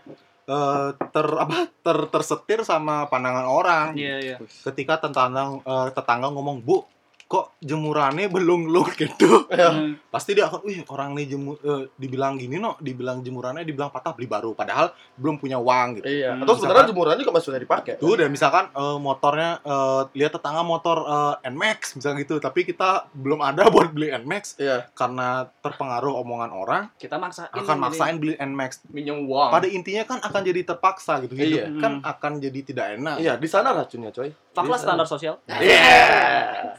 [0.47, 4.37] eh, ter apa ter tersetir sama pandangan orang Iya, iya.
[4.41, 6.83] ketika tetangga eh, tetangga ngomong bu
[7.31, 9.71] kok jemurannya belum lu gitu Ya.
[9.71, 9.95] Hmm.
[10.05, 14.11] pasti dia akan wih orang nih jemur eh, dibilang gini no dibilang jemurannya dibilang patah
[14.11, 16.35] beli baru padahal belum punya uang gitu Iya.
[16.35, 17.93] Hmm, Atau sebenarnya misalkan- jemuran juga masih dipakai.
[17.97, 20.99] Tuh dan misalkan eh, motornya eh, lihat tetangga motor
[21.39, 24.91] eh, Nmax misalnya gitu, tapi kita belum ada buat beli Nmax Iya.
[24.93, 25.29] karena
[25.61, 27.47] terpengaruh omongan orang Kita maksain.
[27.49, 28.83] akan maksain beli Nmax.
[28.89, 29.51] minjem uang.
[29.51, 31.33] Pada intinya kan akan jadi terpaksa gitu.
[31.33, 31.67] Hidup Iya.
[31.79, 32.11] kan Hmm.
[32.11, 33.17] akan jadi tidak enak.
[33.19, 34.35] Iya, di sana racunnya, coy.
[34.51, 35.39] Faklah standar sosial.
[35.47, 36.75] Iya.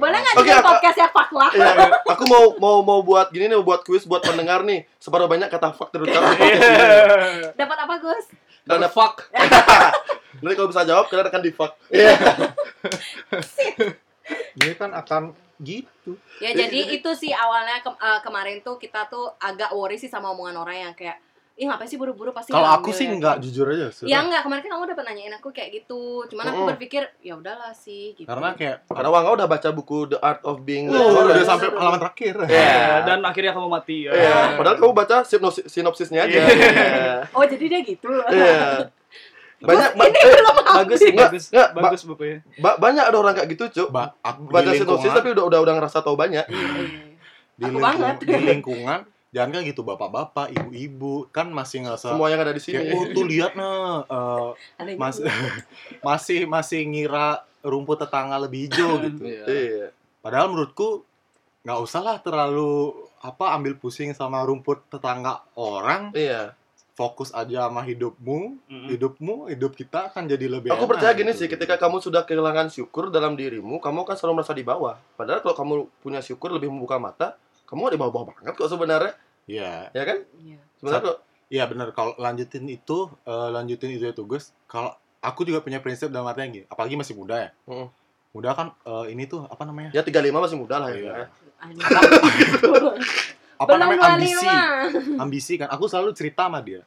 [0.00, 1.50] Boleh nggak aku- podcast ya Pak lah?
[1.52, 1.72] Iya,
[2.08, 4.88] aku mau mau mau buat gini nih, buat kuis buat pendengar nih.
[4.96, 6.48] Seberapa banyak kata fuck podcast ini.
[7.52, 8.26] Dapat apa Gus?
[8.64, 9.28] Karena fuck.
[10.40, 11.72] nanti kalau bisa jawab, kalian akan di fuck.
[11.88, 12.16] Iya.
[14.54, 15.22] Dia kan akan
[15.58, 16.14] gitu.
[16.38, 20.30] Ya jadi itu sih awalnya ke- eh, kemarin tuh kita tuh agak worry sih sama
[20.30, 21.18] omongan orang yang kayak
[21.58, 23.90] Ih ngapain sih buru-buru pasti Kalau aku sih ya?" enggak jujur aja.
[23.90, 24.06] sudah.
[24.06, 26.02] Ya enggak, kemarin kan kamu udah nanyain aku kayak gitu.
[26.24, 26.70] Cuman aku Mm-mm.
[26.70, 28.24] berpikir ya udahlah sih gitu.
[28.24, 31.18] Karena kayak Karena Wangga udah baca buku The Art of Being Oh, Late.
[31.24, 31.76] udah iya, sampai iya.
[31.76, 32.34] halaman terakhir.
[32.44, 32.78] Iya.
[33.04, 33.98] Dan akhirnya kamu mati.
[34.00, 34.10] ya.
[34.10, 36.38] Iya, padahal kamu baca sinopsis sinopsisnya aja.
[36.38, 36.46] Iya.
[36.46, 37.14] Iya.
[37.32, 38.06] Oh, jadi dia gitu.
[38.28, 38.86] Iya.
[39.58, 41.44] Banyak ba- ini eh, belum Bagus sih, bagus.
[41.50, 42.38] enggak, Ba- Bagus bukunya.
[42.56, 43.88] ba- banyak ada orang kayak gitu, Cuk.
[43.90, 46.46] Ba aku Baca di sinopsis tapi udah udah udah ngerasa tahu banyak.
[46.46, 46.54] di,
[47.58, 48.16] Aku lingkung- banget.
[48.22, 52.80] di lingkungan jangan kan gitu bapak-bapak, ibu-ibu kan masih ngerasa Semua yang ada di sini.
[52.80, 54.48] kayak oh tuh lihat nah eh,
[54.80, 55.28] Aneh Mas- gitu.
[56.08, 59.20] masih masih ngira rumput tetangga lebih hijau gitu.
[59.26, 59.92] Iya.
[60.24, 61.04] Padahal menurutku
[61.66, 66.14] nggak usah lah terlalu apa ambil pusing sama rumput tetangga orang.
[66.16, 66.54] Iya.
[66.94, 68.90] Fokus aja sama hidupmu, Mm-mm.
[68.90, 70.74] hidupmu, hidup kita akan jadi lebih.
[70.74, 71.46] Aku enak percaya gini gitu.
[71.46, 74.98] sih, ketika kamu sudah kehilangan syukur dalam dirimu, kamu kan selalu merasa di bawah.
[75.14, 79.12] Padahal kalau kamu punya syukur lebih membuka mata, kamu nggak di bawah-bawah banget kok sebenarnya,
[79.44, 80.18] Iya, ya kan?
[80.40, 80.58] Iya.
[80.80, 81.18] Sebenarnya kok.
[81.48, 81.88] iya benar.
[81.92, 84.56] Kalau lanjutin itu, eh, lanjutin itu itu Gus.
[84.64, 84.90] Kalau
[85.20, 87.50] aku juga punya prinsip dalam artinya gini, apalagi masih muda ya.
[87.68, 87.88] Mm.
[88.32, 89.92] Muda kan eh, ini tuh apa namanya?
[89.92, 91.12] Ya 35 masih muda lah Iya.
[91.12, 91.26] ya.
[91.60, 91.84] Aneh.
[93.58, 94.46] Apa Belum namanya ambisi?
[94.46, 95.18] 25.
[95.18, 96.86] ambisi kan aku selalu cerita sama dia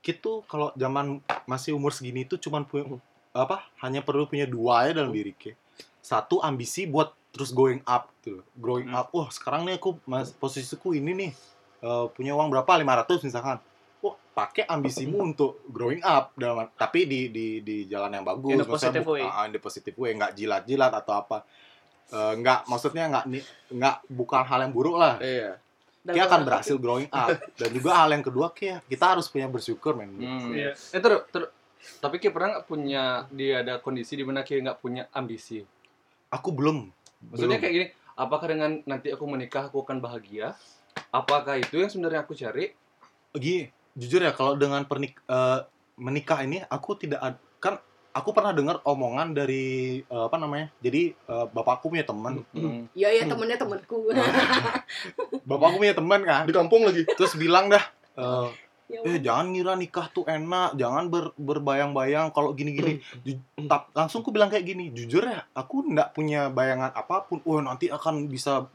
[0.00, 2.96] gitu kalau zaman masih umur segini tuh cuman punya
[3.36, 5.52] apa hanya perlu punya dua ya dalam diri ke
[6.00, 8.98] satu ambisi buat terus going up tuh growing Hmm.
[8.98, 11.32] up wah sekarang nih aku mas, posisiku ini nih
[11.80, 13.56] eh, punya uang berapa 500 misalkan
[13.98, 18.58] wah pakai ambisimu untuk growing up dalam tapi di di di jalan yang bagus In
[18.58, 19.22] maksudnya positive way.
[19.22, 21.38] ah, in the positive way nggak jilat-jilat atau apa
[22.10, 23.24] Eh, nggak maksudnya nggak
[23.70, 25.62] nggak bukan hal yang buruk lah Iya.
[26.02, 29.94] dia akan berhasil growing up dan juga hal yang kedua kayak kita harus punya bersyukur
[29.94, 30.50] men Hmm.
[30.50, 30.74] Iya.
[30.74, 31.54] Eh terus, terus
[32.02, 35.62] tapi Ki pernah nggak punya dia ada kondisi di mana Ki nggak punya ambisi?
[36.28, 36.90] aku belum
[37.22, 37.62] Maksudnya belum.
[37.62, 40.56] kayak gini, apakah dengan nanti aku menikah aku akan bahagia?
[41.10, 42.72] Apakah itu yang sebenarnya aku cari?
[43.30, 45.58] Gini, jujur ya kalau dengan pernik eh,
[45.94, 47.76] menikah ini aku tidak ad- kan
[48.10, 49.64] aku pernah dengar omongan dari
[50.00, 52.88] eh, apa namanya jadi eh, bapakku punya teman Hmm.
[52.92, 54.10] Iya iya temennya temenku.
[55.48, 57.04] bapakku punya teman kan Di kampung lagi.
[57.06, 57.84] terus bilang dah
[58.16, 58.48] eh,
[58.90, 64.20] Ya eh jangan ngira nikah tuh enak jangan ber- berbayang-bayang kalau gini-gini Ju- tap- langsung
[64.20, 68.26] aku bilang kayak gini jujur ya aku nggak punya bayangan apa pun wah nanti akan
[68.26, 68.66] bisa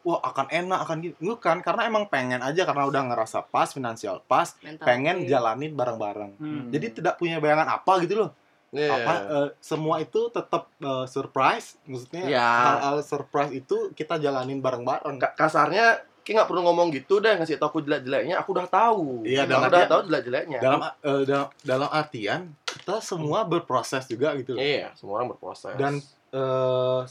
[0.00, 4.18] wah akan enak akan gini bukan karena emang pengen aja karena udah ngerasa pas finansial
[4.20, 5.28] pas Mental pengen oke.
[5.28, 6.66] jalanin bareng-bareng Hmm.
[6.68, 8.32] jadi tidak punya bayangan apa gitu loh
[8.72, 8.88] Iya.
[8.90, 12.40] apa eh, semua itu tetap eh, surprise maksudnya Ya.
[12.40, 17.58] hal-hal surprise itu kita jalanin bareng-bareng Ka- kasarnya Ki nggak perlu ngomong gitu deh ngasih
[17.58, 19.26] tau aku jelek-jeleknya aku udah tahu.
[19.26, 20.58] Iya, dalam udah tahu jelek-jeleknya.
[20.62, 24.54] dalam eh, dalam dalam artian kita semua berproses juga gitu.
[24.54, 24.62] Loh.
[24.62, 25.74] iya semua orang berproses.
[25.74, 25.98] Dan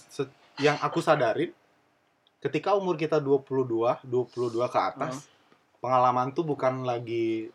[0.08, 1.52] se- yang aku sadarin
[2.40, 5.28] ketika umur kita 22, 22 ke atas,
[5.78, 7.52] pengalaman tuh bukan lagi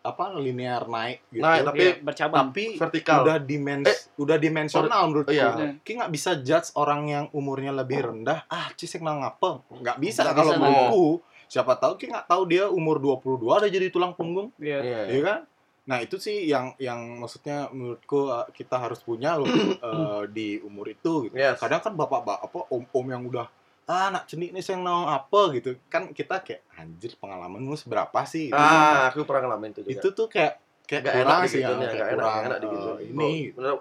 [0.00, 1.40] apa linear naik gitu.
[1.40, 2.38] Nah, tapi- Iya, bercabang.
[2.48, 5.30] tapi vertikal udah dimens Eh, udah dimensional menurutku.
[5.30, 5.76] iya.
[5.78, 8.44] Ki nggak bisa judge orang yang umurnya lebih rendah.
[8.46, 9.60] Ah, cisek nang apa?
[9.68, 11.06] Nggak bisa Nggak kalau menurutku.
[11.46, 14.48] Siapa tahu Ki nggak tahu dia umur 22 udah jadi tulang punggung.
[14.56, 14.80] Iya.
[14.80, 15.40] iya Iya kan?
[15.82, 19.50] Nah itu sih yang yang maksudnya menurutku uh, kita harus punya loh
[19.82, 21.26] uh, di umur itu.
[21.26, 21.34] Gitu.
[21.34, 21.58] Yes.
[21.58, 23.50] Kadang kan bapak-bapak apa om-om yang udah
[23.90, 28.54] ah anak cenik nih yang mau apa gitu kan kita kayak anjir pengalamanmu seberapa sih
[28.54, 28.54] gitu.
[28.54, 31.68] ah aku pernah ngalamin itu juga itu tuh kayak kayak Gak kurang enak sih ya,
[31.70, 33.10] kayak gak enak, kurang gak enak uh, digituin.
[33.10, 33.74] ini Bener,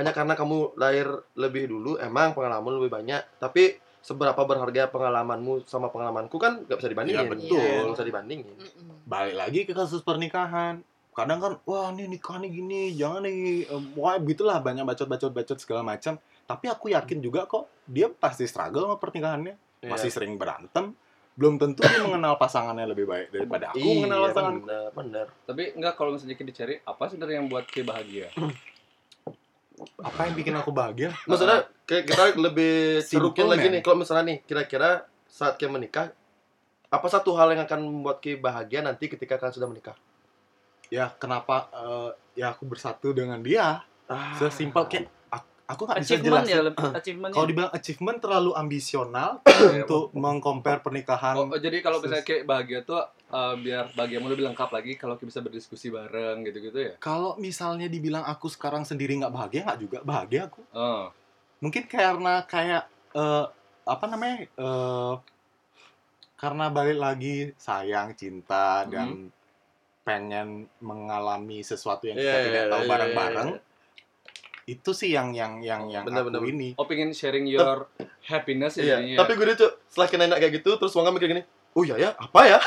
[0.00, 3.20] hanya karena kamu lahir lebih dulu, emang pengalaman lebih banyak.
[3.36, 7.20] Tapi seberapa berharga pengalamanmu sama pengalamanku kan gak bisa dibandingin.
[7.20, 7.60] Iya, betul.
[7.60, 8.56] Nggak bisa dibandingin.
[9.04, 10.80] Balik lagi ke kasus pernikahan
[11.10, 15.58] kadang kan wah ini nikah nih gini jangan nih wah gitulah banyak bacot bacot bacot
[15.58, 19.96] segala macam tapi aku yakin juga kok dia pasti struggle sama pernikahannya Iya.
[19.96, 20.92] masih sering berantem
[21.40, 25.26] belum tentu dia mengenal pasangannya lebih baik daripada aku Iya, mengenal pasanganku bener, bener.
[25.48, 28.28] Tapi enggak kalau misalnya kita dicari apa sebenarnya yang buat Ki bahagia?
[30.04, 33.80] apa yang bikin aku bahagia Maksudnya kayak kita lebih Simple, cerukin lagi nih.
[33.80, 34.90] Kalau misalnya nih, kira-kira
[35.26, 36.12] saat Ki menikah,
[36.90, 39.96] apa satu hal yang akan membuat Ki bahagia nanti ketika kalian sudah menikah?
[40.90, 44.34] Ya kenapa eh, ya aku bersatu dengan dia Ah.
[44.34, 45.06] sesimpel kayak
[45.64, 47.30] aku, nggak bisa Achievement ya, jelasin lebih achievementnya.
[47.32, 49.30] kalau dibilang achievement terlalu ambisional
[49.78, 54.42] untuk mengcompare pernikahan Oh, oh, jadi kalau misalnya kayak bahagia tuh uh, biar bahagiamu lebih
[54.44, 56.92] lengkap lagi kalau kita bisa berdiskusi bareng gitu-gitu ya.
[56.98, 61.06] kalau misalnya dibilang aku sekarang sendiri nggak bahagia nggak juga bahagia aku Oh.
[61.60, 62.82] mungkin karena kayak
[63.12, 63.46] eh,
[63.86, 65.14] apa namanya eh,
[66.34, 68.90] karena balik lagi sayang cinta Hmm.
[68.90, 69.08] dan
[70.10, 70.48] pengen
[70.80, 73.60] mengalami sesuatu yang kita Iya, tidak iya, tahu iya, bareng-bareng iya.
[74.68, 76.42] itu sih yang yang yang yang Bener, aku bener.
[76.48, 77.86] ini Oh, pengen sharing your
[78.24, 79.16] happiness ya Iya, jadinya.
[79.18, 81.42] tapi gue tuh setelah kita nanya kayak gitu, terus Wangga mikir gini,
[81.72, 82.58] oh iya ya, apa ya?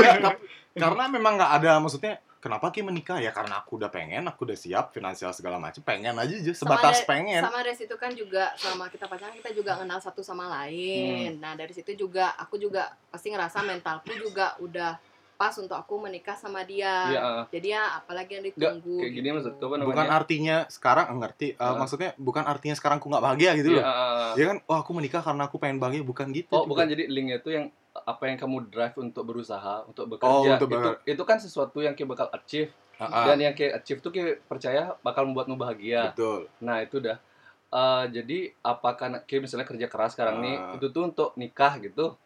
[0.76, 4.54] karena memang nggak ada maksudnya kenapa Ki menikah ya karena aku udah pengen aku udah
[4.54, 8.52] siap finansial segala macam pengen aja aja sebatas dari- pengen Sama dari situ kan juga
[8.54, 11.40] selama kita pacaran kita juga kenal satu sama lain.
[11.40, 15.00] Nah dari situ juga aku juga pasti ngerasa mentalku juga udah
[15.36, 17.06] pas untuk aku menikah sama dia.
[17.06, 18.96] Iya, uh, Jadi ya apalagi yang ditunggu.
[18.98, 19.36] kayak gini gitu.
[19.36, 19.88] maksudku apa namanya?
[19.88, 21.74] bukan artinya sekarang ngerti eh, Ah.
[21.74, 24.90] maksudnya bukan artinya sekarang aku nggak bahagia gitu Iya, loh uh, ya kan oh aku
[24.92, 26.70] menikah karena aku pengen bahagia bukan gitu Oh, juga.
[26.72, 30.50] bukan jadi linknya itu yang apa yang kamu drive untuk berusaha, untuk Oh, bekerja.
[30.54, 34.00] untuk itu, itu kan sesuatu yang kita bakal achieve Ah, ah, dan yang kita achieve
[34.00, 36.10] tuh kita percaya bakal membuatmu bahagia.
[36.10, 37.20] betul Nah, itu dah.
[37.66, 40.72] Eh, jadi apakah kayak misalnya kerja keras sekarang nih Ah.
[40.72, 42.16] itu tuh untuk nikah gitu?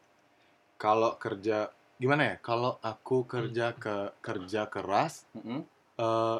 [0.76, 1.68] kalau kerja
[2.01, 5.28] gimana ya kalau aku kerja ke kerja keras
[5.94, 6.38] eh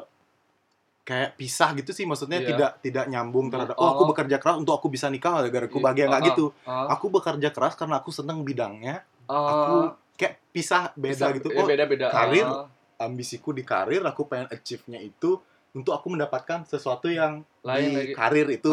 [1.01, 2.49] kayak pisah gitu sih maksudnya Iya.
[2.49, 3.83] tidak tidak nyambung terhadap Oh.
[3.83, 5.85] oh aku bekerja keras untuk aku bisa nikah gara-gara aku Iya.
[5.85, 9.75] bahagia nggak Ah, gitu Ah, aku bekerja keras karena aku seneng bidangnya aku
[10.13, 12.05] kayak pisah beda gitu ya, oh beda-beda.
[12.09, 12.45] karir.
[12.47, 12.67] Ah,
[13.01, 15.41] ambisiku di karir aku pengen achieve-nya itu
[15.73, 18.13] untuk aku mendapatkan sesuatu yang lain di lagi.
[18.13, 18.69] karir itu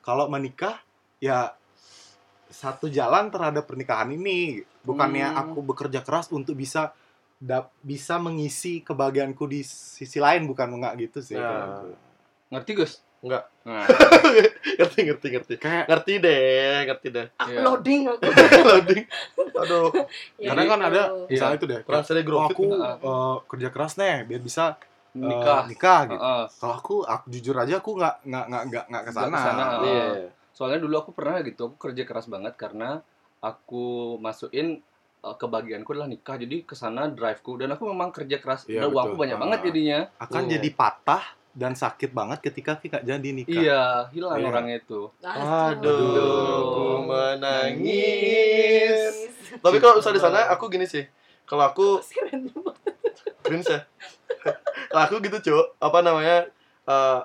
[0.00, 0.82] kalau menikah
[1.18, 1.54] ya
[2.48, 5.40] satu jalan terhadap pernikahan ini bukannya Hmm.
[5.46, 6.92] aku bekerja keras untuk bisa
[7.36, 11.84] dap- bisa mengisi kebahagiaanku di sisi lain bukan enggak gitu sih Nah.
[12.48, 12.92] ngerti Gus?
[13.18, 13.50] Enggak.
[13.62, 13.82] Nah,
[14.78, 15.54] ngerti, ngerti, ngerti.
[15.58, 17.26] kayak Ngerti deh, ngerti deh.
[17.34, 17.58] Ah, Iya.
[17.60, 18.22] loading aku.
[18.70, 19.02] Loading.
[19.58, 19.90] Aduh,
[20.38, 20.88] Ya kadang kan gitu.
[20.88, 21.26] ada Iya.
[21.28, 22.64] misalnya itu deh kayak, transfer oh, aku
[23.02, 25.66] eh, kerja keras nih biar bisa eh, nikah.
[25.66, 26.44] nikah gitu Ah, ah.
[26.48, 29.64] kalau aku, aku jujur aja aku nggak nggak nggak nggak ke sana ke sana.
[29.82, 30.06] Iya.
[30.58, 32.98] Soalnya dulu aku pernah gitu, aku kerja keras banget karena
[33.38, 34.82] aku masukin
[35.22, 36.34] uh, kebahagiaanku adalah nikah.
[36.34, 39.22] Jadi ke sana drive-ku dan aku memang kerja keras Iya, dan uangku betul.
[39.22, 39.40] banyak Ah.
[39.40, 39.98] banget jadinya.
[40.18, 40.50] akan Iya.
[40.58, 41.22] jadi patah
[41.54, 44.48] dan sakit banget ketika kita jadi nikah Iya, hilang Iya.
[44.48, 45.14] orangnya itu.
[45.22, 48.98] Aduh, aku menangis.
[49.56, 51.06] Tapi kalau usah di sana, aku gini sih.
[51.46, 52.02] Kalau aku
[53.40, 53.78] Keren ya.
[54.90, 55.78] Kalau aku gitu, Cuk.
[55.78, 56.50] Apa namanya?
[56.82, 57.20] eh,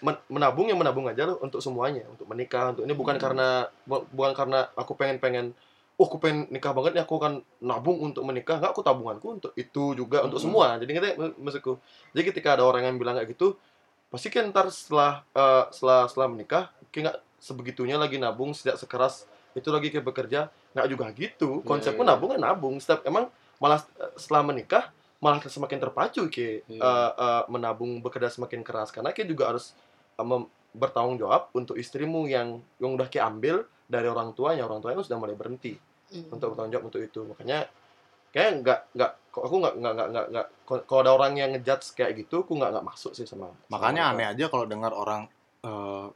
[0.00, 2.92] men- menabung yang menabung aja loh untuk semuanya untuk menikah untuk ini.
[2.92, 5.46] Bukan karena bu- bukan karena aku pengen pengen
[5.94, 8.58] oh aku pengen nikah banget nih aku akan nabung untuk menikah.
[8.58, 10.46] Nggak aku tabunganku untuk itu juga untuk Hmm.
[10.50, 10.66] semua.
[10.80, 11.78] Jadi mak- maksudku?
[12.10, 13.54] Jadi ketika ada orang yang bilang kayak gitu
[14.08, 19.24] pasti kan ntar setelah eh, setelah setelah menikah kayak nggak sebegitunya lagi nabung tidak sekeras
[19.52, 20.40] itu lagi kayak bekerja.
[20.72, 21.60] Nggak juga gitu.
[21.62, 22.12] Konsepku Iya, iya.
[22.16, 22.74] nabung kan nabung.
[22.80, 23.28] Setiap emang
[23.60, 24.90] malah eh, setelah menikah
[25.22, 26.82] malah semakin terpacu ke Iya.
[26.82, 29.70] eh, eh, menabung bekerja semakin keras karena kayak juga harus
[30.18, 34.98] mem- bertanggung jawab untuk istrimu yang yang udah kayak ambil dari orang tuanya orang tuanya
[34.98, 35.78] sudah mulai berhenti
[36.10, 36.28] Mm.
[36.28, 37.70] untuk bertanggung jawab untuk itu makanya
[38.28, 41.94] kayak nggak nggak kok aku nggak nggak nggak nggak nggak kalau- ada orang yang ngejudge
[41.94, 45.28] kayak gitu aku nggak nggak masuk sih sama Makanya sama aneh aja kalau dengar orang
[45.62, 46.06] eh,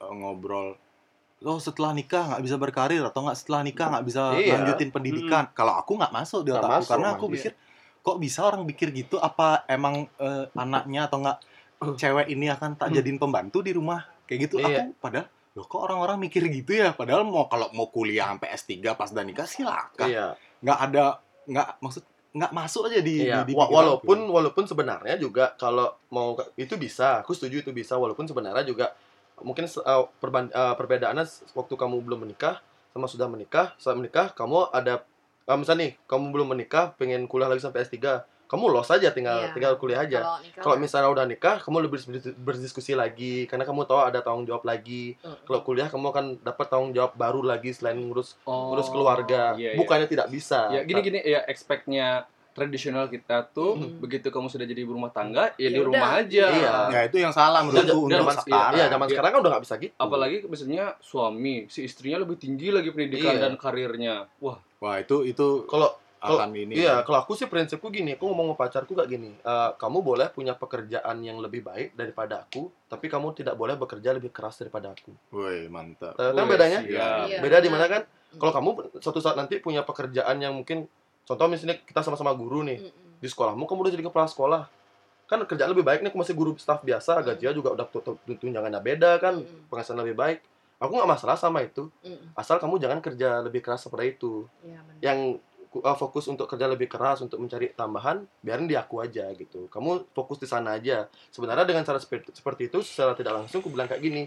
[0.00, 0.78] ngobrol
[1.44, 4.54] Oh setelah nikah nggak bisa berkarir atau nggak setelah nikah nggak bisa Iya.
[4.56, 5.44] lanjutin pendidikan.
[5.52, 7.52] Kalau aku nggak masuk di otakku masuk, karena aku Iya.
[8.04, 9.16] Kok bisa orang pikir gitu?
[9.16, 11.38] Apa emang eh, anaknya atau nggak
[11.96, 12.96] cewek ini akan tak Hmm.
[12.96, 14.56] jadiin pembantu di rumah kayak gitu?
[14.58, 14.84] Iya.
[14.84, 16.92] Aku padahal loh kok orang-orang mikir gitu ya?
[16.92, 20.04] Padahal mau kalau mau kuliah sampai S3 pas udah nikah silakan.
[20.04, 20.26] iya
[20.60, 21.04] Nggak ada
[21.44, 22.02] nggak maksud
[22.34, 23.78] nggak masuk aja di, Iya, di, di wa- pikiranku.
[24.02, 28.90] walaupun walaupun sebenarnya juga kalau mau itu bisa, aku setuju itu bisa walaupun sebenarnya juga
[29.38, 29.80] mungkin uh,
[30.16, 31.22] perban- uh, perbedaannya
[31.52, 32.58] waktu kamu belum menikah
[32.90, 35.06] sama sudah menikah, setelah menikah kamu ada
[35.44, 37.96] uh, misalnya nih, kamu belum menikah, pengen kuliah lagi sampai S3,
[38.44, 39.50] kamu los aja tinggal Iya.
[39.50, 40.20] tinggal kuliah aja.
[40.54, 44.62] Kalau misalnya udah nikah, kamu lebih berdis- berdiskusi lagi karena kamu tahu ada tanggung jawab
[44.62, 45.16] lagi.
[45.18, 45.42] Mm.
[45.42, 49.52] Kalau kuliah kamu akan dapat tanggung jawab baru lagi selain ngurus Oh, ngurus keluarga.
[49.54, 49.80] iya, iya.
[49.80, 50.70] Bukannya tidak bisa.
[50.70, 53.98] ya gini gini ya expectnya tradisional kita tuh Hmm.
[53.98, 56.74] begitu kamu sudah jadi ibu rumah tangga ya, Ya di rumah aja Iya.
[56.88, 58.72] ya itu yang salah menurutku untuk zaman, iya, sekarang.
[58.72, 59.12] iya, zaman Iya.
[59.12, 59.94] sekarang kan udah nggak bisa gitu.
[59.96, 63.42] apalagi misalnya suami si istrinya lebih tinggi lagi pendidikan Iya.
[63.42, 66.72] dan karirnya wah Wah itu itu kalau kalau- akan ini.
[66.78, 70.28] Iya, kalau aku sih prinsipku gini, aku ngomong sama pacarku gak gini, eh, kamu boleh
[70.30, 74.88] punya pekerjaan yang lebih baik daripada aku, tapi kamu tidak boleh bekerja lebih keras daripada
[74.88, 75.12] aku.
[75.30, 76.16] Woi mantap.
[76.16, 76.80] Eh, kan bedanya?
[76.80, 77.28] siap.
[77.28, 77.38] Iya.
[77.40, 78.02] Beda di mana kan?
[78.32, 80.88] Kalau kamu suatu saat nanti punya pekerjaan yang mungkin,
[81.24, 83.20] contoh misalnya kita sama-sama guru nih, Mm-mm.
[83.20, 84.62] di sekolahmu kamu udah jadi kepala sekolah,
[85.24, 88.20] kan kerjaan lebih baik nih, aku masih guru staff biasa, gajinya juga udah tu- tu-
[88.38, 89.72] tunjangannya beda kan, Mm-mm.
[89.72, 90.38] penghasilan lebih baik.
[90.78, 92.36] Aku nggak masalah sama itu, Mm-mm.
[92.36, 94.44] asal kamu jangan kerja lebih keras seperti itu.
[94.60, 95.00] Benar.
[95.02, 95.18] yang
[95.82, 100.06] uh, fokus untuk kerja lebih keras untuk mencari tambahan biarin di aku aja gitu kamu
[100.14, 103.90] fokus di sana aja sebenarnya dengan cara seperti, seperti itu secara tidak langsung aku bilang
[103.90, 104.22] kayak gini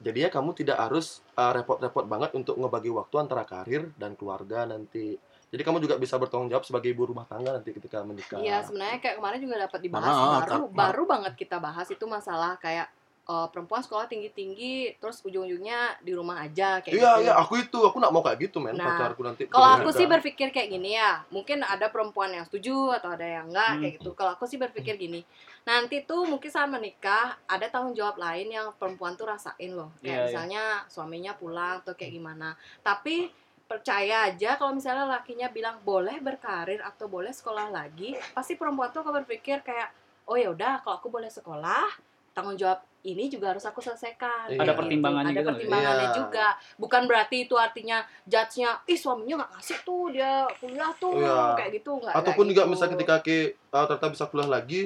[0.00, 5.16] jadinya kamu tidak harus uh, repot-repot banget untuk ngebagi waktu antara karir dan keluarga nanti
[5.54, 8.98] jadi kamu juga bisa bertanggung jawab sebagai ibu rumah tangga nanti ketika menikah Iya, sebenarnya
[8.98, 12.90] kayak kemarin juga dapat dibahas Mana, baru Mar- baru banget kita bahas itu masalah kayak
[13.24, 17.24] eh, perempuan sekolah tinggi-tinggi terus ujung-ujungnya di rumah aja kayak iya gitu.
[17.24, 20.04] iya aku itu aku nggak mau kayak gitu men Nah, pacarku nanti Kalau aku sih
[20.04, 23.80] berpikir kayak gini ya, mungkin ada perempuan yang setuju atau ada yang enggak Hmm.
[23.80, 24.10] kayak gitu.
[24.12, 25.24] Kalau aku sih berpikir gini,
[25.64, 29.88] nanti tuh mungkin saat menikah ada tanggung jawab lain yang perempuan tuh rasain loh.
[30.04, 30.24] Kayak iya.
[30.28, 30.62] misalnya
[30.92, 32.52] suaminya pulang atau kayak gimana.
[32.84, 33.32] Tapi
[33.64, 39.00] percaya aja kalau misalnya lakinya bilang boleh berkarir atau boleh sekolah lagi, pasti perempuan tuh
[39.00, 39.88] akan berpikir kayak
[40.28, 41.88] oh ya udah kalau aku boleh sekolah,
[42.32, 44.48] tanggung jawab ini juga harus aku selesaikan.
[44.48, 44.64] Iya.
[44.64, 45.56] Ada pertimbangannya Ada gitu nggak?
[45.60, 46.16] pertimbangannya Iya.
[46.16, 46.46] juga.
[46.80, 51.52] Bukan berarti itu artinya judge-nya, ih suaminya nggak ngasih tuh dia kuliah tuh Iya.
[51.56, 52.14] kayak gitu nggak.
[52.16, 52.70] ataupun juga gitu.
[52.72, 53.36] misalnya ketika ke
[53.72, 54.80] uh, ternyata bisa kuliah lagi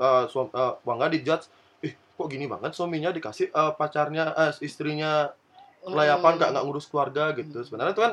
[0.00, 1.44] uh, suam, uh, bangga dijudge
[1.84, 5.28] ih kok gini banget suaminya dikasih uh, pacarnya eh, istrinya
[5.84, 7.64] kelayapan nggak nggak ngurus keluarga gitu Hmm.
[7.64, 8.12] sebenarnya itu kan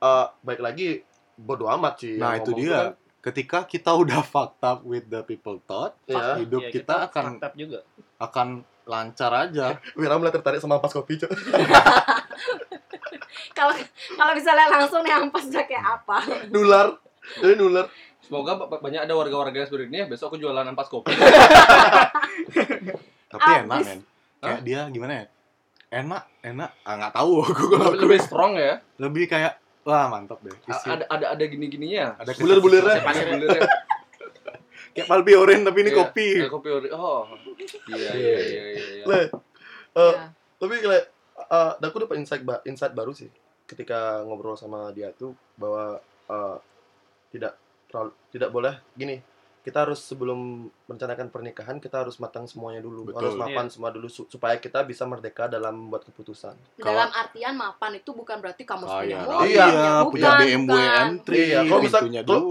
[0.00, 0.88] uh, baik lagi
[1.34, 2.70] bodo amat sih Nah itu dia.
[2.72, 2.88] kan.
[3.20, 6.38] Ketika kita udah fucked up with the people thought, Iya.
[6.38, 7.78] hidup Iya, kita, akan fucked up juga
[8.18, 8.48] akan
[8.82, 9.76] lancar aja.
[9.98, 11.30] Wira mulai tertarik sama ampas kopi cok
[13.50, 13.74] Kalau
[14.14, 16.16] kalau misalnya langsung nih ampas udah kayak apa?
[16.48, 16.96] nular
[17.36, 17.86] jadi nular
[18.20, 21.12] semoga ba- ba- banyak ada warga-warga yang seperti ini ya besok aku jualan ampas kopi
[23.28, 23.86] Tapi enak Abis.
[23.86, 24.00] men.
[24.40, 25.24] Kayak dia gimana ya?
[25.90, 26.70] Enak, enak.
[26.86, 30.54] Ah nggak tahu aku kalau lebih, lebih strong ya lebih kayak wah mantap deh.
[30.54, 30.86] A- Isi.
[30.86, 33.02] ada ada ada gini-gininya ada bulir-bulirnya.
[33.02, 33.62] Pas bulirnya.
[34.90, 36.28] Kayak palpi oren tapi ini Iya, kopi.
[36.40, 37.22] eh, kopi ori oh
[37.86, 39.04] iya iya iya iya, iya.
[39.06, 39.20] Le,
[39.94, 40.30] uh, Ya.
[40.58, 41.04] tapi kayak
[41.46, 43.30] uh, aku dapat insight ba- insight baru sih
[43.66, 46.56] ketika ngobrol sama dia tuh bahwa uh,
[47.30, 47.54] tidak
[47.86, 49.22] terlalu tidak boleh gini
[49.60, 50.40] kita harus sebelum
[50.84, 53.20] merencanakan pernikahan kita harus matang semuanya dulu Betul.
[53.20, 57.92] harus mapan semua dulu su- supaya kita bisa merdeka dalam membuat keputusan Dalam artian mapan
[57.94, 61.06] itu bukan berarti kamu harus punya mobil, Iya, bukan, punya BMW bukan.
[61.14, 61.98] M3, iya kalau bisa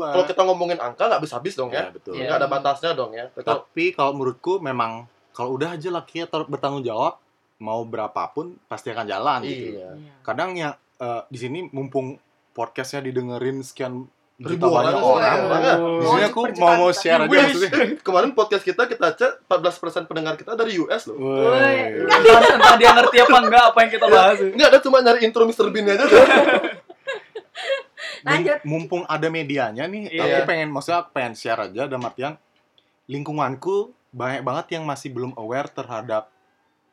[0.05, 2.13] kalau kita ngomongin angka nggak bisa habis dong Ya, ya betul.
[2.13, 2.23] Iya.
[2.23, 4.91] nggak ada batasnya dong ya kalau Tapi kalau menurutku memang
[5.31, 7.17] kalau udah aja lakinya ter- bertanggung jawab
[7.57, 9.75] mau berapapun pasti akan jalan gitu.
[9.75, 10.13] iya Iya.
[10.21, 12.21] Kadang yang eh, di sini mumpung
[12.51, 14.05] podcastnya didengerin sekian
[14.39, 14.95] Ribuan orang.
[14.95, 15.39] ribuan.
[15.43, 17.71] Makanya Di sini aku mau mau share aja maksudnya.
[18.07, 21.19] Kemarin podcast kita kita cek 14% pendengar kita dari US loh.
[21.19, 22.07] Woi.
[22.07, 25.67] entah, dia ngerti apa enggak apa yang kita bahas Ini ada cuma nyari intro Mr.
[25.67, 26.07] Bean aja.
[28.21, 28.57] Lanjut.
[28.63, 30.23] Mumpung ada medianya nih, Iya.
[30.37, 32.35] aku pengen maksudnya aku pengen share aja dalam artian
[33.05, 36.27] lingkunganku banyak banget yang masih belum aware terhadap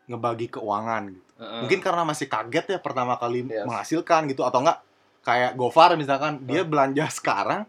[0.06, 1.27] ngebagi keuangan gitu.
[1.36, 1.60] Heeh.
[1.62, 3.66] Mungkin karena masih kaget ya pertama kali Yes.
[3.66, 4.86] menghasilkan gitu atau enggak
[5.27, 7.66] kayak Gofar misalkan dia belanja sekarang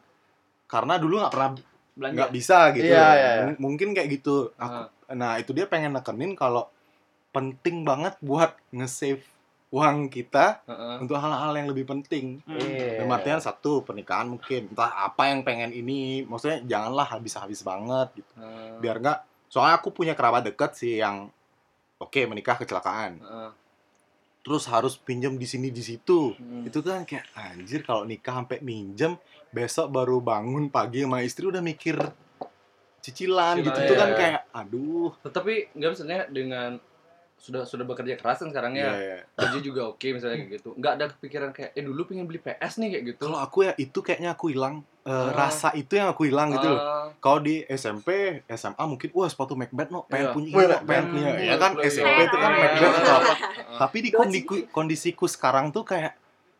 [0.70, 1.52] karena dulu nggak pernah
[1.98, 2.94] belanja nggak bisa gitu.
[2.94, 3.46] Iya, iya, iya.
[3.50, 4.54] M- Mungkin kayak gitu.
[4.62, 6.70] Aku, nah, itu dia pengen nekenin kalau
[7.34, 9.26] penting banget buat nge-save
[9.68, 10.96] uang kita Heeh.
[11.04, 12.40] untuk hal-hal yang lebih penting.
[12.46, 13.02] Hmm.
[13.02, 18.32] Dalam artian satu pernikahan mungkin entah apa yang pengen ini, maksudnya janganlah habis-habis banget gitu.
[18.38, 18.80] Heeh.
[18.80, 19.20] Biar enggak
[19.50, 21.28] soalnya aku punya kerabat dekat sih yang
[21.98, 23.18] oke menikah kecelakaan.
[23.20, 23.50] Heeh.
[24.48, 26.32] Terus harus pinjam di sini di situ.
[26.40, 26.64] Hmm.
[26.64, 29.20] Itu kan kayak anjir kalau nikah sampai minjem
[29.52, 32.00] besok baru bangun pagi sama istri udah mikir
[33.04, 34.16] cicilan, Cicilan, gitu tuh kan iya.
[34.16, 35.12] kayak aduh.
[35.20, 36.80] Tetapi nggak misalnya dengan
[37.38, 39.18] sudah sudah bekerja keras kan sekarang Iya, ya iya.
[39.38, 42.82] gaji juga oke misalnya kayak gitu nggak ada kepikiran kayak eh dulu pengen beli PS
[42.82, 45.32] nih kayak gitu Kalau aku ya itu kayaknya aku hilang Eh, Ah.
[45.32, 46.84] rasa itu yang aku hilang gitu loh.
[46.84, 50.34] Ah, Kalau di SMP, SMA mungkin wah sepatu Macbeth no, pengen Iya.
[50.36, 51.30] punya ini, no, pengen punya.
[51.32, 51.88] iya, Ya kan iya.
[51.88, 52.60] SMP itu kan Iya.
[52.60, 53.32] Macbeth atau apa.
[53.32, 53.78] ah.
[53.80, 56.12] Tapi di kondisiku, kondisiku sekarang tuh kayak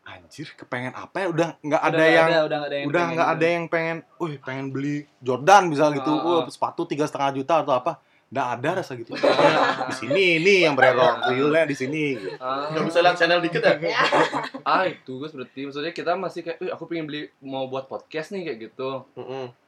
[0.02, 3.12] anjir kepengen apa ya udah nggak ada yang ada, udah nggak ada yang udah pengen
[3.12, 3.36] nggak gitu.
[3.36, 6.48] ada yang pengen, wih pengen beli Jordan misal gitu, wah ah.
[6.48, 9.16] sepatu tiga setengah juta atau apa, nggak ada rasa gitu.
[9.84, 12.12] di sini ini yang bererok realnya di sini.
[12.12, 12.28] gitu.
[12.36, 13.74] Ah, Nggak bisa lihat channel dikit ya?
[14.68, 18.30] ah itu guys berarti maksudnya kita masih kayak eh aku pengen beli mau buat podcast
[18.30, 19.08] nih kayak gitu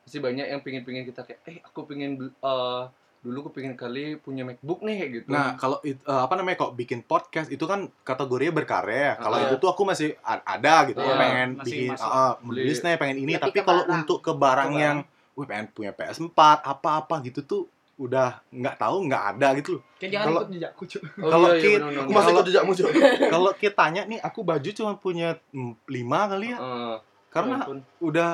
[0.03, 2.83] masih banyak yang pengen pengen kita kayak eh aku pengen eh,
[3.21, 6.73] dulu aku pengen kali punya MacBook nih kayak gitu Nah, kalau eh, apa namanya kok
[6.75, 9.17] bikin podcast itu kan kategorinya berkarya.
[9.17, 9.45] Kalau Ah.
[9.45, 13.37] itu tuh aku masih ada gitu, Iya, pengen bikin ah, ah, menulis nih, pengen ini.
[13.37, 13.97] Tapi kalau barang.
[13.99, 14.97] untuk ke barang Ke yang,
[15.33, 17.63] wih pengen punya PS4 apa-apa gitu tuh
[18.01, 19.83] udah nggak tahu nggak ada gitu loh.
[20.01, 22.47] Jangan Kalau- jejakku cuy Oh, kalau iya, iya, kit- bener, bener, Aku masih Kalau- ikut
[22.49, 22.93] jejakmu cuy.
[23.37, 26.97] Kalau kita tanya nih, aku baju cuma punya mm, lima kali ya, Eh,
[27.29, 28.31] karena walaupun- udah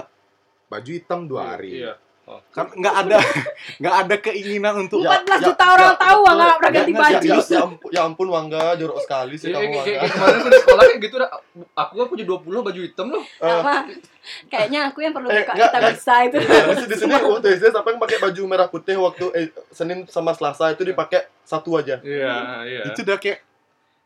[0.66, 1.82] baju hitam dua hari.
[1.82, 2.05] iya Oh.
[2.26, 3.16] Kan nggak ada
[3.80, 6.34] nggak ada keinginan untuk Ya, 14 ya, juta orang ya, tahu betul.
[6.34, 7.28] nggak pernah ganti Ya, Ya, baju.
[7.28, 10.02] ya, ya, ampun, ya ampun Wangga, jorok sekali sih Iya, kamu Wangga.
[10.02, 11.30] kemarin aku di sekolah kayak gitu dah.
[11.76, 13.22] Aku kan punya 20 baju hitam loh.
[13.22, 13.74] Eh, Sama.
[14.46, 16.36] Kayaknya aku yang perlu Eh, buka nggak, kita bisa itu.
[16.36, 19.46] Iya, di sini- di sini waktu SD sampai yang pakai baju merah putih waktu eh,
[19.70, 22.02] Senin sama Selasa itu dipakai satu aja.
[22.02, 22.34] Iya,
[22.64, 22.82] iya.
[22.86, 23.38] itu udah kayak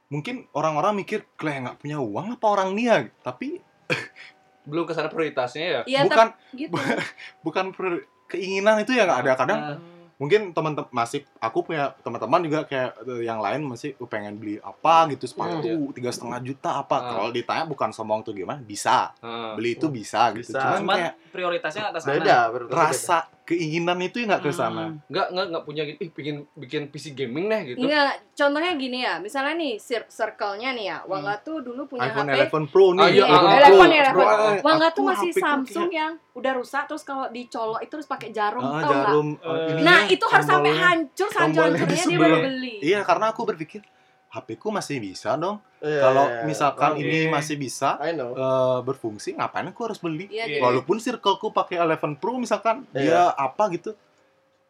[0.07, 3.63] mungkin orang-orang mikir kayak nggak punya uang apa orang nia tapi
[4.65, 5.81] Belum ke sana prioritasnya ya.
[5.87, 6.75] Iya, bukan gitu.
[7.47, 9.77] bukan per- keinginan itu ya nggak ada kadang Nah,
[10.21, 14.61] mungkin teman-teman masih aku punya teman-teman juga kayak eh, yang lain masih "Oh, pengen beli
[14.61, 16.95] apa gitu sepatu tiga setengah juta apa?
[16.95, 17.03] Ah.
[17.11, 19.17] kalau ditanya bukan sombong tuh gimana bisa.
[19.19, 19.57] Heeh.
[19.57, 20.53] beli itu bisa gitu.
[20.53, 20.61] Bisa.
[20.61, 22.13] cuman cuman kayak prioritasnya nggak ke sana.
[22.13, 22.39] Beda,
[22.69, 23.19] rasa
[23.51, 25.03] keinginan itu ya nggak ke sana Hmm.
[25.07, 25.99] Nggak, nggak, nggak punya gitu.
[25.99, 27.83] Ih, bikin bikin PC gaming nih gitu.
[27.83, 29.19] Enggak, contohnya gini ya.
[29.19, 30.99] Misalnya nih cir- circle-nya nih ya.
[31.05, 33.67] Wangga tuh dulu punya iPhone HP 11 Pro nih Ah, iya, iPhone ah, Pro.
[33.69, 34.39] iPhone ya, Pro, iPhone.
[34.49, 38.09] eh, Wangga tuh masih HP Samsung kayak, yang udah rusak terus kalau dicolok itu harus
[38.09, 39.03] pakai jarum, ah, tau nggak?
[39.05, 39.29] jarum
[39.67, 42.77] ininya, Nah, itu harus sampai hancur, hancur hancurnya dia baru beli.
[42.81, 43.83] iya karena aku berpikir
[44.31, 46.45] HP ku masih bisa dong Iya, kalau iya, iya.
[46.45, 47.03] misalkan Oke.
[47.03, 48.31] ini masih bisa I know.
[48.31, 50.45] eh, berfungsi ngapain aku harus beli Iya, Iya.
[50.47, 53.01] jadi walaupun circleku pakai 11 Pro misalkan Iya.
[53.01, 53.91] dia apa gitu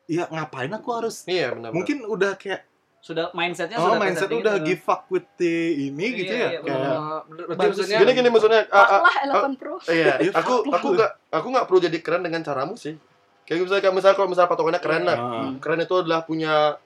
[0.06, 1.70] ya ngapain aku harus Iya, benar.
[1.70, 2.64] mungkin udah kayak
[3.00, 4.66] sudah mindsetnya oh sudah mindset udah gitu.
[4.66, 8.12] give fuck with the ini Iya, gitu iya, ya iya, kayak Ah, berarti maksudnya Gini
[8.14, 9.14] gini maksudnya ah, ah, lah
[9.44, 9.74] 11 Pro.
[9.82, 12.94] Iya, Iya, aku aku nggak aku nggak perlu jadi keren dengan caramu sih.
[13.42, 15.18] Kayak misalnya kayak misalnya kalau misalnya patokannya keren lah.
[15.18, 15.50] Ah.
[15.58, 16.76] Keren itu adalah punya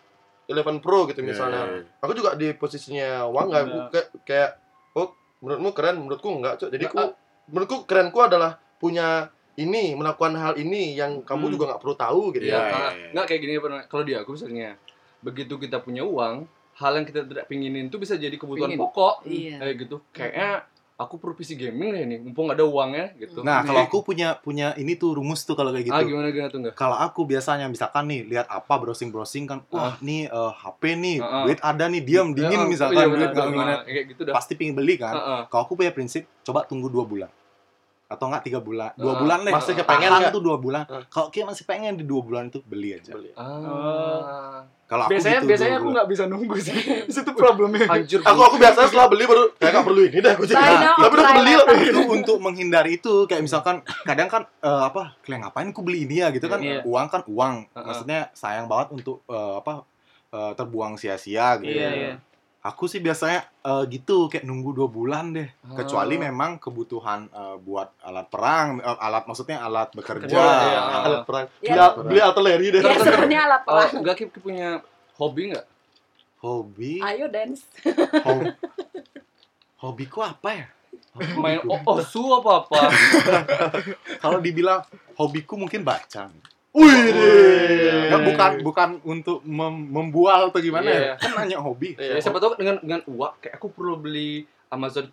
[0.47, 1.63] 11 Pro gitu misalnya.
[1.65, 3.65] Iya, iya, Aku juga di posisinya Wangga Iya.
[3.65, 4.51] aku kayak, kayak
[4.93, 5.09] oh
[5.41, 6.71] menurutmu keren, menurutku enggak, Cok.
[6.71, 7.03] Jadi Nah, ku
[7.47, 11.53] menurutku kerenku adalah punya ini, melakukan hal ini yang kamu Hmm.
[11.53, 12.45] juga nggak perlu tahu gitu.
[12.45, 13.09] Iya, Iya, iya, ah, iya.
[13.13, 13.53] nggak kayak gini?
[13.87, 14.71] Kalau di aku misalnya,
[15.21, 16.35] begitu kita punya uang,
[16.75, 18.83] hal yang kita tidak pinginin itu bisa jadi kebutuhan Pingin.
[18.83, 19.15] pokok.
[19.25, 19.57] Iya.
[19.63, 19.97] Kayak gitu.
[20.11, 20.51] Kayaknya
[20.97, 23.43] aku perlu PC gaming deh ini, mumpung ada uangnya gitu.
[23.43, 26.49] nah kalau aku punya punya ini tuh rumus tuh kalau kayak ah gitu gimana gimana
[26.49, 26.75] tuh enggak?
[26.75, 31.17] kalau aku biasanya misalkan nih lihat apa browsing browsing kan wah nih eh, HP nih
[31.17, 31.43] Ah, ah.
[31.45, 33.53] duit ada nih diam dingin Ya, misalkan iya, duit benar, nggak benar.
[33.53, 34.33] gimana Nah, kayak gitu dah.
[34.33, 35.41] pasti pingin beli kan Ah, ah.
[35.47, 37.31] kalau aku punya prinsip coba tunggu dua bulan
[38.07, 40.31] atau enggak tiga bulan dua Ah, bulan deh masih Tahan kepengen nggak?
[40.31, 41.03] tuh dua bulan Ah.
[41.07, 43.33] kalau kita masih pengen di dua bulan itu beli aja Beli.
[43.35, 44.61] Ah.
[44.85, 46.77] kalau aku biasanya gitu, biasanya dua aku nggak bisa nunggu sih
[47.09, 48.21] di situ problemnya Anjir.
[48.21, 50.61] Aku aku biasanya setelah beli baru kayak nggak perlu ini deh aku jadi.
[50.61, 51.67] Now, Tapi udah beli lah.
[51.83, 56.21] itu untuk menghindari itu kayak misalkan kadang kan eh, apa kalian ngapain aku beli ini
[56.21, 56.85] ya gitu kan Iya.
[56.85, 57.83] uang kan uang Heeh.
[57.83, 59.83] maksudnya sayang banget untuk eh, apa
[60.31, 62.13] eh, terbuang sia-sia gitu iya iya
[62.65, 65.45] Aku sih biasanya eh, gitu kayak nunggu dua bulan deh.
[65.69, 65.77] Ah.
[65.77, 70.25] Kecuali memang kebutuhan eh, buat alat perang, eh, alat maksudnya alat bekerja.
[70.25, 70.81] Kerja, iya.
[71.05, 71.45] Alat perang.
[71.61, 71.93] Ya.
[71.93, 72.81] Beli, beli artileri deh.
[72.81, 73.91] Ya sebenarnya alat Oh, perang.
[74.01, 74.81] enggak Kip Kip punya
[75.21, 75.67] hobi enggak?
[76.41, 77.65] Hobi, Ayo dance.
[78.21, 78.53] hobi,
[79.85, 80.67] hobiku apa ya?
[81.37, 81.89] Main Hobiku.
[81.89, 82.81] oh, oh su apa apa?
[84.25, 84.85] Kalau dibilang
[85.17, 86.29] hobiku mungkin baca.
[86.75, 87.07] Wih,
[88.05, 91.01] Ya, bukan bukan untuk mem- membual atau gimana Iya.
[91.01, 91.15] ya.
[91.17, 91.95] Kan nanya hobi.
[91.95, 92.19] Iya.
[92.19, 95.07] Ya, siapa tahu dengan dengan uang kayak aku perlu beli Amazon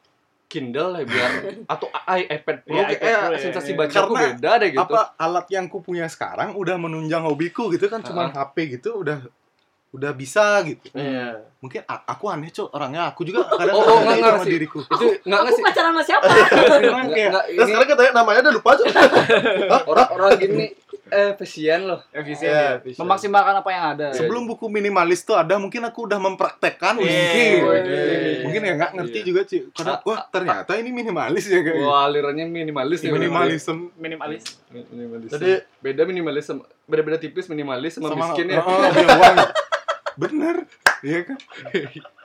[0.47, 1.29] Kindle ya biar
[1.73, 3.39] atau i- iPad Pro Iya, kayak Pro, eh, ya.
[3.39, 3.77] sensasi Iya.
[3.77, 4.81] baca aku beda deh gitu.
[4.83, 8.43] Apa alat yang ku punya sekarang udah menunjang hobiku gitu kan cuman Ah.
[8.43, 9.21] HP gitu udah
[9.91, 10.88] udah bisa gitu.
[10.91, 11.45] Iya.
[11.57, 14.79] Mungkin a- aku aneh cok orangnya aku juga kadang Oh, oh, aneh nggak sama diriku.
[14.81, 16.25] Itu enggak ngasih pacaran sama siapa?
[16.81, 18.83] Cuman kayak enggak Nah, sekarang katanya namanya udah lupa aja.
[19.93, 21.99] orang-orang gini eh efisien loh.
[22.09, 22.71] Efisien Iya, ya.
[22.79, 23.03] efisien.
[23.03, 24.07] Memaksimalkan apa yang ada.
[24.11, 27.51] sebelum buku minimalis tuh ada mungkin aku udah mempraktekkan Iya, mungkin.
[27.83, 28.41] iya.
[28.41, 29.27] Mungkin ya nggak ngerti Iya.
[29.27, 29.59] juga sih.
[29.69, 31.83] Kadang Ah, wah ternyata ini minimalis ya kayak.
[31.83, 33.11] Wah, alirannya minimalis nih.
[33.11, 34.43] Minimalism minimalis.
[34.71, 35.29] Minimalis.
[35.29, 38.63] Jadi beda minimalis sama beda-beda tipis minimalis sama, miskin ya.
[38.63, 38.79] Oh.
[40.17, 40.65] Bener.
[41.01, 41.38] Iya kan?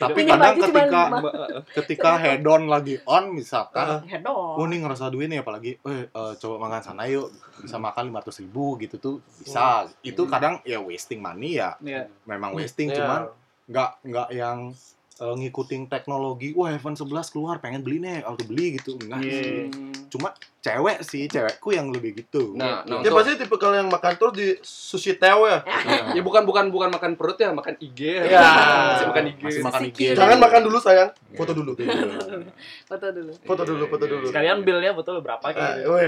[0.00, 1.30] Tapi kadang ketika lima.
[1.70, 4.56] ketika head on lagi on misalkan Hedon.
[4.56, 7.28] Oh ini ngerasa duit nih apalagi eh eh, coba makan sana yuk
[7.60, 12.08] bisa makan 500 ribu gitu tuh bisa itu kadang ya wasting money ya Iya.
[12.24, 12.96] memang wasting Iya.
[12.96, 13.20] cuman
[13.66, 14.58] nggak nggak yang
[15.20, 19.68] eh, ngikutin teknologi wah iPhone 11 keluar pengen beli nih auto beli gitu enggak sih
[19.70, 19.92] Hmm.
[20.08, 24.12] cuma cewek sih cewekku yang lebih gitu Nah, nah dia pasti tipe kalau yang makan
[24.16, 25.60] terus di sushi tewe ya.
[26.16, 28.28] ya bukan bukan bukan makan perut ya, makan IG.
[28.28, 28.40] Iya.
[28.92, 29.40] Masih makan IG.
[29.40, 29.80] masih makan.
[29.88, 31.08] IG Jangan makan dulu sayang.
[31.32, 31.72] Foto dulu.
[32.84, 33.32] Foto dulu.
[33.40, 34.26] Foto dulu, foto dulu.
[34.28, 35.96] Sekalian billnya betul berapa kayak gitu.
[35.96, 36.04] weh.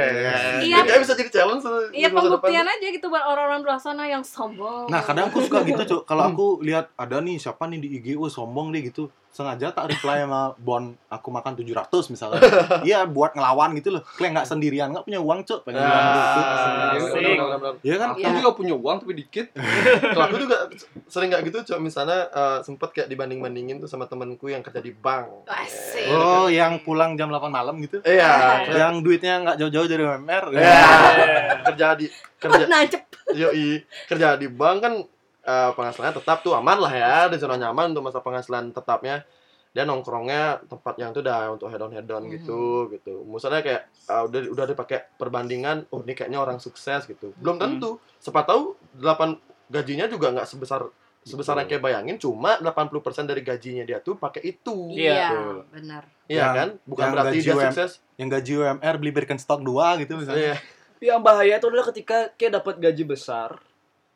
[0.68, 0.76] Iya.
[0.84, 1.64] Kayak bisa jadi challenge
[1.97, 4.93] Iya pembuktian aja gitu buat orang-orang di luar sana yang sombong.
[4.93, 8.20] Nah kadang aku suka gitu cok Kalau aku lihat ada nih siapa nih di IG
[8.20, 9.01] Wah sombong deh gitu
[9.32, 12.40] Sengaja tak reply sama bon Aku makan 700 misalnya
[12.84, 16.40] Iya buat ngelawan gitu loh Kayak nggak sendirian Nggak punya uang cok Pengen bilang gitu
[16.52, 17.72] Ah.
[17.80, 19.46] Iya kan Aku juga punya uang tapi dikit.
[20.12, 20.68] Kalau aku juga
[21.06, 21.80] sering nggak gitu, cok.
[21.80, 25.46] Misalnya eh, sempet kayak dibanding-bandingin tuh sama temanku yang kerja di bank.
[25.46, 26.06] Asik.
[26.09, 28.68] Oh yang pulang jam 8 malam gitu Iya.
[28.68, 30.76] Yang duitnya nggak jauh-jauh dari UMR Iya.
[31.64, 32.06] kerja di
[32.36, 33.02] kerja Nancep.
[33.32, 34.94] yoi kerja di bank kan
[35.43, 39.27] eh, penghasilannya tetap tuh aman lah ya di zona nyaman untuk masa penghasilan tetapnya.
[39.73, 43.24] Dia nongkrongnya tempat yang tuh udah untuk head on head on gitu gitu.
[43.27, 47.35] Misalnya kayak eh, udah udah dipakai perbandingan oh ini kayaknya orang sukses gitu.
[47.40, 47.98] Belum tentu.
[48.20, 50.85] Siapa tahu 8 gajinya juga nggak sebesar
[51.23, 54.90] sebesar yang kayak bayangin cuma 80% dari gajinya dia tuh pakai itu.
[54.90, 55.56] Iya, Betul.
[55.70, 56.02] benar.
[56.27, 56.69] iya kan?
[56.82, 57.62] Bukan yang berarti dia UM.
[57.70, 57.90] sukses.
[58.19, 60.43] Yang gaji UMR beli Birkenstock 2 gitu misalnya.
[60.43, 60.56] Iya.
[61.02, 63.59] Yang bahaya itu adalah ketika kayak dapat gaji besar,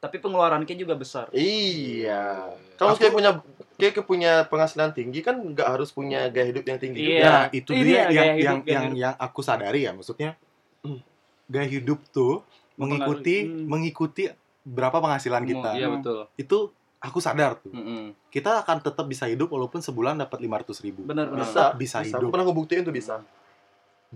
[0.07, 1.27] tapi pengeluaran kayak juga besar.
[1.31, 3.31] iya kalau kayak punya
[3.75, 7.11] kayak punya penghasilan tinggi kan nggak harus punya gaya hidup yang tinggi Iya.
[7.13, 8.97] juga Nah, itu Ini dia ya, yang hidup, yang yang hidup.
[8.97, 10.31] yang aku sadari ya, maksudnya
[10.81, 11.01] Hmm.
[11.47, 12.41] gaya hidup tuh
[12.75, 13.67] mengikuti Hmm.
[13.67, 14.23] mengikuti
[14.63, 15.71] berapa penghasilan kita.
[15.75, 16.27] Iya betul.
[16.35, 16.59] Itu
[16.99, 17.71] aku sadar tuh.
[17.71, 18.17] Mm-mm.
[18.29, 21.05] Kita akan tetap bisa hidup walaupun sebulan dapat 500 ribu.
[21.05, 21.45] Benar, benar.
[21.45, 22.19] bisa bisa bisa hidup.
[22.21, 23.23] aku pernah ngebuktiin tuh bisa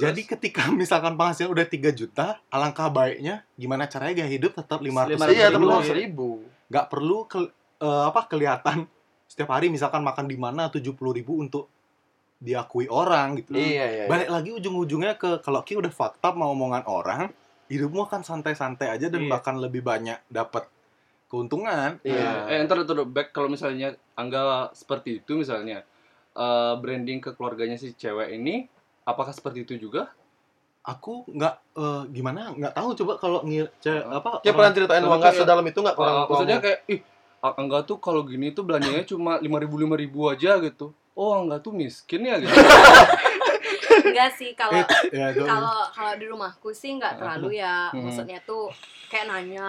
[0.00, 5.16] Jadi ketika misalkan penghasilan udah 3 juta, alangkah baiknya gimana caranya gaya hidup tetap 500
[5.16, 5.54] 500 iya ribu.
[5.54, 5.80] tapi ribu.
[5.84, 6.30] seribu
[6.68, 8.76] Nggak perlu ke- eh, apa kelihatan
[9.26, 11.70] setiap hari misalkan makan di mana 70 ribu untuk
[12.36, 13.52] diakui orang gitu.
[13.52, 17.28] iya iya balik lagi ujung-ujungnya ke kalau Ki udah up mau omongan orang
[17.68, 19.30] hidupmu akan santai-santai aja dan Iya.
[19.30, 20.64] bahkan lebih banyak dapat
[21.28, 25.84] keuntungan iya Eh, ntar tuh back kalau misalnya Angga seperti itu misalnya
[26.32, 28.66] eh, branding ke keluarganya si cewek ini
[29.02, 30.10] apakah seperti itu juga?
[30.80, 35.12] aku nggak eh, gimana nggak tahu coba kalau ngir ce- apa Kayak pernah ceritain uang
[35.12, 37.00] nggak kayak- sedalam itu nggak ke orang tua maksudnya kayak ih
[37.40, 40.92] Angga tuh kalau gini tuh belanjanya cuma lima ribu lima ribu aja gitu.
[41.12, 42.52] Oh Angga tuh miskin ya gitu.
[44.02, 47.88] Enggak sih kalau Eh, ya, kalau kalau di rumahku sih nggak terlalu ya.
[47.90, 48.00] Hmm.
[48.02, 48.68] Maksudnya tuh
[49.08, 49.68] kayak nanya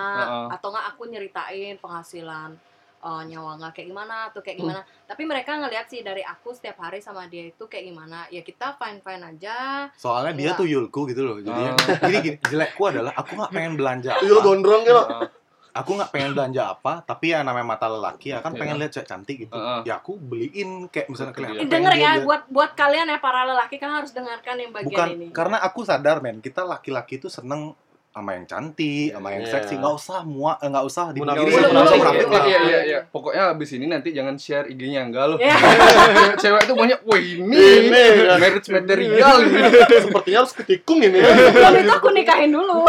[0.50, 2.56] atau nggak aku nyeritain penghasilan
[3.02, 4.64] eh, nyawa nggak kayak gimana atau kayak Hmm.
[4.68, 4.82] gimana.
[5.04, 8.26] Tapi mereka ngeliat sih dari aku setiap hari sama dia itu kayak gimana.
[8.28, 9.90] Ya kita fine fine aja.
[9.94, 10.58] soalnya dia Enggak.
[10.58, 11.98] tuh yulku gitu loh jadinya Ah.
[12.04, 15.28] gini gini jelekku adalah aku nggak pengen belanja iya apa gondrong lo Heeh.
[15.72, 18.60] aku nggak pengen belanja apa tapi ya namanya mata lelaki ya kan Iya.
[18.60, 19.80] pengen lihat cewek cantik gitu Heeh.
[19.84, 21.48] ya aku beliin kayak misalnya iya.
[21.58, 24.92] Pengen denger dia ya buat buat kalian ya para lelaki kan harus dengarkan yang bagian
[24.92, 25.28] bukan ini.
[25.32, 27.74] karena aku sadar men kita laki-laki itu seneng
[28.12, 29.52] sama yang cantik, sama yang Iya.
[29.54, 31.40] seksi, nggak usah muak, eh, nggak usah di Munafik.
[31.42, 31.72] pinggir, Munafik.
[31.72, 32.20] nggak usah Munafik.
[32.20, 32.44] munafik lah.
[32.46, 33.00] Iya iya iya.
[33.08, 35.38] Pokoknya abis ini nanti jangan share IG-nya enggak loh.
[36.42, 37.56] Cewek tuh banyak, wah ini,
[37.88, 38.04] Ini.
[38.34, 39.60] marriage material ini.
[39.98, 41.20] Sepertinya harus ketikung ini.
[41.24, 42.84] Kalau itu aku nikahin dulu.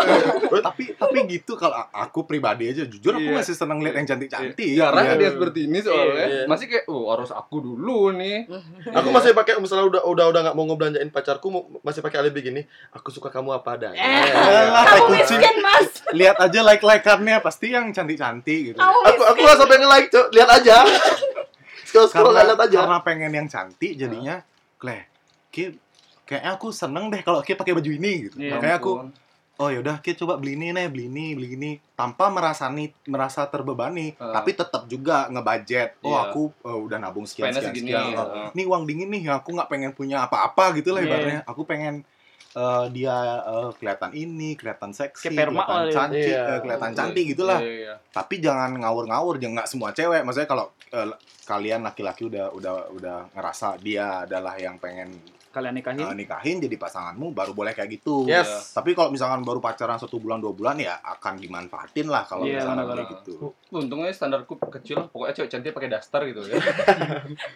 [0.58, 3.36] tapi tapi gitu kalau a- aku pribadi aja jujur aku Iya.
[3.36, 4.74] masih seneng lihat yang cantik-cantik.
[4.74, 5.14] Jarang Iya.
[5.16, 6.26] dia seperti ini soalnya.
[6.26, 6.44] Iya.
[6.44, 8.50] Masih kayak, oh harus aku dulu nih.
[8.98, 12.42] Aku masih pakai misalnya udah udah udah nggak mau ngebelanjain pacarku mau- masih pakai alibi
[12.42, 12.62] gini.
[12.90, 14.02] Aku suka kamu apa adanya.
[15.14, 15.40] Kucing.
[15.58, 15.88] mas.
[16.10, 18.78] Lihat aja like-likeannya pasti yang cantik-cantik gitu.
[18.78, 20.26] Kamu Aku aku nggak sampai nge-like, Cok.
[20.30, 20.76] Lihat aja.
[21.84, 22.78] Scroll scroll karena, lihat aja.
[22.80, 24.40] karena pengen yang cantik jadinya
[24.74, 25.04] kleh
[25.46, 25.76] Ki,
[26.24, 28.92] kayaknya aku seneng deh kalau Ki pakai baju ini gitu Iya, makanya aku
[29.54, 34.16] oh yaudah Ki coba beli ini nih beli ini beli ini tanpa merasani merasa terbebani
[34.16, 34.32] Ah.
[34.32, 36.20] tapi tetap juga ngebudget oh Iya.
[36.26, 38.24] aku eh, udah nabung sekian sekian segini, sekian ya.
[38.24, 41.06] Oh, ini uang dingin nih aku nggak pengen punya apa-apa gitu lah Iya.
[41.06, 42.08] ibaratnya aku pengen
[42.52, 45.94] eh, dia eh, kelihatan ini kelihatan seksi Kayak permak kelihatan lah ya.
[45.94, 46.42] cantik Iya.
[46.44, 47.94] eh, kelihatan cantik gitulah Iya, iya.
[48.10, 51.08] tapi jangan ngawur-ngawur jangan nggak semua cewek maksudnya kalau eh,
[51.42, 55.10] kalian laki-laki udah udah udah ngerasa dia adalah yang pengen
[55.52, 56.00] Kalian nikahin.
[56.00, 58.72] eh, nikahin jadi pasanganmu baru boleh kayak gitu Yes.
[58.72, 62.58] tapi kalau misalkan baru pacaran satu bulan dua bulan ya akan dimanfaatin lah kalau Iya,
[62.58, 63.04] misalkan benar-benar.
[63.04, 63.34] kayak gitu
[63.70, 65.06] Untungnya standarku kecil lah.
[65.06, 66.56] Pokoknya cewek cantik pakai daster gitu ya.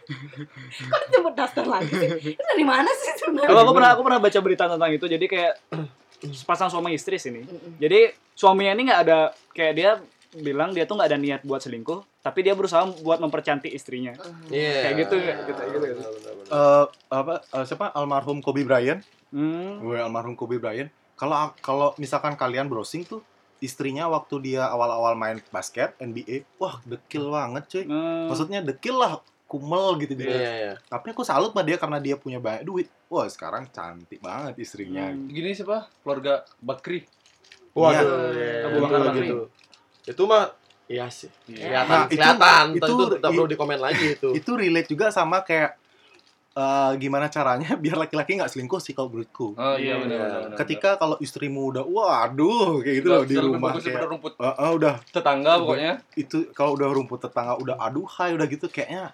[0.87, 2.11] Kok disebut daster lagi sih?
[2.35, 3.49] Dari mana sih sebenarnya?
[3.49, 5.07] Aku, aku pernah aku pernah baca berita tentang itu.
[5.07, 5.53] Jadi kayak
[6.41, 7.45] sepasang suami istri sini.
[7.77, 8.01] Jadi
[8.33, 9.19] suaminya ini nggak ada
[9.51, 9.91] kayak dia
[10.35, 14.19] bilang dia tuh nggak ada niat buat selingkuh, tapi dia berusaha buat mempercantik istrinya.
[14.51, 14.83] Iya.
[14.83, 15.85] Kayak gitu, kayak gitu, gitu.
[15.95, 16.35] Benar-benar.
[16.47, 19.79] Eh, apa eh, siapa almarhum Kobe Bryant Hmm.
[19.79, 23.23] gue almarhum Kobe Bryant kalau kalau misalkan kalian browsing tuh
[23.59, 28.27] istrinya waktu dia awal-awal main basket NBA wah dekil banget cuy Hmm.
[28.27, 30.75] maksudnya dekil lah kumel gitu gitu Iya, iya.
[30.85, 35.11] tapi aku salut sama dia karena dia punya banyak duit wah sekarang cantik banget istrinya
[35.11, 35.27] Hmm.
[35.27, 35.87] Gini siapa?
[36.03, 37.07] Keluarga Bakri.
[37.71, 38.63] Waduh, Iya.
[38.63, 39.07] iya, Abu itu Bakar gitu.
[39.07, 39.29] Bakri.
[40.07, 40.45] Itu mah
[40.87, 41.31] iya sih.
[41.47, 41.83] Iya.
[41.83, 42.65] Kelihatan, Nah, itu- kelihatan.
[42.71, 44.29] itu- Itu, tak perlu i- dikomen lagi itu.
[44.33, 45.73] itu relate juga sama kayak
[46.55, 50.25] eh, gimana caranya biar laki-laki nggak selingkuh sih kalau menurutku Oh Iya, iya benar iya.
[50.25, 50.41] benar.
[50.43, 50.57] benar.
[50.57, 54.55] ketika kalau istrimu udah waduh kayak gitu Udah- loh di udah rumah kayak rumput "Eh,
[54.57, 55.93] eh, udah tetangga pokoknya.
[56.15, 59.13] itu kalau udah rumput tetangga udah aduhai udah gitu kayaknya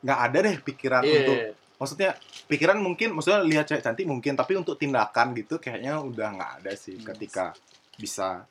[0.00, 1.14] nggak ada deh pikiran Iya.
[1.16, 1.36] untuk
[1.78, 2.10] maksudnya
[2.44, 6.72] pikiran mungkin maksudnya lihat cewek cantik mungkin tapi untuk tindakan gitu kayaknya udah nggak ada
[6.74, 7.06] sih Hmm.
[7.08, 7.54] ketika
[7.94, 8.42] bisa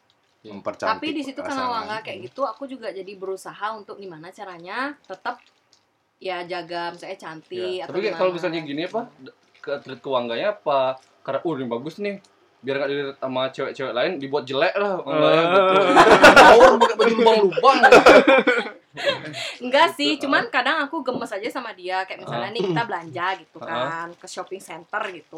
[0.42, 0.52] Iya.
[0.52, 1.70] mempercantik Tapi di situ karena.
[1.70, 5.38] Wangga kayak gitu, aku juga jadi berusaha untuk gimana caranya tetap
[6.18, 7.86] ya jaga misalnya cantik Iya.
[7.86, 8.18] atau Tapi gimana.
[8.18, 9.02] kalau misalnya gini apa?
[9.58, 10.98] Ke treat kewangganya apa?
[11.22, 12.18] Karena uh ini bagus nih.
[12.60, 15.62] Biar nggak dilihat sama cewek-cewek lain dibuat jelek lah gitu.
[16.36, 17.78] Power pakai baju lubang-lubang.
[19.58, 22.54] Enggak sih, cuman kadang aku gemes aja sama dia kayak misalnya Ah.
[22.54, 23.66] nih kita belanja gitu Ah.
[23.66, 25.38] kan ke shopping center gitu.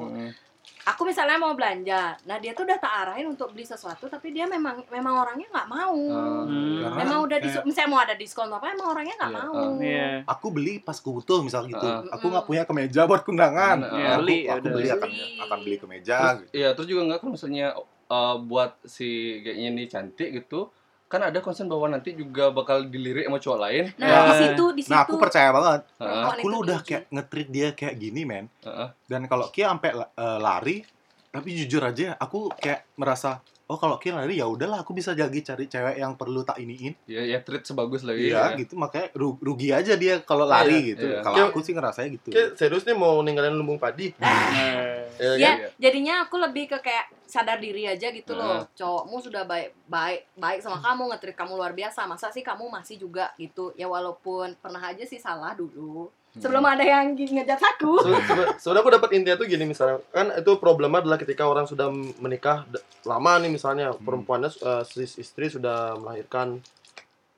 [0.85, 4.43] Aku misalnya mau belanja, nah dia tuh udah tak arahin untuk beli sesuatu tapi dia
[4.45, 5.95] memang memang orangnya nggak mau.
[6.11, 6.43] Ah.
[6.43, 6.83] Hmm.
[6.93, 9.55] Memang udah di kayak- misalnya mau ada diskon apa emang orangnya nggak Iya, mau.
[9.55, 9.71] ah.
[9.79, 10.07] Iya.
[10.25, 12.03] aku beli pas aku butuh misal gitu Ah.
[12.09, 15.39] aku nggak punya kemeja buat kondangan Iya, aku, beli, aku beli akan Beli.
[15.39, 16.51] akan beli kemeja Terus, gitu.
[16.53, 17.67] iya, terus juga nggak kan misalnya
[18.05, 19.07] uh, buat si
[19.39, 20.67] kayaknya ini cantik gitu.
[21.13, 23.83] Kan ada concern bahwa nanti juga bakal dilirik sama cowok lain.
[24.01, 24.19] Nah, Ya.
[24.25, 25.81] di situ di situ nah aku percaya banget.
[25.93, 28.89] Perempuan aku lu udah kayak nge-treat dia kayak gini men Heeh.
[29.05, 30.81] dan kalau Kia sampai eh, lari
[31.29, 35.65] tapi jujur aja aku kayak merasa oh kalau lari ya udahlah aku bisa jadi cari
[35.65, 38.27] cewek yang perlu tak iniin Ya, ya treat sebagus lagi.
[38.27, 41.19] iya gitu makanya ru- rugi aja dia kalau lari Iya, gitu iya.
[41.19, 44.11] kalau aku sih ngerasanya gitu Kayak serius nih mau ninggalin lumbung padi.
[44.19, 45.69] Nah, Ya, Ya, kan?
[45.79, 48.59] jadinya aku lebih ke kayak sadar diri aja gitu loh.
[48.59, 48.75] Heeh.
[48.75, 52.03] Cowokmu sudah baik baik baik sama kamu, ngetrit kamu luar biasa.
[52.03, 53.71] Masa sih kamu masih juga gitu?
[53.73, 56.09] Ya walaupun pernah aja sih salah dulu.
[56.33, 57.93] Sebelum ada yang ngejat aku.
[57.99, 61.63] Se- sebe- Sebenarnya aku dapat intinya tuh gini misalnya kan itu problemnya adalah ketika orang
[61.63, 61.87] sudah
[62.17, 62.65] menikah
[63.03, 66.57] lama nih misalnya perempuannya eh, si istri sudah melahirkan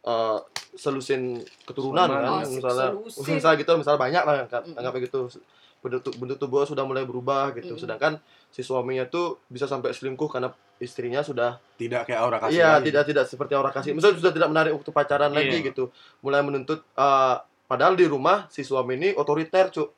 [0.02, 0.40] eh,
[0.74, 3.36] selusin keturunan kan Oh, misalnya selusin.
[3.38, 4.78] misalnya gitu misalnya banyak lah anggap Mm-mm.
[4.78, 5.20] anggap gitu
[5.78, 7.82] bentuk bentuk tubuhnya sudah mulai berubah gitu Mm-mm.
[7.82, 8.14] sedangkan
[8.50, 12.86] si suaminya tuh bisa sampai selingkuh karena istrinya sudah tidak kayak aura kasih Iya, lagi.
[12.86, 13.92] tidak tidak seperti orang kasih.
[13.92, 15.68] Misalnya sudah tidak menarik waktu pacaran lagi Iya.
[15.70, 15.88] gitu.
[16.22, 17.36] Mulai menuntut eh,
[17.66, 19.90] padahal di rumah si suami ini otoriter, Cuk.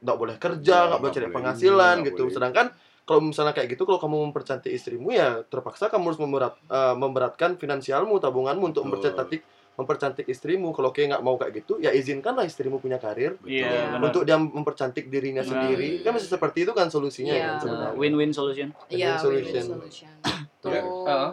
[0.00, 2.22] Nggak boleh kerja, Iya, nggak boleh nggak cari boleh penghasilan ini, gitu.
[2.22, 2.34] boleh.
[2.34, 2.66] Sedangkan
[3.04, 7.56] kalau misalnya kayak gitu kalau kamu mempercantik istrimu ya terpaksa kamu harus memberat eh, memberatkan
[7.56, 9.40] finansialmu, tabunganmu untuk mempercantik
[9.74, 10.70] mempercantik istrimu.
[10.70, 13.82] Kalau kayak nggak mau kayak gitu, ya izinkanlah istrimu punya karir Iya, Betul.
[13.90, 14.00] benar.
[14.06, 15.50] untuk dia mempercantik dirinya Nah.
[15.50, 15.98] sendiri.
[16.00, 17.44] Kan masih seperti itu kan solusinya Iya.
[17.44, 17.98] kan sebenarnya.
[17.98, 18.68] Win-win solution.
[18.86, 19.64] Iya, Win-win win-win solution.
[19.74, 20.14] solution.
[20.62, 20.70] Tuh.
[20.70, 21.30] Ya, heeh.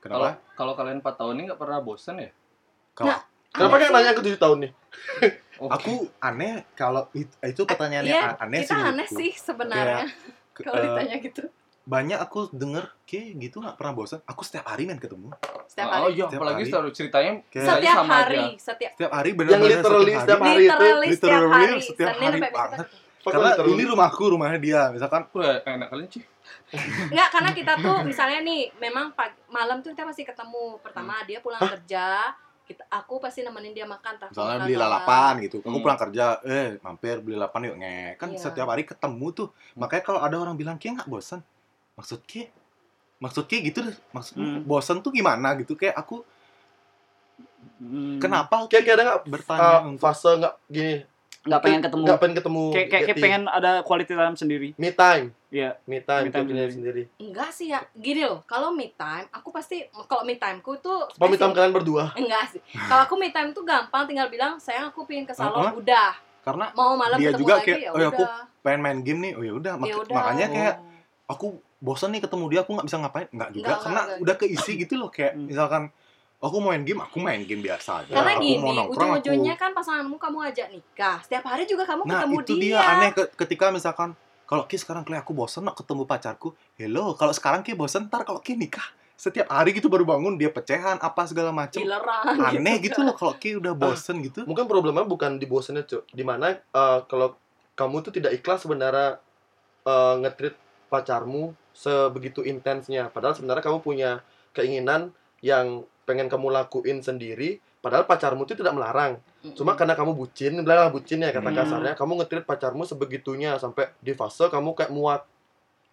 [0.00, 2.30] Kalau kenapa kalau kalian 4 tahun ini nggak pernah bosan ya?
[2.92, 3.20] kalau Nah,
[3.50, 3.94] Kenapa Aneh sih.
[3.94, 4.72] nanya ke 7 tahun nih?
[5.60, 9.12] Oh, aku aneh kalau it- itu pertanyaannya Iya, a- aneh kita sih aneh menurutku.
[9.14, 10.08] sih sebenarnya
[10.56, 11.42] kalau eh, ditanya gitu.
[11.82, 15.28] banyak aku denger kayak gitu nggak pernah bosan aku setiap hari main ketemu
[15.66, 16.70] setiap Oh hari iya, Setiap apalagi hari.
[16.70, 18.56] selalu ceritanya Kayak- setiap sama hari aja.
[18.58, 20.64] setiap setiap hari Yang bener-bener literally setiap hari itu.
[20.64, 22.78] literally setiap hari setiap hari sampai banget.
[23.20, 23.72] Fuck karena literally.
[23.74, 26.24] ini rumahku rumahnya dia misalkan Aku enak kalian sih.
[27.06, 30.80] Enggak, karena kita tuh misalnya nih, memang pagi, malam tuh kita pasti ketemu.
[30.80, 32.32] Pertama dia pulang kerja,
[32.70, 34.14] kita aku pasti nemenin dia makan.
[34.14, 34.84] entah misalnya beli apa.
[34.84, 35.82] lalapan gitu aku Hmm.
[35.82, 38.38] pulang kerja eh mampir beli lalapan yuk nge kan Iya.
[38.40, 41.42] setiap hari ketemu tuh makanya kalau ada orang bilang kayak nggak bosan
[41.94, 42.54] maksud kayak
[43.18, 44.62] maksud kayak gitu deh maksud Hmm.
[44.62, 46.22] bosan tuh gimana gitu kayak aku
[47.76, 48.16] Hmm.
[48.18, 50.94] kenapa Kayak kayak ada nggak bertanya uh, untuk fase nggak gini
[51.40, 53.22] nggak pengen ketemu nggak pengen ketemu kayak kayak, kayak Yeti.
[53.22, 55.74] pengen ada quality time sendiri me time Iya.
[55.82, 56.70] me time, Me time sendiri.
[56.70, 58.38] sendiri Enggak sih ya, gini loh.
[58.44, 62.44] Kalau me time, aku pasti kalau me timeku tuh apa me time kalian berdua Enggak
[62.48, 62.62] sih.
[62.70, 65.74] Kalau aku me time tuh gampang, tinggal bilang sayang aku pengen ke salon, Hah?
[65.74, 66.10] udah.
[66.40, 68.22] karena Mau malam Dia ketemu juga lagi kayak, ya "Oh ya, aku
[68.62, 70.86] pengen main game nih oh ya udah Mak- Ya makanya kayak Oh.
[71.28, 71.46] aku
[71.78, 74.72] bosan nih ketemu dia aku nggak bisa ngapain nggak juga Nggak, karena nggak, udah keisi
[74.78, 75.46] gitu loh kayak Hmm.
[75.46, 75.82] misalkan
[76.40, 78.12] aku mau main game aku main game biasa aja.
[78.16, 81.16] Karena aku gini, mau nongkrong ujung-ujungnya aku kan pasanganmu kamu ajak nikah.
[81.20, 82.80] Setiap hari juga kamu nah ketemu itu dia.
[82.80, 84.16] aneh ke- ketika misalkan
[84.48, 86.56] kalau Ki sekarang kayak aku bosan nak ketemu pacarku.
[86.80, 88.88] Hello kalau sekarang Ki bosan ntar kalau Ki nikah.
[89.20, 91.84] Setiap hari gitu baru bangun dia pecahan apa segala macem.
[91.84, 94.48] Dilerang aneh gitu loh kalau Ki udah bosen gitu.
[94.48, 97.36] mungkin problemnya bukan di bosannya cuy di mana uh, kalau
[97.76, 99.20] kamu tuh tidak ikhlas sebenarnya
[99.84, 100.56] uh, nge-treat
[100.88, 103.12] pacarmu sebegitu intensnya.
[103.12, 104.24] Padahal sebenarnya kamu punya
[104.56, 105.12] keinginan
[105.44, 109.22] yang pengen kamu lakuin sendiri padahal pacarmu itu tidak melarang
[109.54, 114.10] cuma karena kamu bucin bilanglah bucin ya kata kasarnya kamu nge-treat pacarmu sebegitunya sampai di
[114.18, 115.22] fase kamu kayak muak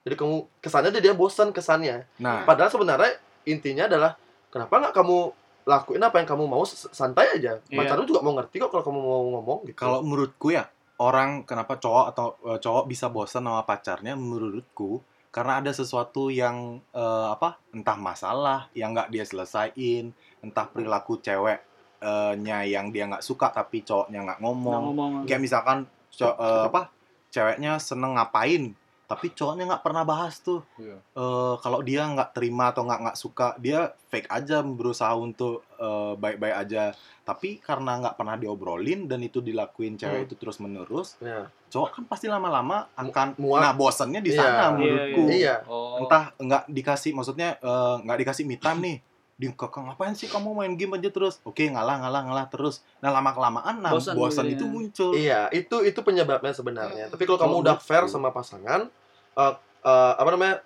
[0.02, 4.18] jadi kamu kesannya dia bosan kesannya nah Padahal sebenarnya intinya adalah
[4.50, 5.18] kenapa nggak kamu
[5.68, 7.60] lakuin apa yang kamu mau santai aja.
[7.68, 7.78] Iya.
[7.84, 9.76] Pacar lu juga mau ngerti kok kalau kamu mau ngomong gitu.
[9.76, 10.64] kalau menurutku ya
[11.04, 16.82] orang kenapa cowok atau eh, cowok bisa bosan sama pacarnya menurutku karena ada sesuatu yang
[16.92, 23.52] eh, apa entah masalah yang nggak dia selesaiin entah perilaku ceweknya yang dia nggak suka
[23.52, 25.78] tapi cowoknya nggak Nggak ngomong ngomong kayak misalkan
[26.10, 26.82] co- eh, apa
[27.30, 28.74] ceweknya seneng ngapain
[29.08, 31.00] tapi cowoknya nggak pernah bahas tuh Iya.
[31.00, 36.14] Eh, kalau dia nggak terima atau nggak nggak suka dia fake aja berusaha untuk eh,
[36.14, 36.92] baik-baik aja
[37.24, 40.26] tapi karena nggak pernah diobrolin dan itu dilakuin cewek Hmm.
[40.26, 41.48] itu terus menerus Ya.
[41.68, 43.60] cowok kan pasti lama-lama akan muak.
[43.60, 44.38] nah bosannya di Iya.
[44.38, 45.56] sana Iya, menurutku Iya.
[45.66, 46.04] Oh.
[46.04, 48.98] entah nggak dikasih maksudnya eh, nggak dikasih me time nih
[49.38, 53.14] di kakak ngapain sih kamu main game aja terus oke ngalah ngalah ngalah terus nah
[53.14, 54.74] lama kelamaan nah Bosan bosan, gitu itu ya.
[54.74, 57.06] muncul Iya, itu itu penyebabnya sebenarnya.
[57.06, 57.14] Hmm.
[57.14, 58.90] Tapi kalau kamu udah fair sama pasangan,
[59.38, 59.54] eh,
[59.86, 60.66] eh, apa namanya?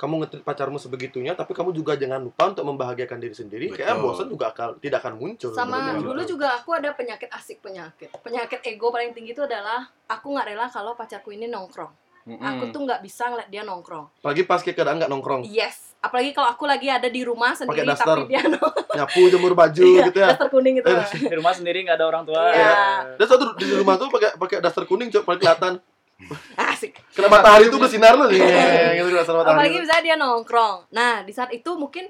[0.00, 3.66] Kamu ngetrit pacarmu sebegitunya, tapi kamu juga jangan lupa untuk membahagiakan diri sendiri.
[3.68, 4.04] Kayak Betul.
[4.08, 5.52] bosan juga akan tidak akan muncul.
[5.52, 10.32] sama dulu juga aku ada penyakit asik penyakit penyakit ego paling tinggi itu adalah aku
[10.32, 11.92] nggak rela kalau pacarku ini nongkrong
[12.30, 12.38] Mm-mm.
[12.40, 16.30] aku tuh nggak bisa ngeliat dia nongkrong Apalagi pas kayak keadaan nggak nongkrong, yes apalagi
[16.30, 18.06] kalau aku lagi ada di rumah sendiri daster.
[18.16, 20.28] tapi dia nongkrong nyapu, jemur baju Iya, gitu ya.
[20.30, 22.72] daster kuning gitu Eh, di rumah sendiri nggak ada orang tua Iya.
[23.14, 25.72] Dan satu di rumah tuh pakai pakai daster kuning, paling kelihatan.
[26.68, 28.38] asik Kena matahari tuh bersinar loh nih.
[28.38, 29.56] Gitu kena sinar matahari.
[29.56, 32.08] apalagi misalnya dia nongkrong nah di saat itu mungkin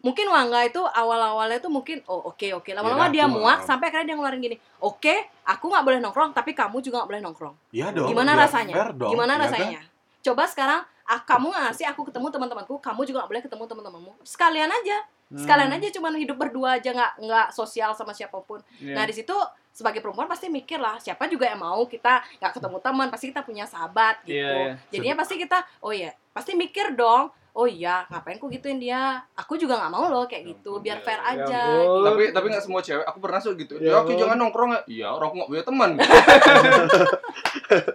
[0.00, 2.70] mungkin Wangga itu awal-awalnya tuh mungkin oh oke oke.
[2.72, 5.14] Lama-lama Iya, dia muak sampai akhirnya dia ngeluarin gini oke
[5.44, 7.54] aku nggak boleh nongkrong tapi kamu juga nggak boleh nongkrong.
[7.72, 8.74] Iya dong gimana biar rasanya?
[8.96, 9.44] dong, gimana ya kan?
[9.46, 9.80] rasanya?
[10.20, 14.12] Coba sekarang ah, kamu ngasih aku ketemu teman-temanku kamu juga nggak boleh ketemu teman-temanmu.
[14.24, 14.98] Sekalian aja
[15.30, 15.46] Hmm.
[15.46, 18.58] sekalian aja cuman hidup berdua aja nggak nggak sosial sama siapa pun.
[18.82, 18.98] Iya.
[18.98, 19.30] nah di situ
[19.70, 23.46] sebagai perempuan pasti mikir lah siapa juga yang mau kita nggak ketemu teman pasti kita
[23.46, 24.42] punya sahabat gitu.
[24.42, 24.74] Iya, iya.
[24.90, 29.00] jadinya pasti kita oh ya pasti mikir dong oh iya ngapain ku gituin dia
[29.32, 32.02] aku juga nggak mau loh kayak gitu biar fair Ya aja ampun.
[32.04, 34.20] tapi tapi nggak semua cewek aku pernah suka gitu Ya ya aku Allah.
[34.20, 35.90] jangan nongkrong ya iya orang aku nggak punya teman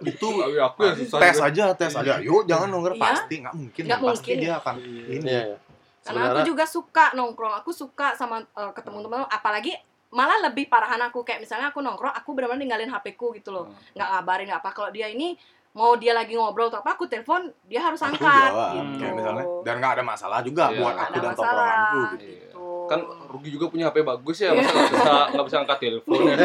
[0.06, 0.26] itu
[0.58, 1.46] aku yang susah tes juga.
[1.46, 3.04] aja tes aja yuk jangan nongkrong Iya.
[3.06, 4.36] pasti nggak mungkin Nggak pasti mungkin.
[4.38, 5.04] dia akan Iya.
[5.10, 5.56] ini Iya, iya.
[6.02, 9.72] karena aku juga suka nongkrong aku suka sama eh, ketemu teman apalagi
[10.08, 13.66] malah lebih parahan aku kayak misalnya aku nongkrong aku benar-benar ninggalin HP ku gitu loh
[13.66, 13.74] Hmm.
[13.92, 15.34] nggak ngabarin nggak apa kalau dia ini
[15.76, 19.74] mau dia lagi ngobrol atau apa aku telepon dia harus angkat gitu kayak misalnya dan
[19.76, 20.78] nggak ada masalah juga Iya.
[20.80, 22.24] buat aku dan tongkronganku gitu.
[22.24, 23.00] gitu kan
[23.36, 26.36] Rugi juga punya HP bagus ya masa nggak bisa nggak bisa angkat telepon ya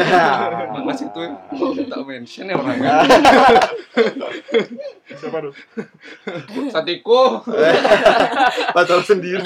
[0.70, 1.24] mana sih tuh
[1.82, 2.92] tak mention ya orangnya
[5.12, 5.52] siapa tuh?
[6.68, 7.44] Satiko
[8.76, 9.44] Pacar sendiri.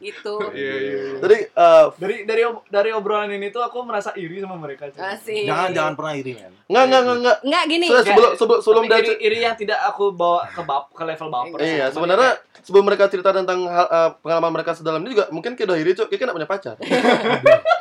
[0.00, 4.38] gitu iya iya Tadi eh, dari dari ob- dari obrolan ini tuh aku merasa iri
[4.38, 4.98] sama mereka cuy.
[5.00, 5.44] Asik.
[5.44, 7.38] jangan jangan pernah iri men nggak nggak nggak nggak.
[7.44, 10.90] nggak gini Se- Sebelum sebelum sebelum dia iri, iri yang tidak aku bawa ke bap
[10.90, 12.30] ke level baper Iya, sebenarnya
[12.60, 15.92] sebelum mereka cerita tentang hal, eh, pengalaman mereka sedalam ini juga mungkin kita udah iri,
[15.92, 16.07] Cuk.
[16.08, 16.74] Kayak kan gak punya pacar.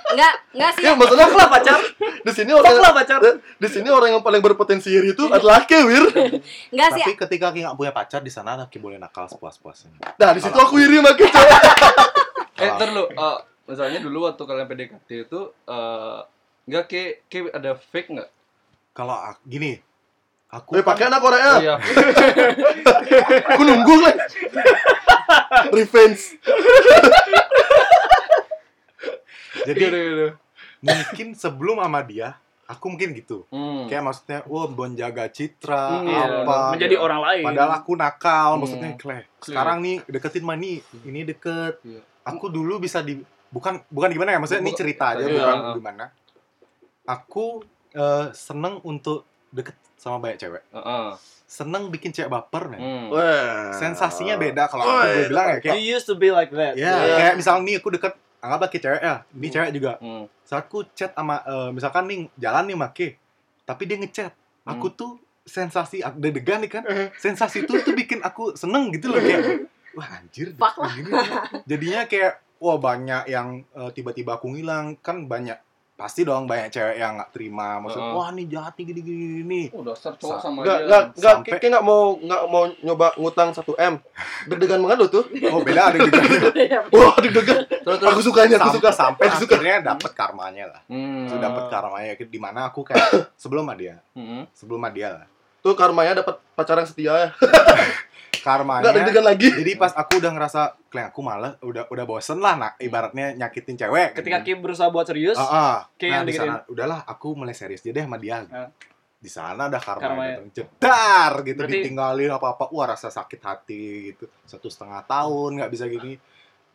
[0.08, 0.84] Enggak, enggak sih.
[0.88, 1.80] Ya maksudnya Fuck lah pacar.
[2.00, 3.20] di sini orang lah pacar.
[3.36, 6.08] di sini orang yang paling berpotensi iri itu adalah Ki, Wir.
[6.72, 7.04] Enggak sih.
[7.04, 10.00] Tapi ketika Ki nggak punya pacar di sana Ki boleh nakal sepuas-puasnya.
[10.16, 11.48] Nah, di situ aku iri sama Ki, coy.
[12.58, 13.38] Eh, ntar lu, eh,
[13.68, 15.40] misalnya dulu waktu kalian PDKT itu,
[15.70, 16.20] eh,
[16.66, 18.30] nggak ke, ke ada fake nggak?
[18.92, 19.14] Kalau
[19.46, 19.78] gini,
[20.50, 21.52] aku Weh, kan- pakai anak Korea.
[21.62, 21.76] Iya.
[23.54, 24.16] Aku nunggu lah.
[25.70, 26.40] Revenge.
[29.64, 30.30] Jadi Iya, iya, iya.
[30.80, 32.36] mungkin sebelum sama dia,
[32.66, 33.48] aku mungkin gitu.
[33.48, 33.88] Hmm.
[33.88, 36.58] Kayak maksudnya, wah menjaga citra Hmm, iya, apa.
[36.74, 37.44] Menjadi orang lain.
[37.46, 38.60] Padahal aku nakal, Hmm.
[38.60, 39.20] maksudnya Kle.
[39.40, 41.80] Sekarang nih deketin mah nih, ini deket.
[41.82, 42.02] Iya.
[42.26, 43.18] Aku dulu bisa di
[43.48, 45.32] bukan bukan gimana ya, maksudnya ini cerita aja Iya.
[45.34, 46.06] bukan gimana.
[47.04, 50.62] Aku eh, seneng untuk deket sama banyak cewek.
[50.70, 51.08] Heeh.
[51.48, 52.78] Seneng bikin cewek baper, men.
[52.78, 53.06] Hmm.
[53.10, 53.72] Wah.
[53.72, 56.76] Sensasinya beda kalau aku gue bilang ya kayak You used to be like that.
[56.76, 57.16] ya Iya.
[57.16, 58.14] kayak misal nih aku deket
[58.44, 59.92] anggaplah kayak cewek ya, ini cewek juga.
[60.02, 60.26] Hmm.
[60.46, 63.08] Saat aku chat sama eh, misalkan nih jalan nih make,
[63.66, 64.34] tapi dia ngechat.
[64.68, 65.16] Aku tuh
[65.48, 66.84] sensasi aku deg-degan nih kan.
[67.16, 70.92] Sensasi itu tuh bikin aku seneng gitu loh kayak wah anjir Fuck lah.
[70.92, 71.12] gini.
[71.66, 75.56] Jadinya kayak wah banyak yang eh, tiba-tiba aku ngilang kan banyak
[75.98, 79.62] pasti dong banyak cewek yang nggak terima maksud wah nih jahat nih gini gini gini
[79.74, 80.86] Oh, dasar cowok Sa- sama Enggak, dia.
[80.86, 83.94] enggak, enggak, Sampai- Ki enggak mau enggak mau nyoba ngutang 1 M.
[84.46, 85.24] Deg-degan banget lo tuh.
[85.26, 86.22] oh beda ada juga
[86.94, 87.62] Wah, deg-degan.
[87.66, 88.90] Terus, Aku sukanya, aku suka.
[88.92, 89.58] sampai Aku suka.
[89.58, 91.26] akhirnya dapet karmanya lah Hmm.
[91.26, 93.02] sudah dapet karmanya di mana aku kayak
[93.42, 94.46] sebelum sama dia Hmm.
[94.52, 95.26] sebelum sama dia lah
[95.58, 97.30] Tuh karmanya dapat pacar yang setia ya.
[98.40, 99.48] karmanya Enggak deg-degan lagi.
[99.54, 103.76] jadi pas aku udah ngerasa kayak aku malah udah udah bosen lah nak ibaratnya nyakitin
[103.76, 105.78] cewek Ketika Kim berusaha buat serius, Ah, ah.
[105.96, 108.70] Kayak nah, yang di sana udahlah aku mulai serius dia deh sama dia Ah.
[109.18, 110.36] di sana ada karma, Karmanya.
[110.40, 115.58] datang jedar gitu Berarti- ditinggalin apa apa wah rasa sakit hati gitu satu setengah tahun
[115.58, 116.14] nggak bisa gini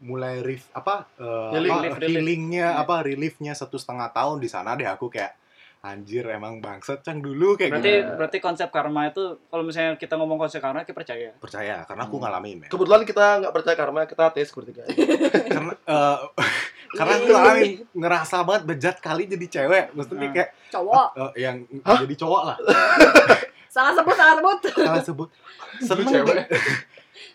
[0.01, 2.11] mulai rif apa eh, Healing, apa, relief, relief.
[2.13, 2.83] healingnya Iya.
[2.83, 5.39] apa reliefnya satu setengah tahun di sana deh aku kayak
[5.83, 10.15] anjir emang bangsat cang dulu kayak berarti gitu berarti konsep karma itu kalau misalnya kita
[10.15, 11.35] ngomong konsep karma kita percaya.
[11.37, 12.23] percaya karena aku Hmm.
[12.23, 14.87] ngalamin ya Kebetulan kita nggak percaya karma, kita ateis bertiga.
[15.53, 16.19] karena eh,
[16.97, 20.33] karena aku ngalamin ngerasa banget bejat kali jadi cewek maksudnya Ah.
[20.33, 21.07] kayak Cowok.
[21.13, 21.99] eh, yang Hah?
[21.99, 22.57] jadi cowok lah
[23.69, 24.59] Salah sebut, salah sebut.
[24.77, 25.29] salah sebut
[25.81, 26.45] seneng cewek.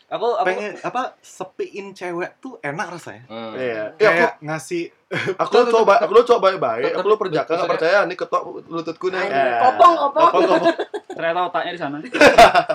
[0.07, 3.51] Aku aku pengen apa sepiin cewek tuh enak rasanya Hmm.
[3.53, 3.73] Iya.
[3.75, 4.83] Ya, aku kayak ngasih
[5.39, 9.07] aku lo coba aku lo coba baik-baik, aku Tapi- perjaka nggak percaya nih ketok lututku
[9.07, 9.19] nih.
[9.21, 10.27] Anjing, kopong, kopong.
[10.27, 10.75] Kopong, kopong.
[11.17, 11.97] ternyata otaknya di sana.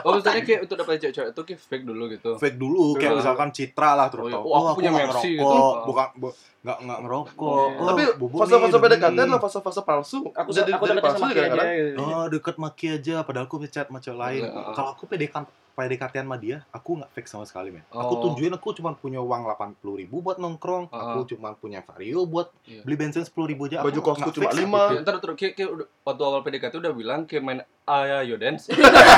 [0.02, 2.30] Oh, maksudnya kayak untuk dapat cewek-cewek itu kayak fake dulu gitu.
[2.34, 4.38] fake dulu kayak misalkan citra lah terus Oh, iya.
[4.38, 7.84] Oh, aku "Oh, punya Mercy gitu." bukan bu- nggak nggak ngerokok iya.
[7.84, 8.02] Tapi
[8.32, 10.18] fase-fase PDKT adalah fase-fase palsu.
[10.32, 11.34] Aku jadi aku jadi palsu aja.
[11.36, 11.68] kadang-kadang.
[11.68, 12.00] gitu.
[12.00, 16.14] oh deket maki aja padahal aku ngechat sama cewek lain Iya, kalau aku PDKT PDKT
[16.18, 18.20] sama dia aku nggak fake sama sekali men aku Oh.
[18.22, 20.98] tunjukin aku cuma punya uang delapan puluh ribu buat nongkrong Uh.
[21.14, 22.82] aku cuma punya vario buat Iya.
[22.82, 24.80] beli bensin sepuluh ribu aja Baju kosku cuma lima.
[24.80, 24.88] itu.
[24.90, 28.70] Kayak, ntar terus kayak, kayak udah, waktu awal PDKT udah bilang kayak main Ayo Dance.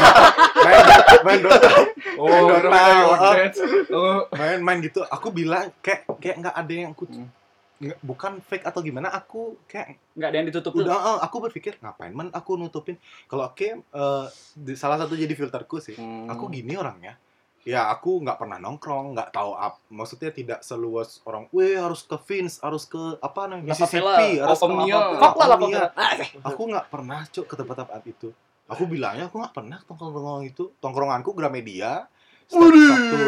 [0.64, 0.80] main
[1.22, 1.68] main Dota
[2.14, 3.30] Oh, Main Dota.
[3.34, 3.60] Dance.
[3.88, 4.20] Oh.
[4.30, 7.28] main main gitu aku bilang kayak kayak nggak ada yang aku Hmm.
[7.76, 10.80] nggak- bukan fake atau gimana aku kayak Nggak ada yang ditutup tuh.
[10.80, 14.24] udah eh, aku berpikir ngapain man aku nutupin kalau oke eh,
[14.54, 16.26] di- salah satu jadi filterku sih Hmm.
[16.26, 17.18] aku gini orangnya
[17.64, 22.12] ya aku nggak pernah nongkrong nggak tahu apa maksudnya tidak seluas orang weh harus ke
[22.18, 23.72] Vince harus ke apa namanya.
[23.72, 24.94] Mississippi harus ke Omnia.
[24.94, 25.80] apa- Fuck lah, La Omnia.
[25.88, 26.44] Favela.
[26.44, 28.28] aku nggak pernah cuk ke tempat-tempat itu
[28.64, 32.04] aku bilangnya aku nggak pernah tongkrong itu tongkronganku Gramedia
[32.44, 32.76] Sabtu.
[32.84, 33.20] Sabtu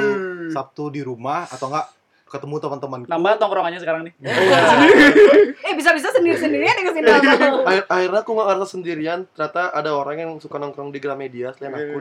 [0.51, 1.89] Sabtu di rumah atau enggak
[2.27, 4.13] ketemu teman-temanku Nambah tongkrongannya sekarang nih.
[5.67, 7.07] Eh bisa-bisa sendiri-sendirian ya ke sini.
[7.09, 9.19] Akhir, akhirnya aku nggak ngerasa sendirian.
[9.29, 11.97] Ternyata ada orang yang suka nongkrong di Gramedia selain aku.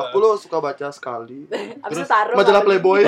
[0.00, 1.44] Aku lo suka baca sekali.
[1.90, 2.34] Itu taruh.
[2.34, 3.04] Majalah Playboy.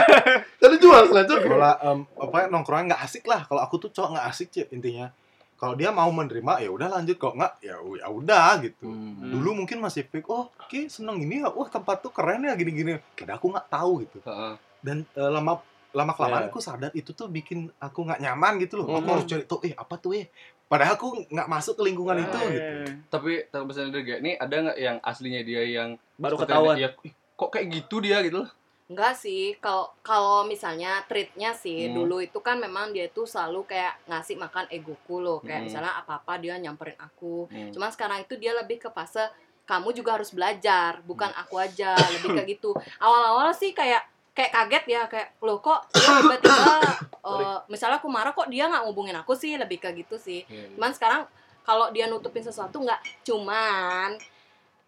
[0.60, 1.38] Tadi jual lanjut.
[1.40, 5.08] kalau em, apa nongkrongnya nggak asik lah kalau aku tuh cowok nggak asik cik intinya
[5.56, 9.28] kalau dia mau menerima ya udah lanjut kok nggak ya ya udah gitu Hmm.
[9.30, 12.72] dulu mungkin masih fake oh oke seneng ini ya wah tempat tuh keren ya gini
[12.74, 14.54] gini kira aku nggak tahu gitu Heeh.
[14.80, 16.48] dan eh, lama lama kelamaan Iya.
[16.48, 19.12] aku sadar itu tuh bikin aku nggak nyaman gitu loh aku Mhm.
[19.12, 20.26] harus cari tuh eh apa tuh eh
[20.70, 22.70] padahal aku nggak masuk ke lingkungan itu Eh, gitu
[23.10, 26.78] Tapi tapi misalnya dari kayak ini ada nggak yang aslinya dia yang Baru ketahuan.
[26.78, 26.94] ih,
[27.34, 28.50] kok kayak gitu dia gitu loh.
[28.86, 31.94] Enggak sih, kalau kalau misalnya treatnya sih Hmm.
[31.96, 35.66] dulu itu kan memang dia tuh selalu kayak ngasih makan egoku loh, kayak Hmm.
[35.66, 37.46] misalnya apa-apa dia nyamperin aku.
[37.46, 37.70] Hmm.
[37.70, 39.30] Cuman sekarang itu dia lebih ke fase
[39.62, 41.40] kamu juga harus belajar, bukan Hmm.
[41.40, 42.74] aku aja, lebih kayak gitu.
[42.98, 46.74] Awal-awal sih kayak kayak kaget ya, kayak loh kok dia tiba-tiba
[47.28, 50.42] eh, misalnya aku marah kok dia nggak ngubungin aku sih, lebih kayak gitu sih.
[50.44, 50.74] Iya, iya.
[50.74, 51.22] Cuman sekarang
[51.60, 54.16] kalau dia nutupin sesuatu nggak, cuman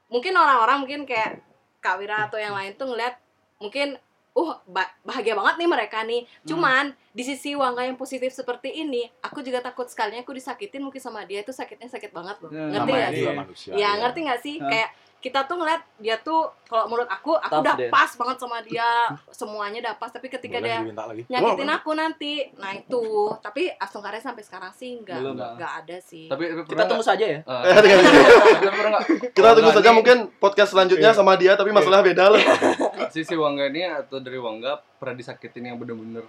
[0.06, 1.40] mungkin orang-orang mungkin kayak
[1.78, 3.16] Kak Wira atau yang lain tuh ngeliat
[3.56, 3.96] mungkin
[4.32, 9.04] uh ba- bahagia banget nih mereka nih cuman di sisi Wangga yang positif seperti ini
[9.20, 12.64] aku juga takut sekalinya aku disakitin mungkin sama dia itu sakitnya sakit banget loh Ya,
[12.70, 13.32] ngerti gak sih Iya.
[13.34, 14.68] manusia ya ngerti nggak sih Hah?
[14.68, 14.88] kayak
[15.22, 17.88] kita tuh ngeliat dia tuh kalau menurut aku aku Tough udah dia.
[17.88, 18.90] pas banget sama dia.
[19.32, 21.22] Semuanya udah pas tapi ketika Boleh dia lagi.
[21.28, 22.32] nyakitin Wah, aku nanti.
[22.54, 23.04] Nah itu.
[23.38, 25.38] Tapi Astung Karya sampai sekarang sih nggak Belum.
[25.38, 26.26] nggak ada sih.
[26.26, 27.40] Tapi tapi Kita tunggu saja ya.
[27.40, 27.72] Eh,
[29.32, 31.16] kita tunggu saja mungkin podcast selanjutnya Iya.
[31.16, 32.42] sama dia tapi masalah beda lah.
[33.14, 36.26] Sisi Wangga ini atau dari Wangga pernah disakitin yang bener-bener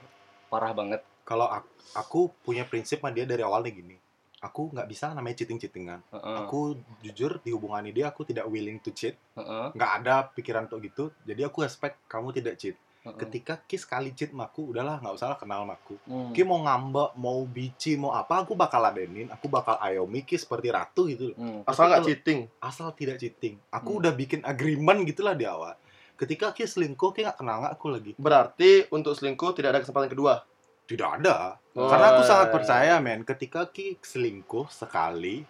[0.47, 1.01] parah banget.
[1.23, 1.65] kalau aku,
[1.95, 3.95] aku punya prinsip sama dia dari awal nih gini
[4.43, 6.35] aku nggak bisa namanya cheating cheatingan Heeh.
[6.37, 9.71] aku jujur di hubungan ini dia aku tidak willing to cheat Heeh.
[9.71, 13.15] nggak ada pikiran untuk gitu jadi aku expect kamu tidak cheat heeh.
[13.17, 16.31] ketika Ki sekali cheat sama aku udahlah nggak usah kenal sama aku Hmm.
[16.31, 20.67] Ki mau ngambek mau bici mau apa aku bakal ladenin aku bakal ayomi Ki seperti
[20.67, 21.31] ratu gitu.
[21.33, 21.63] Hmm.
[21.63, 23.99] asal nggak cheating asal tidak cheating aku Hmm.
[23.99, 25.73] udah bikin agreement gitulah di awal
[26.13, 30.07] ketika Ki selingkuh Ki nggak kenal nggak aku lagi berarti untuk selingkuh tidak ada kesempatan
[30.07, 30.43] kedua
[30.87, 31.57] tidak ada.
[31.73, 32.53] Oh, karena aku sangat iya.
[32.53, 35.41] percaya men ketika Ki selingkuh sekali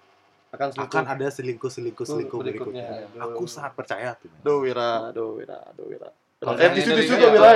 [0.54, 0.94] akan selingkuh.
[0.94, 3.10] akan ada selingkuh selingkuh selingkuh berikutnya.
[3.12, 3.26] berikutnya.
[3.28, 4.42] aku sangat percaya tuh men.
[4.46, 5.12] do wira.
[5.12, 6.10] Do wira do wira.
[6.44, 7.50] Kalau eh tisu Gary, dong wira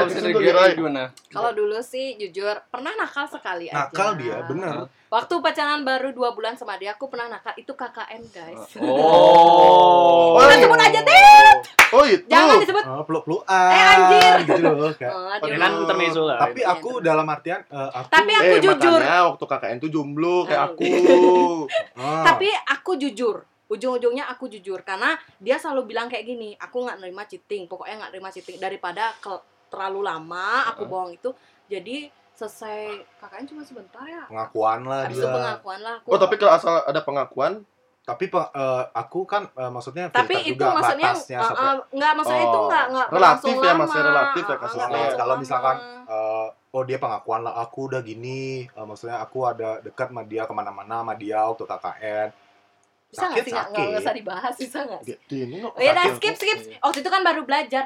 [1.27, 3.87] kalau wira dulu sih jujur pernah nakal sekali aja.
[3.87, 4.87] Nakal dia bener.
[5.07, 7.55] Waktu pacaran baru dua bulan sama dia aku pernah nakal.
[7.59, 8.63] Itu KKN guys.
[8.79, 10.35] Oh.
[10.39, 11.36] Udah sebut aja deh
[11.89, 12.23] oh itu.
[12.26, 12.84] Jangan disebut.
[12.85, 14.35] Oh, peluk pelukan Eh, anjir.
[14.44, 15.11] gitu loh kayak.
[15.11, 16.38] Oh, dia kan mau- intermezzo lah.
[16.39, 18.99] tapi aku dalam artian eh, aku Tapi aku eh jujur.
[18.99, 20.68] makanya waktu KKN tuh jomblo kayak Oh.
[20.69, 20.85] aku.
[21.98, 23.35] Ah, tapi aku jujur.
[23.68, 24.80] Ujung-ujungnya aku jujur.
[24.81, 27.65] Karena dia selalu bilang kayak gini aku nggak nerima cheating.
[27.65, 28.57] Pokoknya nggak nerima cheating.
[28.57, 30.89] Daripada ke- terlalu lama aku Heeh.
[30.89, 31.30] bohong itu
[31.68, 32.80] jadi selesai
[33.18, 34.23] KKN cuma sebentar ya.
[34.26, 37.65] Pengakuan lah habis itu dia pengakuan lah aku oh tapi kalau asal ada pengakuan
[38.07, 41.75] tapi eh, aku kan eh, maksudnya tapi filter itu juga maksudnya batasnya uh, sampai uh,
[41.91, 43.79] nggak maksudnya itu Oh, nggak nggak relatif ya, lama.
[43.84, 44.88] masih relatif ya Uh, uh, kasusnya.
[44.88, 45.75] berlangsung kalau misalkan
[46.07, 50.43] eh, oh dia pengakuan lah aku udah gini eh, maksudnya aku ada dekat sama dia
[50.43, 52.29] ke mana-mana sama dia waktu KKN
[53.07, 56.15] bisa nggak sih nggak usah dibahas bisa nggak sih Gitu, ini oh ya sakit.
[56.17, 57.84] skip skip waktu itu kan baru belajar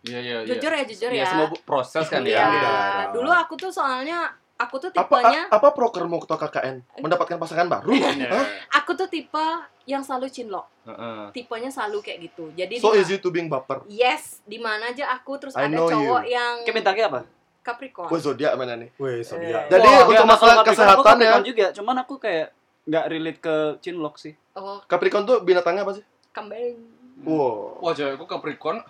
[0.00, 0.48] Iya iya iya.
[0.48, 2.34] jujur ya jujur Iya, ya semua proses kan Iya.
[2.34, 2.46] ya.
[2.48, 2.72] Beda.
[3.12, 7.36] dulu aku tuh soalnya aku tuh apa tipenya a- apa proker mau ketua KKN mendapatkan
[7.36, 8.44] pasangan baru Hah?
[8.76, 9.46] aku tuh tipe
[9.84, 11.32] yang selalu cinlok Heeh.
[11.32, 15.40] tipenya selalu kayak gitu jadi so easy to being baper yes di mana aja aku
[15.40, 16.30] terus I ada cowok you.
[16.30, 17.20] yang Kayak bintangnya apa?
[17.60, 19.60] Capricorn Wah zodiak mana nih Wih, so dia.
[19.60, 19.62] Eh.
[19.70, 21.32] Jadi Wah, untuk masalah kesehatan aku ya.
[21.42, 22.48] Juga, cuman aku kayak
[22.82, 24.32] nggak relate ke Chinlock sih.
[24.54, 26.76] oh Capricorn tuh binatangnya apa sih kambing
[27.20, 28.80] wow Wah, cewekku Capricorn.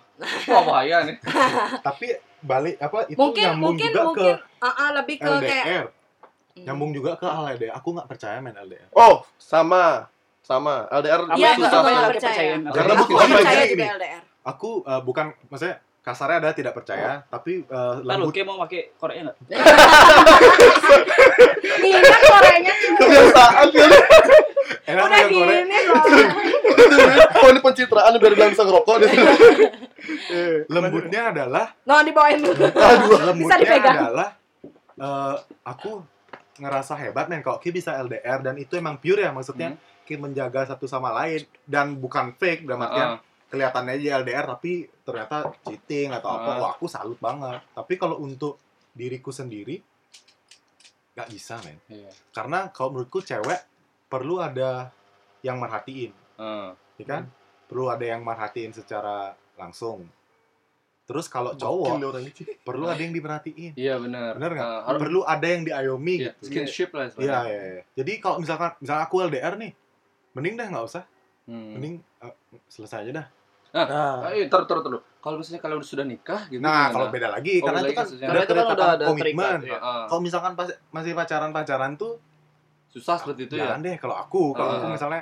[0.47, 1.19] Wah, bahaya nih.
[1.81, 5.65] Tapi balik apa itu mungkin nyambung mungkin juga mungkin uh, uh, lebih ke ke kayak
[5.65, 5.85] LDR.
[6.51, 6.65] Hmm.
[6.67, 7.71] Nyambung juga ke LDR.
[7.77, 8.89] Aku nggak percaya main LDR.
[8.91, 10.09] oh sama
[10.41, 12.09] sama LDR Apa Iya, nggak nggak percaya.
[12.11, 12.59] percayain?
[12.67, 17.61] Karena aku apa percaya juga LDR Aku eh, bukan maksudnya kasarnya ada tidak percaya, tapi
[17.61, 19.37] eh, Ntar lembut kayak mau pakai Korea nggak?
[21.77, 23.65] ini kan Koreanya kebiasaan
[24.83, 25.29] udah Korea.
[25.29, 26.03] gini loh
[27.37, 29.11] oh ini pencitraan biar bilang bisa ngerokok deh
[30.27, 32.57] Eh, Lembutnya adalah no dibawain dulu
[33.21, 33.95] lembutnya dipegang.
[34.01, 34.29] adalah
[34.95, 36.01] eh, aku
[36.57, 40.65] ngerasa hebat men kalau Ki bisa LDR dan itu emang pure ya maksudnya Ki menjaga
[40.67, 43.19] satu sama lain dan bukan fake dalam artian Heeh.
[43.47, 46.57] kelihatannya aja LDR tapi ternyata cheating atau apa Ah.
[46.59, 48.57] wah aku salut banget tapi kalau untuk
[48.89, 49.77] diriku sendiri
[51.11, 52.09] nggak bisa men Iya.
[52.31, 53.59] karena kalau menurutku cewek
[54.11, 54.91] perlu ada
[55.39, 56.69] yang merhatiin Heeh.
[56.99, 57.23] ya kan
[57.65, 60.03] perlu ada yang merhatiin secara langsung
[61.01, 61.99] terus kalau cowok
[62.63, 64.35] perlu ada yang diperhatiin Iya, benar.
[64.35, 67.41] bener nggak Eh, harus perlu ada yang diayomi iya, gitu skinship lah Iya, istilahnya.
[67.47, 67.83] iya, iya.
[67.95, 69.71] Jadi kalau misalkan misalkan aku LDR nih,
[70.31, 71.03] mending deh nggak usah,
[71.43, 71.75] Hmm.
[71.75, 72.33] mending eh,
[72.65, 73.27] selesai aja dah.
[73.71, 74.91] Nah, Ayo, tar, tar, tar.
[75.17, 76.59] Kalau misalnya kalian sudah nikah gitu.
[76.59, 79.35] Nah, kalau beda lagi Oh, karena beda itu kan Karena itu kan udah ada komitmen.
[79.35, 79.79] terikat, iya.
[79.79, 80.03] Heeh.
[80.07, 82.13] Kalau misalkan pas, masih pacaran-pacaran tuh
[82.91, 83.65] susah seperti itu ya.
[83.65, 84.91] jangan deh kalau aku, kalau aku Ah.
[84.91, 85.21] misalnya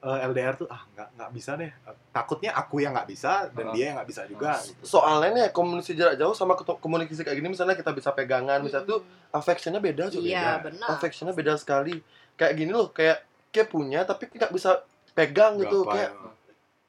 [0.00, 1.68] eh, LDR tuh ah nggak nggak bisa deh.
[2.08, 3.72] Takutnya aku yang nggak bisa dan Ah.
[3.72, 4.56] dia yang nggak bisa juga.
[4.58, 4.80] gitu.
[4.82, 9.04] soalnya nih komunikasi jarak jauh sama komunikasi kayak gini misalnya kita bisa pegangan misalnya tuh
[9.30, 10.64] affectionnya beda juga iya beda.
[10.66, 12.00] benar affectionnya beda sekali
[12.34, 13.20] kayak gini loh kayak
[13.50, 14.80] kayak punya tapi nggak bisa
[15.12, 16.30] pegang gitu Berapa kayak ya?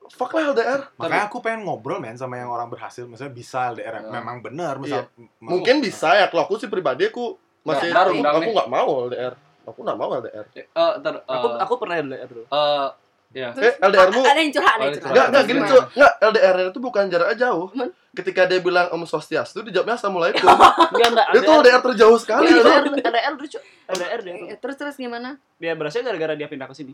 [0.10, 3.94] fuck lah LDR Makanya aku pengen ngobrol men sama yang orang berhasil, misalnya bisa LDR
[3.98, 4.08] Ah.
[4.10, 8.24] memang benar, misal mau- mungkin bisa ya kalau aku sih pribadi aku masih Nah, aku,
[8.40, 11.96] aku nggak mau LDR aku nggak mau LDR Eh, eh, ntar, eh, Aku aku pernah
[11.98, 12.44] LDR dulu.
[12.46, 12.88] eh,
[13.32, 13.50] ya.
[13.54, 15.72] eh LDR mu ada yang curhat ada Oh, yang curhat nggak nggak gini Gimana?
[15.72, 17.90] cuy nggak LDR itu bukan jaraknya jauh Men.
[18.12, 21.28] ketika dia bilang om swastiastu dijawabnya assalamualaikum Enggak enggak.
[21.34, 22.84] itu LDR terjauh sekali LDR.
[22.92, 23.60] LDR lucu.
[23.88, 24.34] LDR dia.
[24.48, 26.94] Eh, terus terus gimana Dia berhasil gara-gara dia pindah ke sini.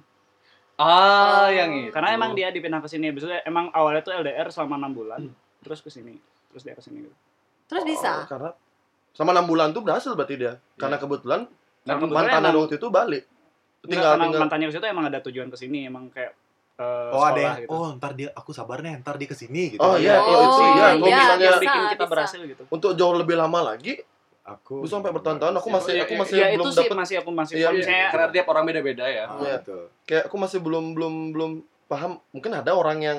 [0.76, 0.86] Ah,
[1.42, 1.50] Oh.
[1.50, 1.90] yang itu.
[1.90, 3.10] Karena emang dia dipindah ke sini.
[3.10, 5.34] Biasanya emang awalnya tuh LDR selama enam bulan, Hmm.
[5.60, 6.14] terus ke sini,
[6.48, 7.16] terus dia ke sini gitu.
[7.66, 8.14] Terus bisa.
[8.16, 8.52] Oh, karena
[9.12, 10.62] sama enam bulan tuh berhasil berarti dia.
[10.76, 11.04] Karena Iya.
[11.04, 11.42] kebetulan
[11.88, 13.24] Nah, mantannya emang- waktu itu balik.
[13.80, 16.36] Tinggal karena tinggal mantannya ke situ emang ada tujuan ke sini emang kayak
[16.78, 17.70] eh, Oh ada yang, gitu.
[17.72, 19.80] oh ntar dia, aku sabar nih, ntar dia ke sini gitu.
[19.80, 20.94] Oh, iya, Oh, itu iya.
[20.94, 22.12] Kalau iya, misalnya yang bisa, bikin kita bisa.
[22.12, 22.64] berhasil gitu.
[22.68, 23.98] untuk jauh lebih lama lagi,
[24.46, 26.98] Aku Gua sampai bertahun-tahun aku masih Iya, aku iya, masih ya belum itu sih dapat
[26.98, 27.82] masih aku masih Iya, kalau iya.
[27.82, 29.24] misalnya Karena tiap orang beda-beda ya.
[29.26, 29.56] Ah, Iya.
[29.60, 29.84] betul.
[30.08, 31.52] kayak aku masih belum belum belum
[31.86, 32.12] paham.
[32.32, 33.18] Mungkin ada orang yang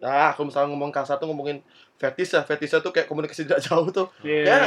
[0.00, 1.62] ah kalau misalnya ngomong kasar tuh ngomongin
[1.94, 4.10] fetis ya, fetisnya tuh kayak komunikasi tidak jauh tuh.
[4.20, 4.42] Iya.
[4.42, 4.58] Ya,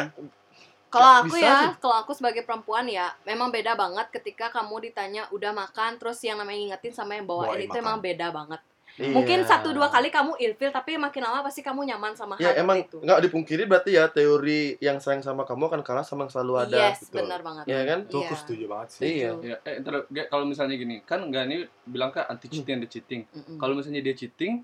[0.95, 5.51] Kalau aku ya, kalau aku sebagai perempuan ya, memang beda banget ketika kamu ditanya udah
[5.51, 7.83] makan, terus yang namanya ngingetin sama yang bawain, Bawain itu makan.
[7.83, 8.61] emang beda banget.
[8.95, 9.11] iya.
[9.11, 12.63] Mungkin satu dua kali kamu ilfil, tapi makin lama pasti kamu nyaman sama Ya hal
[12.63, 12.95] emang itu.
[12.97, 16.77] nggak dipungkiri berarti ya teori yang sayang sama kamu akan kalah sama yang selalu ada.
[16.87, 17.27] yes, betul.
[17.27, 17.63] benar banget.
[17.67, 17.99] Iya kan?
[18.05, 18.35] Aku Iya.
[18.37, 19.03] setuju banget sih.
[19.19, 19.29] Iya.
[19.43, 19.93] Ya, eh, ntar,
[20.25, 23.27] kalau misalnya gini, kan enggak ini bilang kan anti cheating anti cheating.
[23.27, 23.59] Mm-mm.
[23.59, 24.63] Kalau misalnya dia cheating,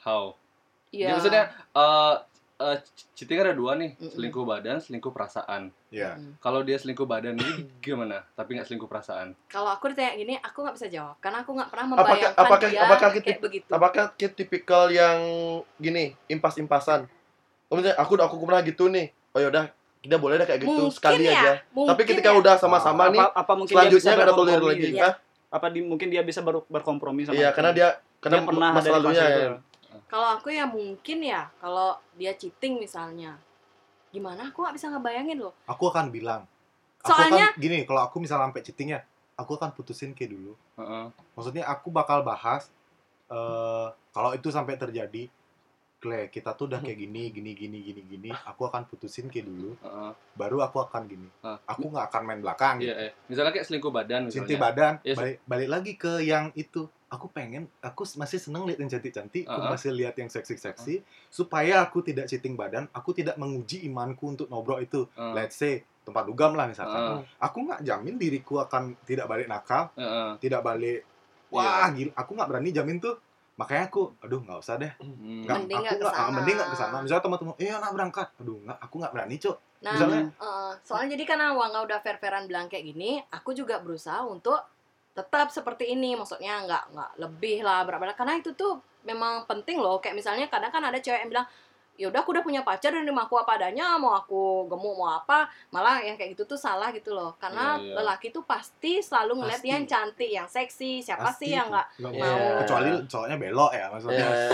[0.00, 0.32] how?
[0.88, 1.02] Iya.
[1.02, 1.44] Jadi maksudnya
[1.76, 2.14] eh
[2.56, 2.76] eh,
[3.12, 4.12] cheating ada dua nih, Mm-mm.
[4.12, 5.68] selingkuh badan, selingkuh perasaan.
[5.88, 6.16] Iya.
[6.16, 6.40] Mm.
[6.40, 8.24] Kalau dia selingkuh badan ini gimana?
[8.32, 9.36] Tapi nggak selingkuh perasaan.
[9.46, 12.70] Kalau aku ditanya gini, aku nggak bisa jawab karena aku nggak pernah Apakah- membayangkan apakah-
[12.72, 13.68] dia apakah kita- kayak begitu.
[13.68, 15.18] Apakah kita tipikal yang
[15.76, 17.04] gini, impas-impasan?
[17.66, 19.12] Oh, misalnya aku aku pernah gitu nih.
[19.30, 19.68] Oh yaudah,
[20.00, 21.52] kita boleh deh kayak gitu mungkin sekali ya, aja.
[21.70, 22.38] mungkin Tapi ketika ya.
[22.38, 24.88] udah sama-sama nih, apa, apa mungkin selanjutnya nggak ada tolerir lagi.
[24.94, 25.02] Iya.
[25.04, 25.14] Hah?
[25.46, 27.56] Apa di, mungkin dia bisa baru berkompromi sama Iya, itu?
[27.60, 29.50] karena dia karena dia pernah masa ada di lalunya fase ya.
[30.06, 33.36] Kalau aku ya mungkin ya, kalau dia cheating misalnya,
[34.12, 34.52] gimana?
[34.52, 35.54] Aku nggak bisa ngebayangin loh.
[35.64, 36.44] Aku akan bilang.
[37.04, 39.00] Aku Soalnya- akan, gini, kalau aku misalnya sampai cheating ya,
[39.36, 40.52] aku akan putusin kayak dulu.
[40.80, 41.06] Heeh.
[41.36, 42.68] Maksudnya aku bakal bahas
[43.26, 45.26] eh kalau itu sampai terjadi,
[45.96, 48.30] Kle, kita tuh udah kayak gini, gini, gini, gini, gini.
[48.44, 50.12] Aku akan putusin kayak dulu, heeh.
[50.36, 51.28] baru aku akan gini.
[51.66, 52.76] Aku nggak akan main belakang.
[52.78, 53.10] Iya, iya.
[53.26, 54.60] Misalnya kayak selingkuh badan Cinti misalnya.
[54.60, 56.86] badan, Iya, balik, balik lagi ke yang itu.
[57.06, 59.70] Aku pengen, aku masih seneng lihat yang cantik-cantik, aku Uh-uh.
[59.78, 64.82] masih lihat yang seksi-seksi, supaya aku tidak cheating badan, aku tidak menguji imanku untuk nobrok
[64.82, 65.06] itu.
[65.14, 65.32] Heeh.
[65.38, 66.98] Let's say tempat dugam lah misalkan.
[66.98, 67.20] Heeh.
[67.38, 70.34] Aku nggak jamin diriku akan tidak balik nakal, Heeh.
[70.42, 71.06] tidak balik.
[71.06, 71.54] Iya.
[71.54, 72.12] Wah, gila.
[72.18, 73.14] Aku nggak berani jamin tuh.
[73.56, 74.92] Makanya aku, aduh nggak usah deh.
[75.00, 75.46] Hmm.
[75.46, 76.96] Nggak, Mending aku nggak ah, mending nggak ke sana.
[77.06, 78.28] Misalnya teman-teman, iya nak berangkat.
[78.42, 79.56] Aduh nggak, aku nggak berani cok.
[79.76, 84.26] Nah, Misalnya- eh, soalnya jadi karena Wangga udah fair-fairan bilang kayak gini, aku juga berusaha
[84.26, 84.58] untuk
[85.16, 86.12] tetap seperti ini.
[86.12, 88.78] Maksudnya nggak nggak lebih lah berapa karena itu tuh
[89.08, 89.96] memang penting loh.
[89.98, 91.48] Kayak misalnya kadang kan ada cewek yang bilang
[91.96, 95.08] ya udah aku udah punya pacar dan nerima aku apa adanya mau aku gemuk mau
[95.10, 97.94] apa malah yang kayak gitu tuh salah gitu loh karena Iya, iya.
[97.98, 99.72] lelaki tuh pasti selalu ngeliat Pasti.
[99.72, 102.08] yang cantik yang seksi siapa Pasti sih yang nggak Iya.
[102.14, 102.40] mau.
[102.60, 104.26] Kecuali cowoknya belok ya maksudnya.
[104.28, 104.48] Iya.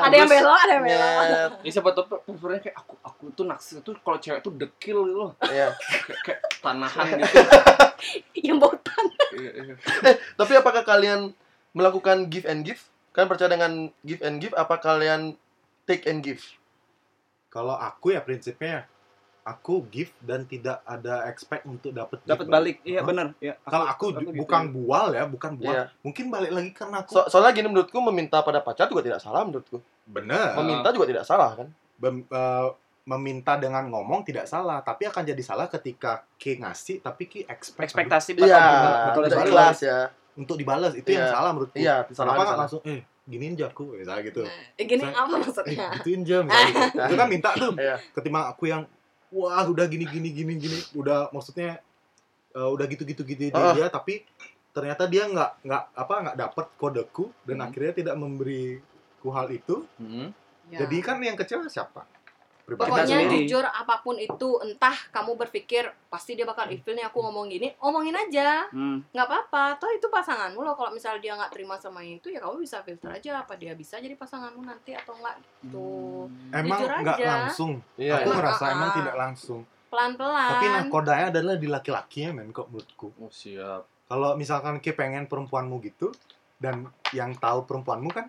[0.08, 1.52] ada yang belok ada yang belok Nyet.
[1.60, 5.18] Ya siapa tuh prefernya kayak aku aku tuh naksir tuh kalau cewek tuh dekil gitu
[5.18, 5.32] loh.
[5.44, 5.68] Iya.
[5.76, 7.40] Kayak, kayak tanahan gitu.
[8.48, 8.96] yang botak
[9.34, 9.74] Iya, iya.
[10.34, 11.34] Tapi apakah kalian
[11.72, 12.78] melakukan give and give?
[13.10, 13.72] Kalian percaya dengan
[14.02, 14.54] give and give?
[14.54, 15.34] Apa kalian
[15.84, 16.42] take and give?
[17.48, 18.90] Kalau aku ya prinsipnya
[19.42, 23.06] aku give dan tidak ada expect untuk dapat dapat balik iya Hah?
[23.06, 24.40] benar ya Kalau aku, ju- gitu.
[24.40, 25.68] bukan bual ya, bukan bual.
[25.70, 25.84] Iya.
[26.00, 29.44] Mungkin balik lagi karena aku So- soalnya gini menurutku meminta pada pacar juga tidak salah
[29.44, 29.78] menurutku.
[30.02, 31.68] bener Meminta juga tidak salah kan?
[31.94, 32.68] Bem- eh,
[33.04, 37.92] meminta dengan ngomong tidak salah, tapi akan jadi salah ketika Ki ngasih tapi Ki expect
[37.92, 39.44] ekspektasi Iya, bakal bakal tidak dibalas.
[39.44, 40.00] ikhlas ya.
[40.34, 41.30] untuk dibalas itu yang Iya.
[41.30, 41.76] salah menurutku.
[41.76, 42.60] Iya, Kenapa kesalahan nggak salah.
[42.64, 44.42] langsung eh giniin jaku misalnya gitu.
[44.74, 46.98] eh, gini apa Eh, maksudnya gituin jam misalnya gitu.
[47.06, 47.72] Itu kan minta tuh.
[47.74, 47.96] Iya.
[48.10, 48.82] Ketimbang aku yang
[49.30, 51.80] wah udah gini gini gini gini udah maksudnya
[52.50, 53.72] eh, udah gitu gitu gitu gitu Ah.
[53.72, 54.22] dia tapi
[54.70, 57.66] ternyata dia nggak nggak apa nggak dapet kodeku dan Hmm.
[57.66, 59.86] akhirnya tidak memberiku hal itu.
[59.96, 60.30] Hmm.
[60.66, 60.80] Ya.
[60.80, 62.04] Jadi kan yang kecewa siapa?
[62.64, 63.44] Pokoknya sendiri.
[63.44, 67.68] jujur apa pun itu, entah kamu berpikir pasti dia bakal ilfil nih aku ngomong gini,
[67.84, 69.04] omongin aja, Hmm.
[69.12, 69.76] nggak apa-apa.
[69.76, 70.72] Toh itu pasanganmu loh.
[70.72, 74.00] Kalau misalnya dia nggak terima sama itu, ya kamu bisa filter aja apa dia bisa
[74.00, 75.88] jadi pasanganmu nanti atau enggak gitu.
[76.48, 77.72] Emang Jujur nggak langsung.
[78.00, 78.12] Iya.
[78.16, 79.60] aku Emang, ngerasa ah, emang tidak langsung.
[79.92, 80.50] Pelan-pelan.
[80.56, 83.12] Tapi nakodanya adalah di laki-lakinya men kok menurutku.
[83.20, 83.84] Oh, siap.
[84.08, 86.16] Kalau misalkan Ki pengen perempuanmu gitu
[86.56, 88.26] dan yang tahu perempuanmu kan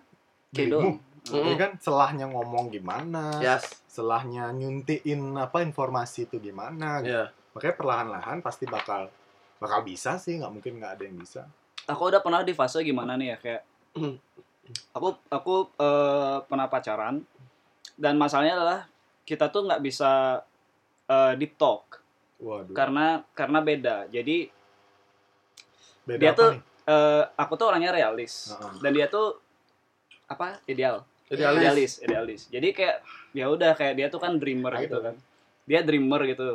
[0.52, 1.15] Ki dirimu.
[1.28, 3.82] Jadi kan selahnya ngomong gimana, Yes.
[3.86, 7.00] selahnya nyuntiin apa informasi itu gimana.
[7.00, 7.10] gitu.
[7.10, 7.24] Iya.
[7.50, 9.10] Makanya perlahan-lahan pasti bakal
[9.56, 11.42] bakal bisa sih, nggak mungkin nggak ada yang bisa.
[11.84, 13.62] aku udah pernah di fase gimana nih ya kayak
[14.96, 17.22] aku aku eh, pernah pacaran
[17.94, 18.80] dan masalahnya adalah
[19.22, 20.42] kita tuh nggak bisa
[21.06, 22.02] eh, deep talk
[22.42, 22.74] Waduh.
[22.74, 24.50] karena karena beda jadi
[26.02, 26.60] Beda dia apa tuh nih?
[26.86, 28.72] eh, aku tuh orangnya realis Heeh.
[28.82, 29.38] dan dia tuh
[30.26, 31.58] apa ideal Idealis.
[31.58, 32.96] idealis idealis jadi kayak
[33.32, 35.04] ya udah kayak dia tuh kan dreamer Ayo gitu dong.
[35.04, 35.14] kan
[35.64, 36.48] dia dreamer gitu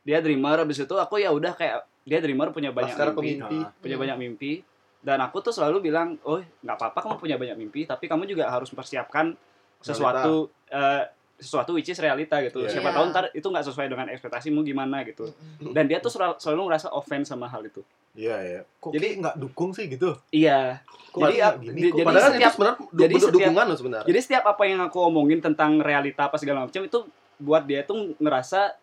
[0.00, 3.58] dia dreamer abis itu aku ya udah kayak dia dreamer punya banyak Laskar mimpi pemimpi.
[3.58, 4.02] Nah, punya Hmm.
[4.06, 4.52] banyak mimpi
[5.00, 8.48] dan aku tuh selalu bilang oh nggak apa-apa kamu punya banyak mimpi tapi kamu juga
[8.48, 9.32] harus mempersiapkan
[9.78, 11.04] sesuatu eh,
[11.40, 12.60] sesuatu which is realita gitu.
[12.60, 12.70] Iya.
[12.70, 12.94] Siapa Iya.
[12.94, 15.32] tahu ntar itu nggak sesuai dengan ekspektasimu gimana gitu.
[15.58, 17.80] Dan dia tuh selalu, selalu ngerasa offense sama hal itu.
[18.12, 18.60] Iya ya.
[18.76, 20.14] Kok Jadi- jadi nggak dukung sih gitu?
[20.28, 20.84] Iya.
[21.10, 21.74] Kok Jadi, ap- gini?
[21.74, 24.06] di- Kok jadi Padahal kan itu setiap- sebenarnya du- jadi setiap- dukungan loh sebenarnya.
[24.06, 26.98] Jadi setiap apa yang aku omongin tentang realita apa segala macam itu
[27.36, 28.76] buat dia tuh ngerasa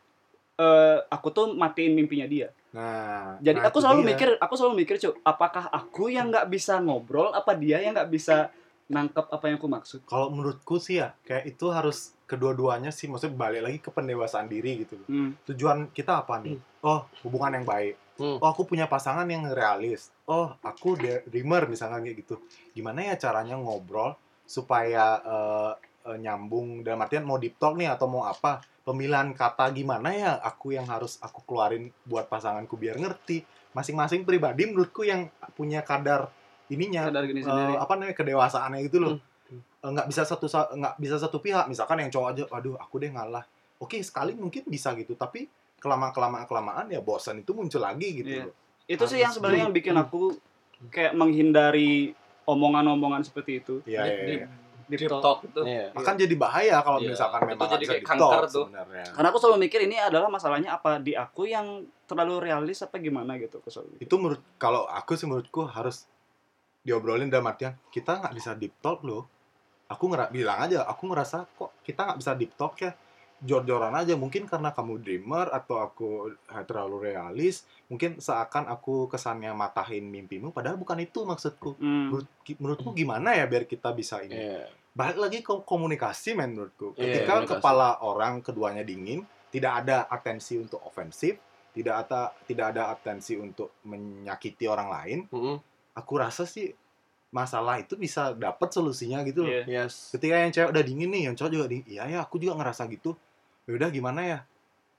[0.55, 2.49] eh, aku tuh matiin mimpinya dia.
[2.73, 4.09] Nah, Jadi nah aku itu selalu dia.
[4.09, 8.09] mikir, aku selalu mikir, cuy, apakah aku yang nggak bisa ngobrol, apa dia yang nggak
[8.09, 8.49] bisa
[8.87, 9.99] nangkep apa yang aku maksud?
[10.03, 14.83] kalau menurutku sih ya kayak itu harus kedua-duanya sih maksudnya balik lagi ke pendewasaan diri
[14.83, 15.07] gitu loh.
[15.07, 15.31] Hmm.
[15.43, 18.35] tujuan kita apa nih oh hubungan yang baik Hmm.
[18.35, 22.41] oh aku punya pasangan yang realis oh aku dreamer misalkan kayak gitu
[22.73, 25.71] gimana ya caranya ngobrol supaya eh,
[26.03, 30.31] eh, nyambung dalam artian mau deep talk nih atau mau apa pemilihan kata gimana ya
[30.33, 36.33] aku yang harus aku keluarin buat pasanganku biar ngerti masing-masing pribadi menurutku yang punya kadar
[36.67, 37.73] ininya eh, sendiri.
[37.77, 39.21] apa namanya kedewasaannya gitu loh Hmm.
[39.49, 42.97] Eh, nggak bisa satu sa- nggak bisa satu pihak misalkan yang cowok aja aduh aku
[42.97, 43.45] deh ngalah
[43.77, 45.47] oke sekali mungkin bisa gitu tapi
[45.77, 48.43] kelamaan kelamaan kelamaan ya bosan itu muncul lagi gitu Iya.
[48.43, 48.55] loh
[48.85, 50.35] Itu sih yang sebenarnya yang bikin aku
[50.87, 53.75] kayak menghindari omongan-omongan seperti itu.
[53.83, 54.47] iya Di- iya, di- iya.
[54.87, 55.21] Deep Deep talk.
[55.21, 55.61] talk itu.
[55.61, 55.91] Iya.
[55.93, 58.65] akan jadi bahaya kalau Iya, misalkan itu memang jadi kayak deep kanker talk tuh.
[58.65, 61.67] sebenarnya Karena aku selalu mikir ini adalah masalahnya apa di aku yang
[62.03, 63.59] terlalu realis apa gimana gitu.
[63.59, 64.03] Aku selalu mikir.
[64.03, 66.07] itu menurut kalau aku sih menurutku harus
[66.81, 69.27] diobrolin dalam artian kita nggak bisa deep talk loh
[69.87, 72.91] aku ngera bilang aja aku ngerasa kok kita nggak bisa deep talk ya
[73.37, 79.53] jor-joran aja mungkin karena kamu dreamer atau aku eh, terlalu realis mungkin seakan aku kesannya
[79.53, 82.09] matahin mimpimu padahal bukan itu maksudku Hmm.
[82.09, 84.65] menurut menurutku gimana ya biar kita bisa ini Iya.
[84.91, 87.53] balik lagi ke komunikasi men menurutku Iya, ketika komunikasi.
[87.55, 91.37] kepala orang keduanya dingin tidak ada atensi untuk ofensif
[91.71, 95.61] tidak ada tidak ada atensi untuk menyakiti orang lain Mm-mm.
[95.93, 96.73] aku rasa sih
[97.29, 99.85] masalah itu bisa dapat solusinya gitu loh Iya.
[99.85, 100.11] Yes.
[100.11, 102.87] ketika yang cewek udah dingin nih yang cowok juga dingin iya ya aku juga ngerasa
[102.87, 103.13] gitu
[103.63, 104.39] ya udah gimana ya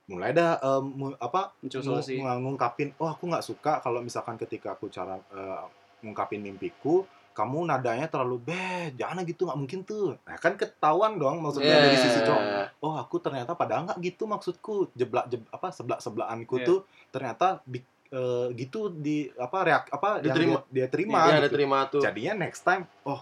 [0.05, 2.17] mulai dah em, mu- apa solusi.
[2.17, 5.63] ngu- ngungkapin oh aku nggak suka kalau misalkan ketika aku cara eh,
[6.01, 11.39] ngungkapin mimpiku kamu nadanya terlalu beh jangan gitu nggak mungkin tuh nah kan ketahuan dong
[11.39, 11.83] maksudnya Iya.
[11.83, 12.43] dari sisi cowok
[12.79, 16.65] oh aku ternyata padahal nggak gitu maksudku jeblak jeb, apa seblak sebelakanku Iya.
[16.67, 16.79] tuh
[17.09, 17.61] ternyata
[18.09, 20.57] eh, gitu di apa reak apa yang Diterima.
[20.65, 21.55] dia, dia terima Iya, ada gitu.
[21.55, 22.01] terima tuh.
[22.01, 23.21] jadinya next time oh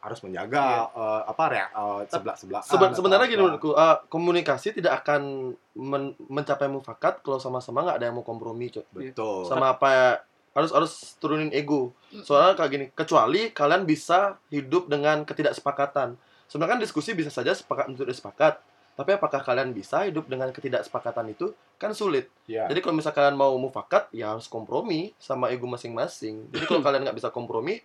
[0.00, 1.70] harus menjaga eh, apa reak
[2.08, 7.82] sebelah sebelah Seben- sebenarnya gini menurutku, eh, komunikasi tidak akan men- mencapai mufakat kalau sama-sama
[7.82, 8.86] nggak ada yang mau kompromi, Cok.
[8.90, 10.08] betul Sama apa ya,
[10.50, 11.92] harus harus turunin ego.
[12.24, 16.16] Soalnya kayak gini, kecuali kalian bisa hidup dengan ketidaksepakatan.
[16.46, 18.58] Sebenarnya kan diskusi bisa saja sepakat untuk sepakat.
[18.94, 21.56] Tapi apakah kalian bisa hidup dengan ketidaksepakatan itu?
[21.80, 22.28] Kan sulit.
[22.44, 26.50] ya Jadi kalau misal kalian mau mufakat, ya harus kompromi sama ego masing-masing.
[26.52, 27.80] Jadi kalau kalian nggak bisa kompromi,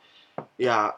[0.60, 0.96] ya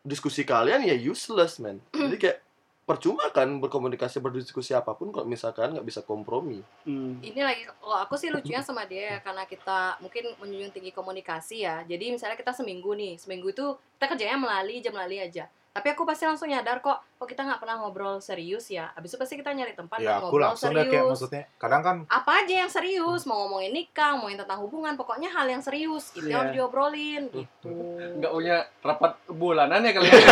[0.00, 1.78] diskusi kalian ya useless, man.
[1.92, 2.38] Jadi kayak
[2.84, 6.60] percuma kan berkomunikasi berdiskusi apa pun kalau misalkan nggak bisa kompromi.
[6.84, 7.16] Hmm.
[7.24, 11.64] ini lagi kalau aku sih lucunya sama dia ya karena kita mungkin menjunjung tinggi komunikasi
[11.64, 15.90] ya jadi misalnya kita seminggu nih seminggu itu kita kerjanya melalui jam melalui aja tapi
[15.90, 19.34] aku pasti langsung nyadar kok kok kita nggak pernah ngobrol serius ya abis itu pasti
[19.34, 22.54] kita nyari tempat ya aku ngobrol langsung deh kayak serius maksudnya kadang kan apa aja
[22.62, 26.30] yang serius mau ngomongin nikah ngomongin tentang hubungan pokoknya hal yang serius itu Iya.
[26.30, 27.74] yang harus diobrolin gitu
[28.14, 30.14] Nggak punya rapat bulanan ya kalian.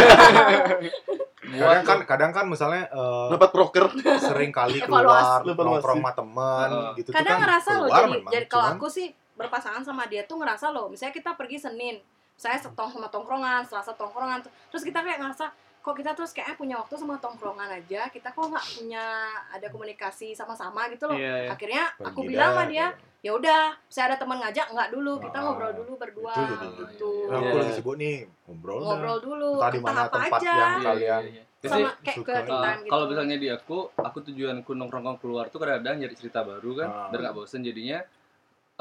[1.52, 3.84] kadang kan kadang kan misalnya eh, Dapat proker.
[4.22, 6.90] sering kali keluar nongkrong sama teman Heeh.
[7.02, 10.70] gitu kadang kan ngerasa loh jadi, jadi kalau aku sih berpasangan sama dia tuh ngerasa
[10.70, 11.98] loh misalnya kita pergi Senin
[12.42, 15.46] saya setong sama tongkrongan selasa tongkrongan terus kita kayak ngerasa
[15.78, 19.04] kok kita terus kayaknya punya waktu sama tongkrongan aja kita kok nggak punya
[19.48, 21.50] ada komunikasi sama-sama gitu loh Iya, iya.
[21.50, 22.86] akhirnya aku Pergi bilang dah, sama dia
[23.18, 26.68] ya udah saya ada teman ngajak nggak dulu kita Ah, ngobrol dulu berdua itu jadi
[26.80, 27.54] gitu "Ya, aku Iya.
[27.56, 31.22] lagi sibuk nih ngobrol, dah." ngobrol dulu Entah di mana apa tempat aja yang kalian
[31.62, 32.32] Jadi, sama kayak suka.
[32.34, 36.42] quality Uh, gitu kalau misalnya di aku, aku tujuanku nongkrong keluar tuh kadang-kadang nyari cerita
[36.42, 37.06] baru kan, Ah.
[37.06, 37.62] biar nggak bosen.
[37.62, 38.02] Jadinya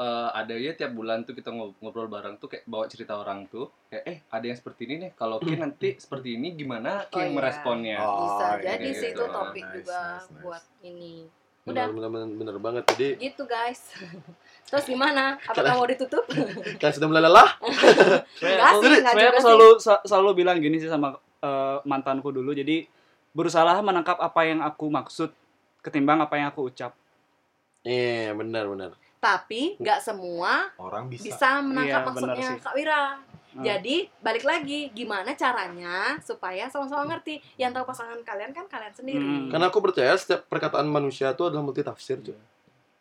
[0.02, 3.46] eh, ada ya tiap bulan tuh kita ngob- ngobrol bareng tuh kayak bawa cerita orang
[3.46, 7.22] tuh, kayak eh ada yang seperti ini nih, kalau Ki nanti seperti ini gimana Ki
[7.22, 7.34] Oh, iya.
[7.36, 7.98] meresponnya?
[8.02, 9.16] Oh, bisa iya, jadi iya, sih iya.
[9.16, 10.42] itu topik Nice, juga nice, nice.
[10.42, 11.14] buat ini
[11.62, 12.84] udah bener, bener, bener banget.
[12.90, 13.94] Jadi gitu guys
[14.68, 16.26] terus gimana apakah mau ditutup
[16.82, 17.50] kan sudah mulai lelah.
[18.72, 19.68] Aku, aku selalu
[20.02, 22.50] selalu bilang gini sih sama eh, mantanku dulu.
[22.50, 22.86] Jadi
[23.32, 25.30] berusaha menangkap apa yang aku maksud
[25.82, 26.94] ketimbang apa yang aku ucap.
[27.82, 28.90] Iya, benar, benar.
[29.22, 32.48] Tapi nggak semua orang bisa, bisa menangkap Iya, maksudnya.
[32.58, 33.02] Kak Wira
[33.52, 33.60] Hmm.
[33.60, 39.20] jadi balik lagi gimana caranya supaya sama-sama ngerti yang tahu pasangan kalian kan kalian sendiri
[39.20, 39.46] Hmm.
[39.46, 42.32] Karena aku percaya setiap perkataan manusia itu adalah multitafsir, cuy.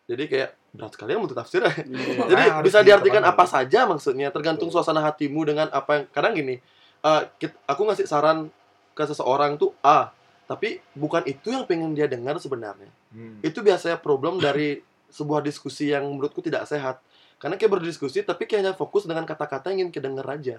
[0.03, 1.71] Jadi kayak berat sekali ya multitafsir ya.
[1.71, 2.03] Iya.
[2.29, 4.83] Jadi harus bisa diartikan apa saja maksudnya, tergantung Betul.
[4.83, 6.59] suasana hatimu dengan apa yang kadang gini.
[7.01, 8.51] eh, kit- aku ngasih saran
[8.91, 10.11] ke seseorang tuh A,
[10.45, 13.39] tapi bukan itu yang pengen dia dengar sebenarnya Hmm.
[13.39, 14.77] itu biasanya problem dari
[15.11, 17.03] sebuah diskusi yang menurutku tidak sehat.
[17.37, 20.57] Karena kayak berdiskusi tapi kayaknya fokus dengan kata-kata yang ingin kedenger aja.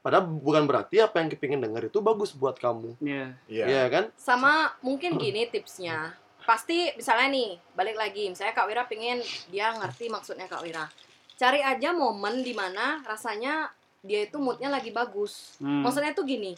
[0.00, 2.96] Padahal bukan berarti apa yang kepingin denger itu bagus buat kamu.
[3.04, 3.26] Iya.
[3.50, 3.64] Iya.
[3.68, 4.04] Iya kan?
[4.16, 6.16] Sama mungkin gini tipsnya.
[6.48, 8.32] Pasti misalnya nih balik lagi.
[8.32, 9.20] Misalnya Kak Wira pengen
[9.52, 10.88] dia ngerti maksudnya Kak Wira.
[11.36, 13.68] Cari aja momen di mana rasanya
[14.00, 15.60] dia itu moodnya lagi bagus.
[15.60, 15.84] Hmm.
[15.84, 16.56] maksudnya tuh gini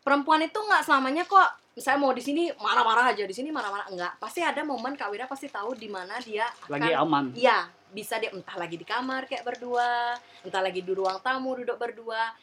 [0.00, 1.50] perempuan itu nggak selamanya kok
[1.80, 5.24] misalnya mau di sini marah-marah aja di sini marah-marah enggak pasti ada momen Kak Wira
[5.24, 7.24] pasti tahu di mana dia akan lagi aman.
[7.32, 10.12] Iya, bisa dia entah lagi di kamar kayak berdua,
[10.44, 12.36] entah lagi di ruang tamu duduk berdua.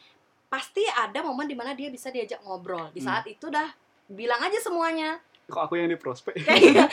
[0.50, 2.90] Pasti ada momen di mana dia bisa diajak ngobrol.
[2.90, 3.70] Di saat itu dah
[4.10, 5.22] bilang aja semuanya.
[5.48, 6.36] Kok aku yang di prospek?
[6.38, 6.92] Kayak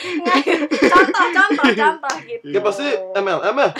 [0.88, 2.44] contoh, contoh, contoh gitu.
[2.48, 3.70] ya pasti ML ML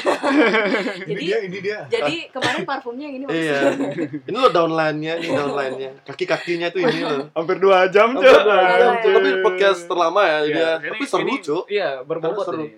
[1.02, 1.78] Ini Jadi dia, ini dia.
[1.86, 3.72] jadi kemarin parfumnya yang ini iya
[4.20, 8.42] ini lo downline-nya ini downline-nya kaki-kakinya tuh ini loh Hampir dua jam, Hampir Cok.
[8.42, 9.12] dua jam, Cok.
[9.16, 12.60] tapi podcast terlama ya Iya, dia ini- tapi seru ini- cuy Iya, berbobot Seru.
[12.60, 12.68] ini.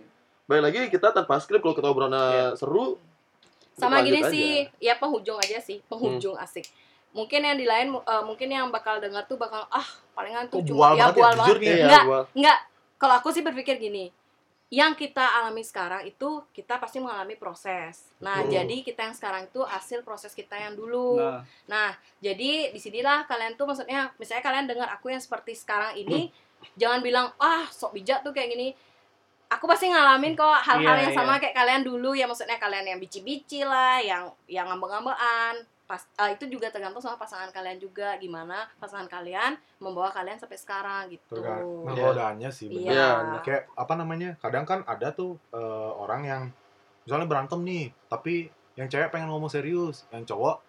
[0.46, 2.94] Baik lagi kita tanpa skrip kalau kita obrolannya seru.
[3.74, 4.30] Sama lanjut gini aja.
[4.30, 4.50] sih,
[4.80, 6.66] ya penghujung aja sih, penghujung asik.
[7.10, 10.92] Mungkin yang di lain eh, mungkin yang bakal dengar tuh bakal ah palingan tuh cuma
[10.92, 11.56] bual ya banget ya, bual banget.
[11.56, 12.58] nih Iya, Enggak, gua- Enggak,
[12.96, 14.04] kalau aku sih berpikir gini,
[14.68, 18.12] yang kita alami sekarang itu kita pasti mengalami proses.
[18.18, 18.52] Nah, Hmm.
[18.52, 21.16] jadi kita yang sekarang itu hasil proses kita yang dulu.
[21.16, 25.96] Nah, Nah, jadi di sinilah kalian tuh maksudnya, misalnya kalian dengar aku yang seperti sekarang
[25.96, 26.28] ini,
[26.76, 28.76] jangan bilang ah sok bijak tuh kayak gini.
[29.48, 33.00] Aku pasti ngalamin kok hal-hal Iya, yang sama kayak kalian dulu ya maksudnya kalian yang
[33.00, 35.64] bici-bici lah, yang yang ngambek-ngambekan.
[35.88, 40.60] Pas eh, itu juga tergantung sama pasangan kalian juga gimana pasangan kalian membawa kalian sampai
[40.60, 41.40] sekarang gitu.
[41.40, 42.04] Tergantung Iya.
[42.04, 42.68] godaannya sih.
[42.68, 42.92] bener.
[42.92, 43.08] Iya.
[43.24, 44.30] Iya, Kayak apa namanya?
[44.36, 46.42] Kadang kan ada tuh eh, orang yang
[47.02, 50.60] misalnya berantem nih, tapi yang cewek pengen ngomong serius, yang cowok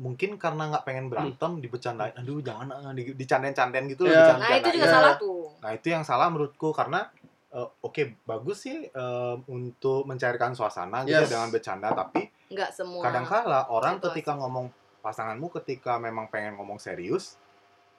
[0.00, 4.38] mungkin karena nggak pengen berantem dibecandain, aduh jangan ah, di, dicandain-candain gitu loh, Iya.
[4.38, 4.94] Nah, itu juga Iya.
[4.94, 5.40] salah tuh.
[5.60, 7.10] Nah itu yang salah menurutku karena
[7.50, 11.30] eh, oke bagus sih eh, untuk mencairkan suasana gitu ya Yes.
[11.30, 13.02] dengan bercanda tapi Nggak semua.
[13.02, 14.06] kadang-kala orang situasi.
[14.16, 14.66] ketika ngomong
[15.00, 17.38] pasanganmu ketika memang pengen ngomong serius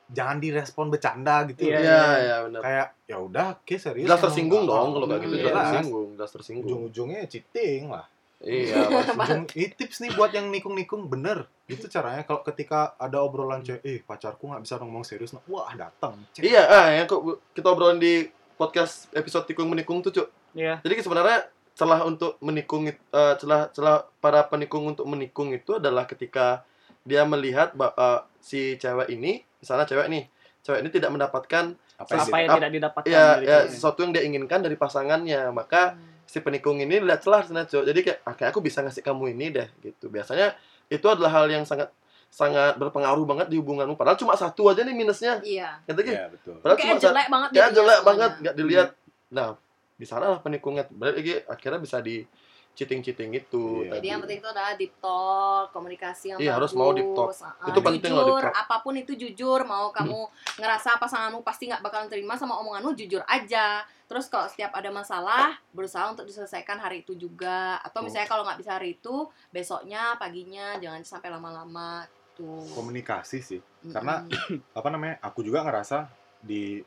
[0.08, 2.62] jangan direspon bercanda gitu Iya, Iya, iya benar.
[2.62, 5.66] kayak ya udah oke serius Jelas tersinggung dong kalau kayak gitu, Hmm, jelas Jelas.
[5.72, 6.66] tersinggung, jelas tersinggung.
[6.68, 8.06] ujung-ujungnya ya cheating lah
[8.42, 8.90] Iya.
[8.90, 13.80] Ujung, ini tips nih buat yang nikung-nikung bener itu caranya kalau ketika ada obrolan cewek
[13.82, 16.18] eh pacarku nggak bisa ngomong serius nah, wah datang.
[16.36, 17.06] Iya, ah yang
[17.54, 18.26] kita obrolin di
[18.62, 20.28] podcast episode tikung menikung tuh, Cuk.
[20.54, 20.78] iya.
[20.86, 26.06] Jadi sebenarnya celah untuk menikung it- eh, celah celah para penikung untuk menikung itu adalah
[26.06, 26.62] ketika
[27.02, 30.30] dia melihat eh, si cewek ini, misalnya cewek nih,
[30.62, 34.22] cewek ini tidak mendapatkan apa Apa yang tidak didapatkan ya, dari ya sesuatu yang dia
[34.22, 37.84] inginkan dari pasangannya, maka si penikung ini lihat celah sana Cuk.
[37.84, 40.08] Jadi kayak "Ah, kayak aku bisa ngasih kamu ini deh gitu.
[40.08, 40.54] Biasanya
[40.88, 41.90] itu adalah hal yang sangat
[42.32, 43.94] sangat berpengaruh banget di hubunganmu.
[43.94, 45.44] Padahal cuma satu aja nih minusnya.
[45.44, 45.84] Iya.
[45.84, 46.16] Kata gitu.
[46.16, 48.08] Iya, betul Padahal Kayak cuma jelek banget Ya jadinya jelek semuanya.
[48.08, 48.90] banget nggak dilihat.
[49.30, 49.48] Nah,
[49.94, 50.84] di sana lah penikungnya.
[50.88, 52.24] Balik lagi akhirnya bisa di
[52.72, 53.84] cheating-cheating itu.
[53.84, 54.00] Iya.
[54.00, 56.58] Jadi yang penting itu adalah deep talk, komunikasi yang Iya, bagus.
[56.58, 57.30] harus mau deep talk.
[57.36, 58.54] Ah, Itu penting loh, deep jujur, talk.
[58.56, 58.64] Hmm.
[58.64, 59.60] apa pun itu jujur.
[59.62, 60.20] Mau kamu
[60.56, 63.84] ngerasa pasanganmu pasti nggak bakalan terima sama omonganmu, jujur aja.
[64.08, 67.76] Terus kalau setiap ada masalah, berusaha untuk diselesaikan hari itu juga.
[67.82, 68.08] Atau Hmm.
[68.08, 69.16] misalnya kalau nggak bisa hari itu,
[69.52, 72.08] besoknya, paginya, jangan sampai lama-lama.
[72.42, 72.74] Tuh.
[72.74, 73.94] komunikasi sih Mm-mm.
[73.94, 74.26] karena
[74.74, 76.10] apa namanya aku juga ngerasa
[76.40, 76.82] di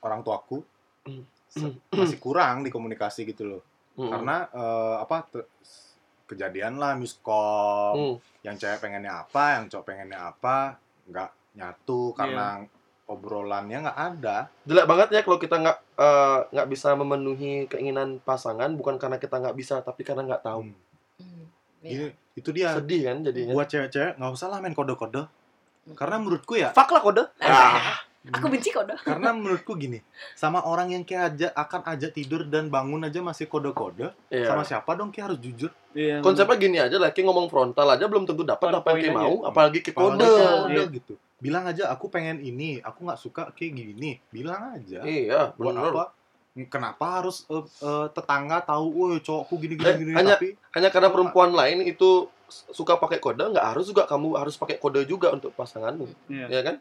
[0.00, 0.64] orang tuaku
[1.92, 3.62] masih kurang di komunikasi gitu loh
[3.92, 4.08] Hmm.
[4.08, 5.28] karena eh, apa
[6.24, 8.16] kejadian lah miskom Hmm.
[8.40, 12.64] yang cewek pengennya apa yang cowok pengennya apa nggak nyatu karena
[13.04, 18.72] obrolannya nggak ada jelek banget ya kalau kita nggak eh, nggak bisa memenuhi keinginan pasangan
[18.72, 20.76] bukan karena kita nggak bisa tapi karena nggak tahu Hmm.
[21.82, 22.08] Ini- Iya.
[22.32, 25.22] itu dia sedih kan jadinya buat cewek-cewek nggak usah lah main kode-kode
[25.82, 25.92] Hmm.
[25.92, 27.26] karena menurutku ya Fuck lah kode.
[27.42, 27.98] ah,
[28.30, 28.94] Aku benci kok dah.
[28.96, 29.98] karena menurutku gini
[30.32, 34.46] sama orang yang kayak aja akan aja tidur dan bangun aja masih kode-kode iya.
[34.46, 36.22] sama siapa dong kayak harus jujur Iya.
[36.22, 39.36] konsepnya gini aja lah kayak ngomong frontal aja belum tentu dapat apa yang kayak mau
[39.42, 40.54] apalagi ke Apalagi kode kayak Iya.
[40.54, 45.50] kode gitu bilang aja aku pengen ini aku nggak suka kayak gini bilang aja iya
[45.52, 46.04] buat bener apa
[46.62, 50.88] kenapa harus eh, eh, tetangga tahu woi cowokku gini gini Eh, gini hanya- tapi hanya
[50.88, 55.32] karena perempuan lain itu suka pakai kode nggak harus juga kamu harus pakai kode juga
[55.32, 56.48] untuk pasanganmu Iya.
[56.50, 56.76] ya kan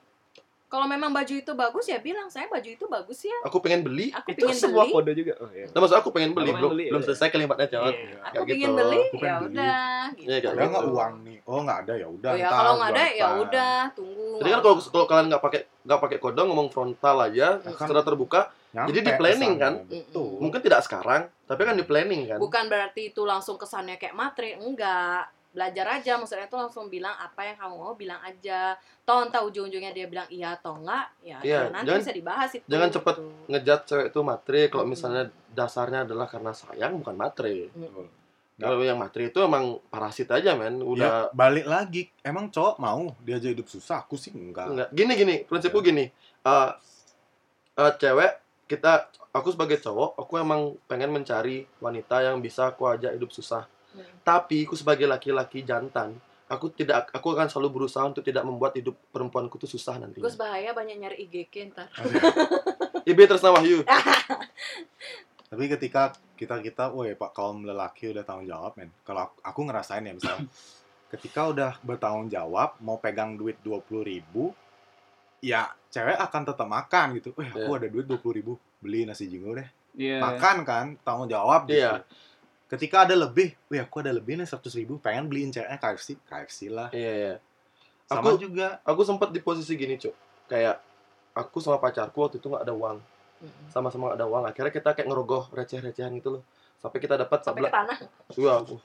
[0.68, 3.35] Kalau memang baju itu bagus ya bilang saya baju itu bagus ya.
[3.43, 4.93] aku pengen beli Aku Itu pengen sebuah beli.
[4.93, 5.34] kode juga.
[5.38, 5.68] Oh, iya.
[5.68, 7.07] nah maksud aku pengen beli Aku belum beli, belum iya.
[7.07, 8.18] selesai kalimatnya cewek Iya.
[8.22, 8.72] Aku Kayak pengen gitu.
[8.77, 9.99] beli, Aku pengen ya udah.
[10.14, 10.23] Gitu.
[10.23, 10.95] Iya, kayak ada nggak gitu.
[10.95, 14.27] uang nih oh nggak ada ya udah Oh ya kalau nggak ada ya udah tunggu.
[14.38, 18.02] jadi kan kalau kalau kalian nggak pakai nggak pakai kode ngomong frontal aja kan secara
[18.02, 18.41] terbuka
[18.72, 19.73] Nyampe Jadi di planning, kan?
[19.84, 20.39] betul.
[20.39, 22.38] Mungkin tidak sekarang tapi kan di planning kan?
[22.38, 25.27] Bukan berarti itu langsung kesannya kayak matre, enggak.
[25.52, 28.72] belajar aja maksudnya tuh langsung bilang apa yang kamu mau bilang aja.
[29.03, 32.49] Toh entah ujung-ujungnya dia bilang iya atau enggak ya, Iya, ya nanti jangan- bisa dibahas
[32.56, 32.64] itu.
[32.65, 33.31] jangan cepet gitu.
[33.49, 37.68] ngejat cewek itu matre kalau misalnya dasarnya adalah karena sayang bukan matre.
[37.69, 38.07] Mm-mm.
[38.56, 40.77] kalau yang matre itu emang parasit aja men.
[40.77, 42.07] Ya, udah balik lagi.
[42.22, 43.99] Emang cowok mau diajak hidup susah?
[43.99, 44.72] Aku sih enggak.
[44.72, 44.89] enggak.
[44.93, 45.35] Gini gini.
[45.43, 46.07] Prinsipku gini.
[46.39, 46.69] Eh
[47.73, 48.31] eh, cewek
[48.72, 53.68] kita aku sebagai cowok aku emang pengen mencari wanita yang bisa aku ajak hidup susah.
[53.91, 54.07] Hmm.
[54.23, 56.15] tapi aku sebagai laki-laki jantan
[56.48, 60.39] aku tidak aku akan selalu berusaha untuk tidak membuat hidup perempuanku itu susah nanti Gus
[60.39, 61.88] bahaya banyak nyari IGK ntar.
[63.10, 63.81] Ibe Tresna Wahyu.
[65.52, 68.88] Tapi ketika kita kita, woi pak kaum lelaki udah tanggung jawab men.
[69.03, 70.48] Kalau aku, aku ngerasain ya misalnya,
[71.11, 74.56] ketika udah bertanggung jawab mau pegang duit dua puluh ribu,
[75.43, 77.35] ya cewek akan tetap makan gitu.
[77.35, 77.77] Wih aku Iya.
[77.77, 79.68] ada duit dua puluh ribu, beli nasi jingo deh.
[79.93, 80.18] Iya.
[80.19, 81.77] Makan kan, tanggung jawab gitu.
[81.77, 82.01] Iya.
[82.65, 86.59] Ketika ada lebih, wih aku ada lebih nih seratus ribu, pengen beliin ceweknya KFC, KFC
[86.68, 86.88] lah.
[86.91, 87.34] iya iya
[88.07, 90.11] Sama Aku- juga, aku sempat di posisi gini cuk
[90.47, 90.80] kayak
[91.31, 92.99] aku sama pacarku waktu itu nggak ada uang
[93.68, 96.43] sama-sama nggak ada uang akhirnya kita kayak ngerogoh receh-recehan gitu loh
[96.77, 97.97] sampai kita dapat sampai ke tanah
[98.35, 98.76] Iya, aku.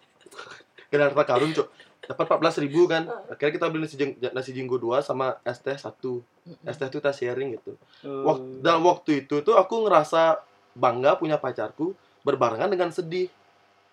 [0.89, 1.67] Harta karun, Cuk.
[2.07, 3.03] Dapat 14 ribu kan.
[3.27, 5.91] Akhirnya kita beli nasi, jing, nasi jinggo 2 sama es teh 1.
[6.23, 6.63] Mm-mm.
[6.65, 7.75] Es teh itu kita sharing gitu.
[8.07, 10.39] Eh, Wak- dalam waktu itu tuh aku ngerasa
[10.73, 11.93] bangga punya pacarku
[12.23, 13.27] berbarengan dengan sedih.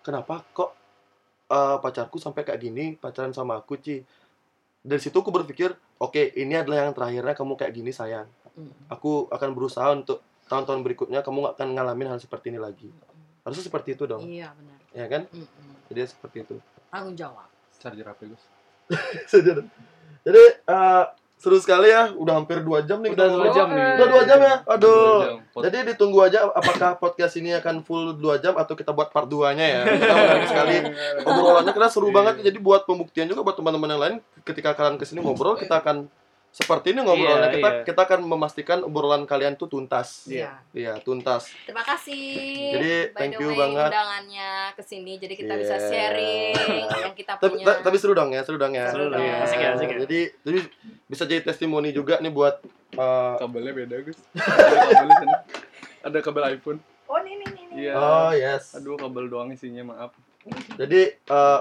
[0.00, 0.70] Kenapa kok
[1.50, 4.00] eh, pacarku sampai kayak gini pacaran sama aku, Ci?
[4.84, 8.28] Dari situ aku berpikir, oke, ini adalah yang terakhirnya kamu kayak gini, sayang.
[8.92, 12.92] Aku akan berusaha untuk tahun-tahun berikutnya kamu nggak akan ngalamin hal seperti ini lagi.
[13.42, 15.22] Harusnya seperti itu dong, iya benar ya kan?
[15.32, 15.88] Mm-mm.
[15.88, 16.56] Jadi seperti itu.
[16.88, 17.48] tanggung jawab
[17.84, 18.40] Charger apa Gus?
[19.32, 19.60] Jadi,
[20.24, 21.04] jadi eh,
[21.36, 22.16] seru sekali ya.
[22.16, 23.88] Udah hampir dua jam nih Udah kita dua jam nih.
[24.00, 24.54] Udah dua jam ya.
[24.64, 25.16] Aduh.
[25.20, 25.36] Jam.
[25.68, 29.66] Jadi ditunggu aja apakah podcast ini akan full dua jam atau kita buat part 2-nya
[29.68, 29.80] ya.
[29.84, 30.76] Kita menarik sekali
[31.28, 32.16] obrolannya karena seru Iya.
[32.16, 32.34] banget.
[32.48, 34.16] Jadi buat pembuktian juga buat teman-teman yang lain
[34.48, 36.08] ketika kalian ke sini ngobrol kita akan
[36.54, 37.50] seperti ini ngobrolnya.
[37.50, 37.82] Iya, kita iya.
[37.82, 40.22] kita akan memastikan obrolan kalian tuh tuntas.
[40.24, 41.50] iya Iya, tuntas.
[41.64, 42.30] terima kasih
[42.72, 43.90] Jadi, by thank the you way, banget.
[43.90, 45.82] undangannya ke sini jadi kita bisa Yeah.
[45.84, 46.54] sharing
[47.02, 48.86] yang kita Tapi, punya ta- tapi seru dong ya, seru dong ya.
[48.86, 49.18] Seru dong.
[49.18, 49.42] Iya.
[49.42, 49.98] Asik ya, asik ya.
[50.00, 50.58] Jadi, jadi
[51.04, 52.62] bisa jadi testimoni juga nih buat
[52.92, 54.18] eh, kabelnya beda Gus.
[54.38, 55.38] Ada kabel di sana.
[56.04, 56.78] Ada kabel iPhone.
[57.04, 57.94] oh ini ini ini Iya.
[57.94, 58.72] Oh yes.
[58.72, 60.14] Aduh kabel doang isinya maaf.
[60.76, 61.60] Jadi eh,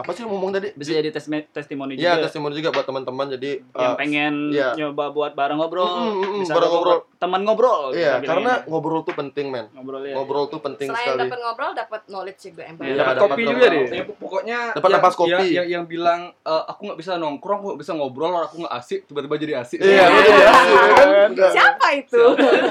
[0.00, 0.72] apa sih yang ngomong tadi?
[0.72, 3.26] bisa jadi tes testimoni Iya, juga testimoni juga buat teman-teman.
[3.30, 4.68] Jadi yang eh, pengen iya.
[4.74, 9.04] nyoba buat bareng ngobrol Mm, mm, mm, bisa bareng ngobrol teman ngobrol iya, karena ngobrol
[9.04, 9.68] tuh penting, men.
[9.70, 11.20] ngobrol ya Ngobrol tuh penting selain sekali.
[11.22, 14.88] dapat ngobrol dapat knowledge juga Iya, banyak dapat dapat kopi juga deh Ya, pokoknya Dapat
[14.88, 15.30] yang, napas kopi.
[15.30, 18.74] Yang, yang, yang bilang eh, aku nggak bisa nongkrong, aku nggak bisa ngobrol, aku nggak
[18.74, 19.78] asik, tiba-tiba jadi asik.
[19.78, 20.50] Iya, iya, iya,
[20.96, 21.50] kan?
[21.52, 22.22] Siapa itu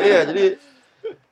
[0.01, 0.45] Iya, jadi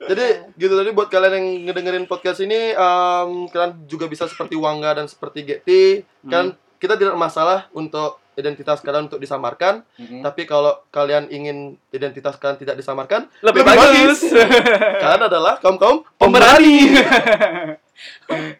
[0.08, 4.96] jadi gitu tadi buat kalian yang ngedengerin podcast ini em, kalian juga bisa seperti Wangga
[4.96, 6.06] dan seperti Getty.
[6.24, 9.82] Kan kita tidak masalah untuk identitas kalian untuk disamarkan.
[9.98, 10.22] Mhm.
[10.22, 14.18] tapi kalau kalian ingin identitas kalian tidak disamarkan lebih, Lebih bagus,
[15.02, 16.94] kalian adalah kaum kaum pemberani.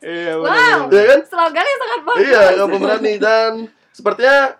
[0.02, 0.90] iya wow.
[0.90, 1.20] ya kan?
[1.22, 2.26] Slogannya sangat bagus.
[2.26, 3.12] Iya kaum pemberani.
[3.22, 3.50] Dan
[3.94, 4.58] sepertinya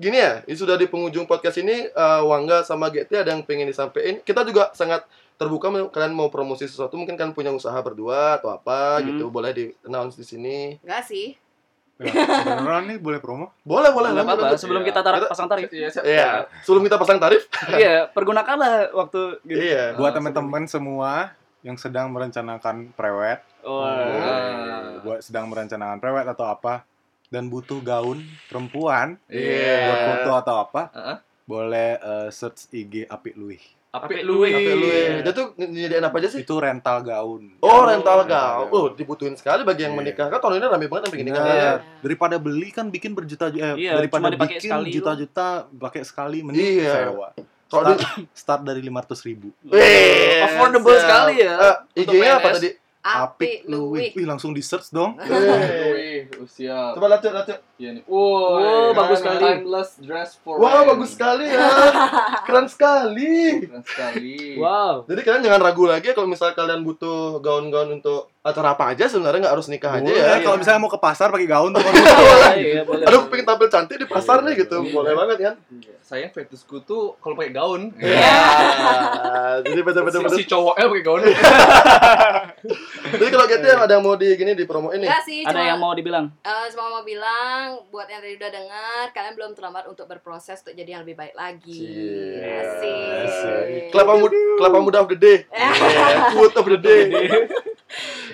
[0.00, 3.66] gini ya ini sudah di penghujung podcast ini eh, Wangga sama Getty ada yang pengen
[3.66, 4.22] disampaikan.
[4.22, 5.02] Kita juga sangat
[5.40, 9.08] terbuka kalian mau promosi sesuatu mungkin kalian punya usaha berdua atau apa Hmm.
[9.08, 11.32] gitu boleh di announce di sini enggak sih
[12.00, 13.52] Ya, beneran nih boleh promo?
[13.62, 16.00] boleh boleh nggak lanjut, apa-apa sebelum kita tarik pasang tarif Iya, siap.
[16.02, 17.44] Iya, sebelum kita pasang tarif.
[17.76, 20.00] iya pergunakanlah waktu gitu Iya.
[20.00, 24.96] Buat Ah, teman-teman semua yang sedang merencanakan prewed, oh, Ah.
[25.04, 26.88] buat sedang merencanakan prewed atau apa,
[27.28, 28.16] dan butuh gaun
[28.48, 29.76] perempuan Iya.
[29.84, 31.16] buat foto atau apa, Heeh.
[31.44, 33.60] boleh eh, search IG Apik Luih.
[33.90, 34.54] Apik Apik Louis.
[34.54, 34.86] Apa lu?
[34.86, 35.14] Iya.
[35.26, 36.46] Dia tuh nyediain apa aja sih?
[36.46, 37.58] Itu rental gaun.
[37.58, 38.66] Oh, Oh, rental rental gaun.
[38.70, 40.00] Oh, dibutuhin sekali bagi yang Iya.
[40.00, 40.26] menikah.
[40.30, 41.42] Kan tahun ini rame banget yang bikin nikah.
[41.44, 41.58] Iya.
[41.58, 41.72] ya.
[41.98, 47.10] Daripada beli kan bikin berjuta eh, Iya, daripada bikin juta-juta pakai sekali mending Iya.
[47.10, 47.34] sewa.
[47.66, 49.54] Kalau Start, di start dari 500 ribu.
[49.64, 52.70] Wih, affordable sekali ya Eh, Untuk IG-nya apa tadi?
[53.00, 55.16] Apik Louis Wih, langsung di search dong.
[55.16, 55.24] Wih.
[55.88, 57.00] Louis, oh, siap.
[57.00, 57.58] Coba lanjut, lanjut.
[57.80, 58.02] Iya nih.
[58.04, 59.40] Wow, Oh, bagus sekali.
[59.40, 60.92] Timeless dress for Wah, men.
[60.92, 61.64] bagus sekali ya.
[62.46, 63.64] Keren sekali.
[63.64, 64.60] Keren sekali.
[64.60, 69.04] wow Jadi kalian jangan ragu lagi kalau misal kalian butuh gaun-gaun untuk acara apa aja
[69.04, 70.40] sebenarnya nggak harus nikah aja Boleh, ya.
[70.40, 71.84] kalau misalnya mau ke pasar pakai gaun tuh.
[72.56, 74.80] iya boleh Aduh, pengen tampil cantik di pasar nih gitu.
[74.80, 75.54] Boleh banget kan?
[75.68, 75.92] Iya.
[76.00, 77.92] Sayang fetishku tuh kalau pakai gaun.
[78.00, 78.40] Iya.
[79.68, 81.20] Jadi betul-betul Si, si cowoknya pakai gaun.
[83.20, 85.04] Jadi kalau gitu yang ada yang mau di gini di promo ini.
[85.04, 88.50] enggak sih ada cuma yang mau dibilang eh, cuma mau bilang buat yang tadi udah
[88.52, 91.84] dengar kalian belum terlambat untuk berproses untuk jadi yang lebih baik lagi.
[92.40, 93.92] Asik.
[93.92, 95.44] Kelapa muda, kelapa muda of the day.
[95.52, 95.72] Eh.
[95.76, 97.04] Yeah, quote of the day.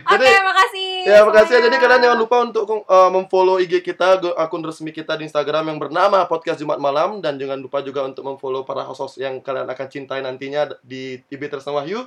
[0.02, 0.90] Oke, Jadi makasih.
[1.06, 1.44] Ya makasih ya.
[1.46, 1.64] semuanya.
[1.70, 5.78] Jadi kalian jangan lupa untuk uh, memfollow IG kita, akun resmi kita di Instagram yang
[5.78, 9.86] bernama Podcast Jumat Malam dan jangan lupa juga untuk memfollow para host yang kalian akan
[9.86, 12.04] cintai nantinya di TV Tresna Wahyu,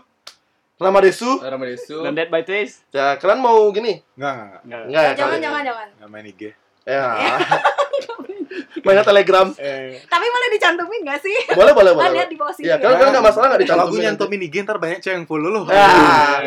[0.79, 1.43] Ramadesu.
[1.43, 2.07] Ramadesu.
[2.07, 2.87] Dan Dead by Taste.
[2.95, 3.99] Ya kalian mau gini?
[4.15, 5.03] Enggak, enggak, enggak.
[5.03, 5.11] Ya?
[5.17, 5.87] Jangan, jangan, jangan.
[5.97, 6.41] Enggak main IG.
[6.87, 7.05] Ya.
[8.85, 9.47] Mainnya Telegram.
[9.53, 11.37] Eh, Tapi boleh dicantumin gak sih?
[11.51, 12.03] Boleh, boleh, boleh.
[12.03, 12.65] Kan lihat di bawah sini.
[12.65, 12.75] Ya, ya.
[12.79, 13.91] kalian kalian nggak masalah nggak kalau dicantumin.
[13.91, 15.61] aku nyantumin IG ntar banyak cewek yang follow lo.
[15.63, 15.85] Ya, Ya,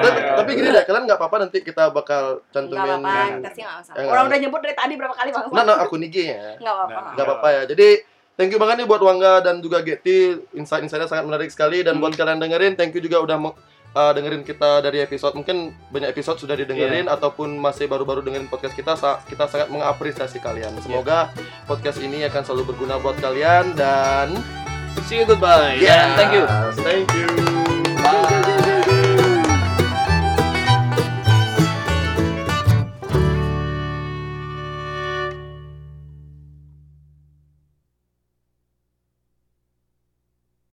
[0.01, 2.83] tapi, ya, tapi gini deh, kalian nggak apa-apa nanti kita bakal Enggak cantumin.
[2.83, 3.97] apa-apa, Nah, kita sih nggak masalah.
[3.97, 4.29] Ya, Orang nggak.
[4.29, 5.45] udah nyebut dari tadi berapa kali bang?
[5.49, 6.43] nah, nah, akun IG ya.
[6.57, 6.99] Nggak apa-apa.
[6.99, 7.63] Nah, Gak apa-apa ya.
[7.65, 7.89] Jadi
[8.33, 10.19] thank you banget nih buat Wangga dan juga Getty.
[10.53, 13.37] Insight-insightnya sangat menarik sekali dan buat kalian dengerin, thank you juga udah
[13.95, 15.33] uh, dengerin kita dari episode.
[15.33, 18.97] Mungkin banyak episode sudah didengerin ataupun masih baru-baru dengerin podcast kita.
[18.99, 20.77] Sa- kita sangat mengapresiasi kalian.
[20.81, 21.33] Semoga
[21.65, 24.37] podcast ini akan selalu berguna buat kalian dan
[25.09, 25.81] See you goodbye.
[25.81, 26.45] Dan thank you.
[26.85, 28.52] Thank you.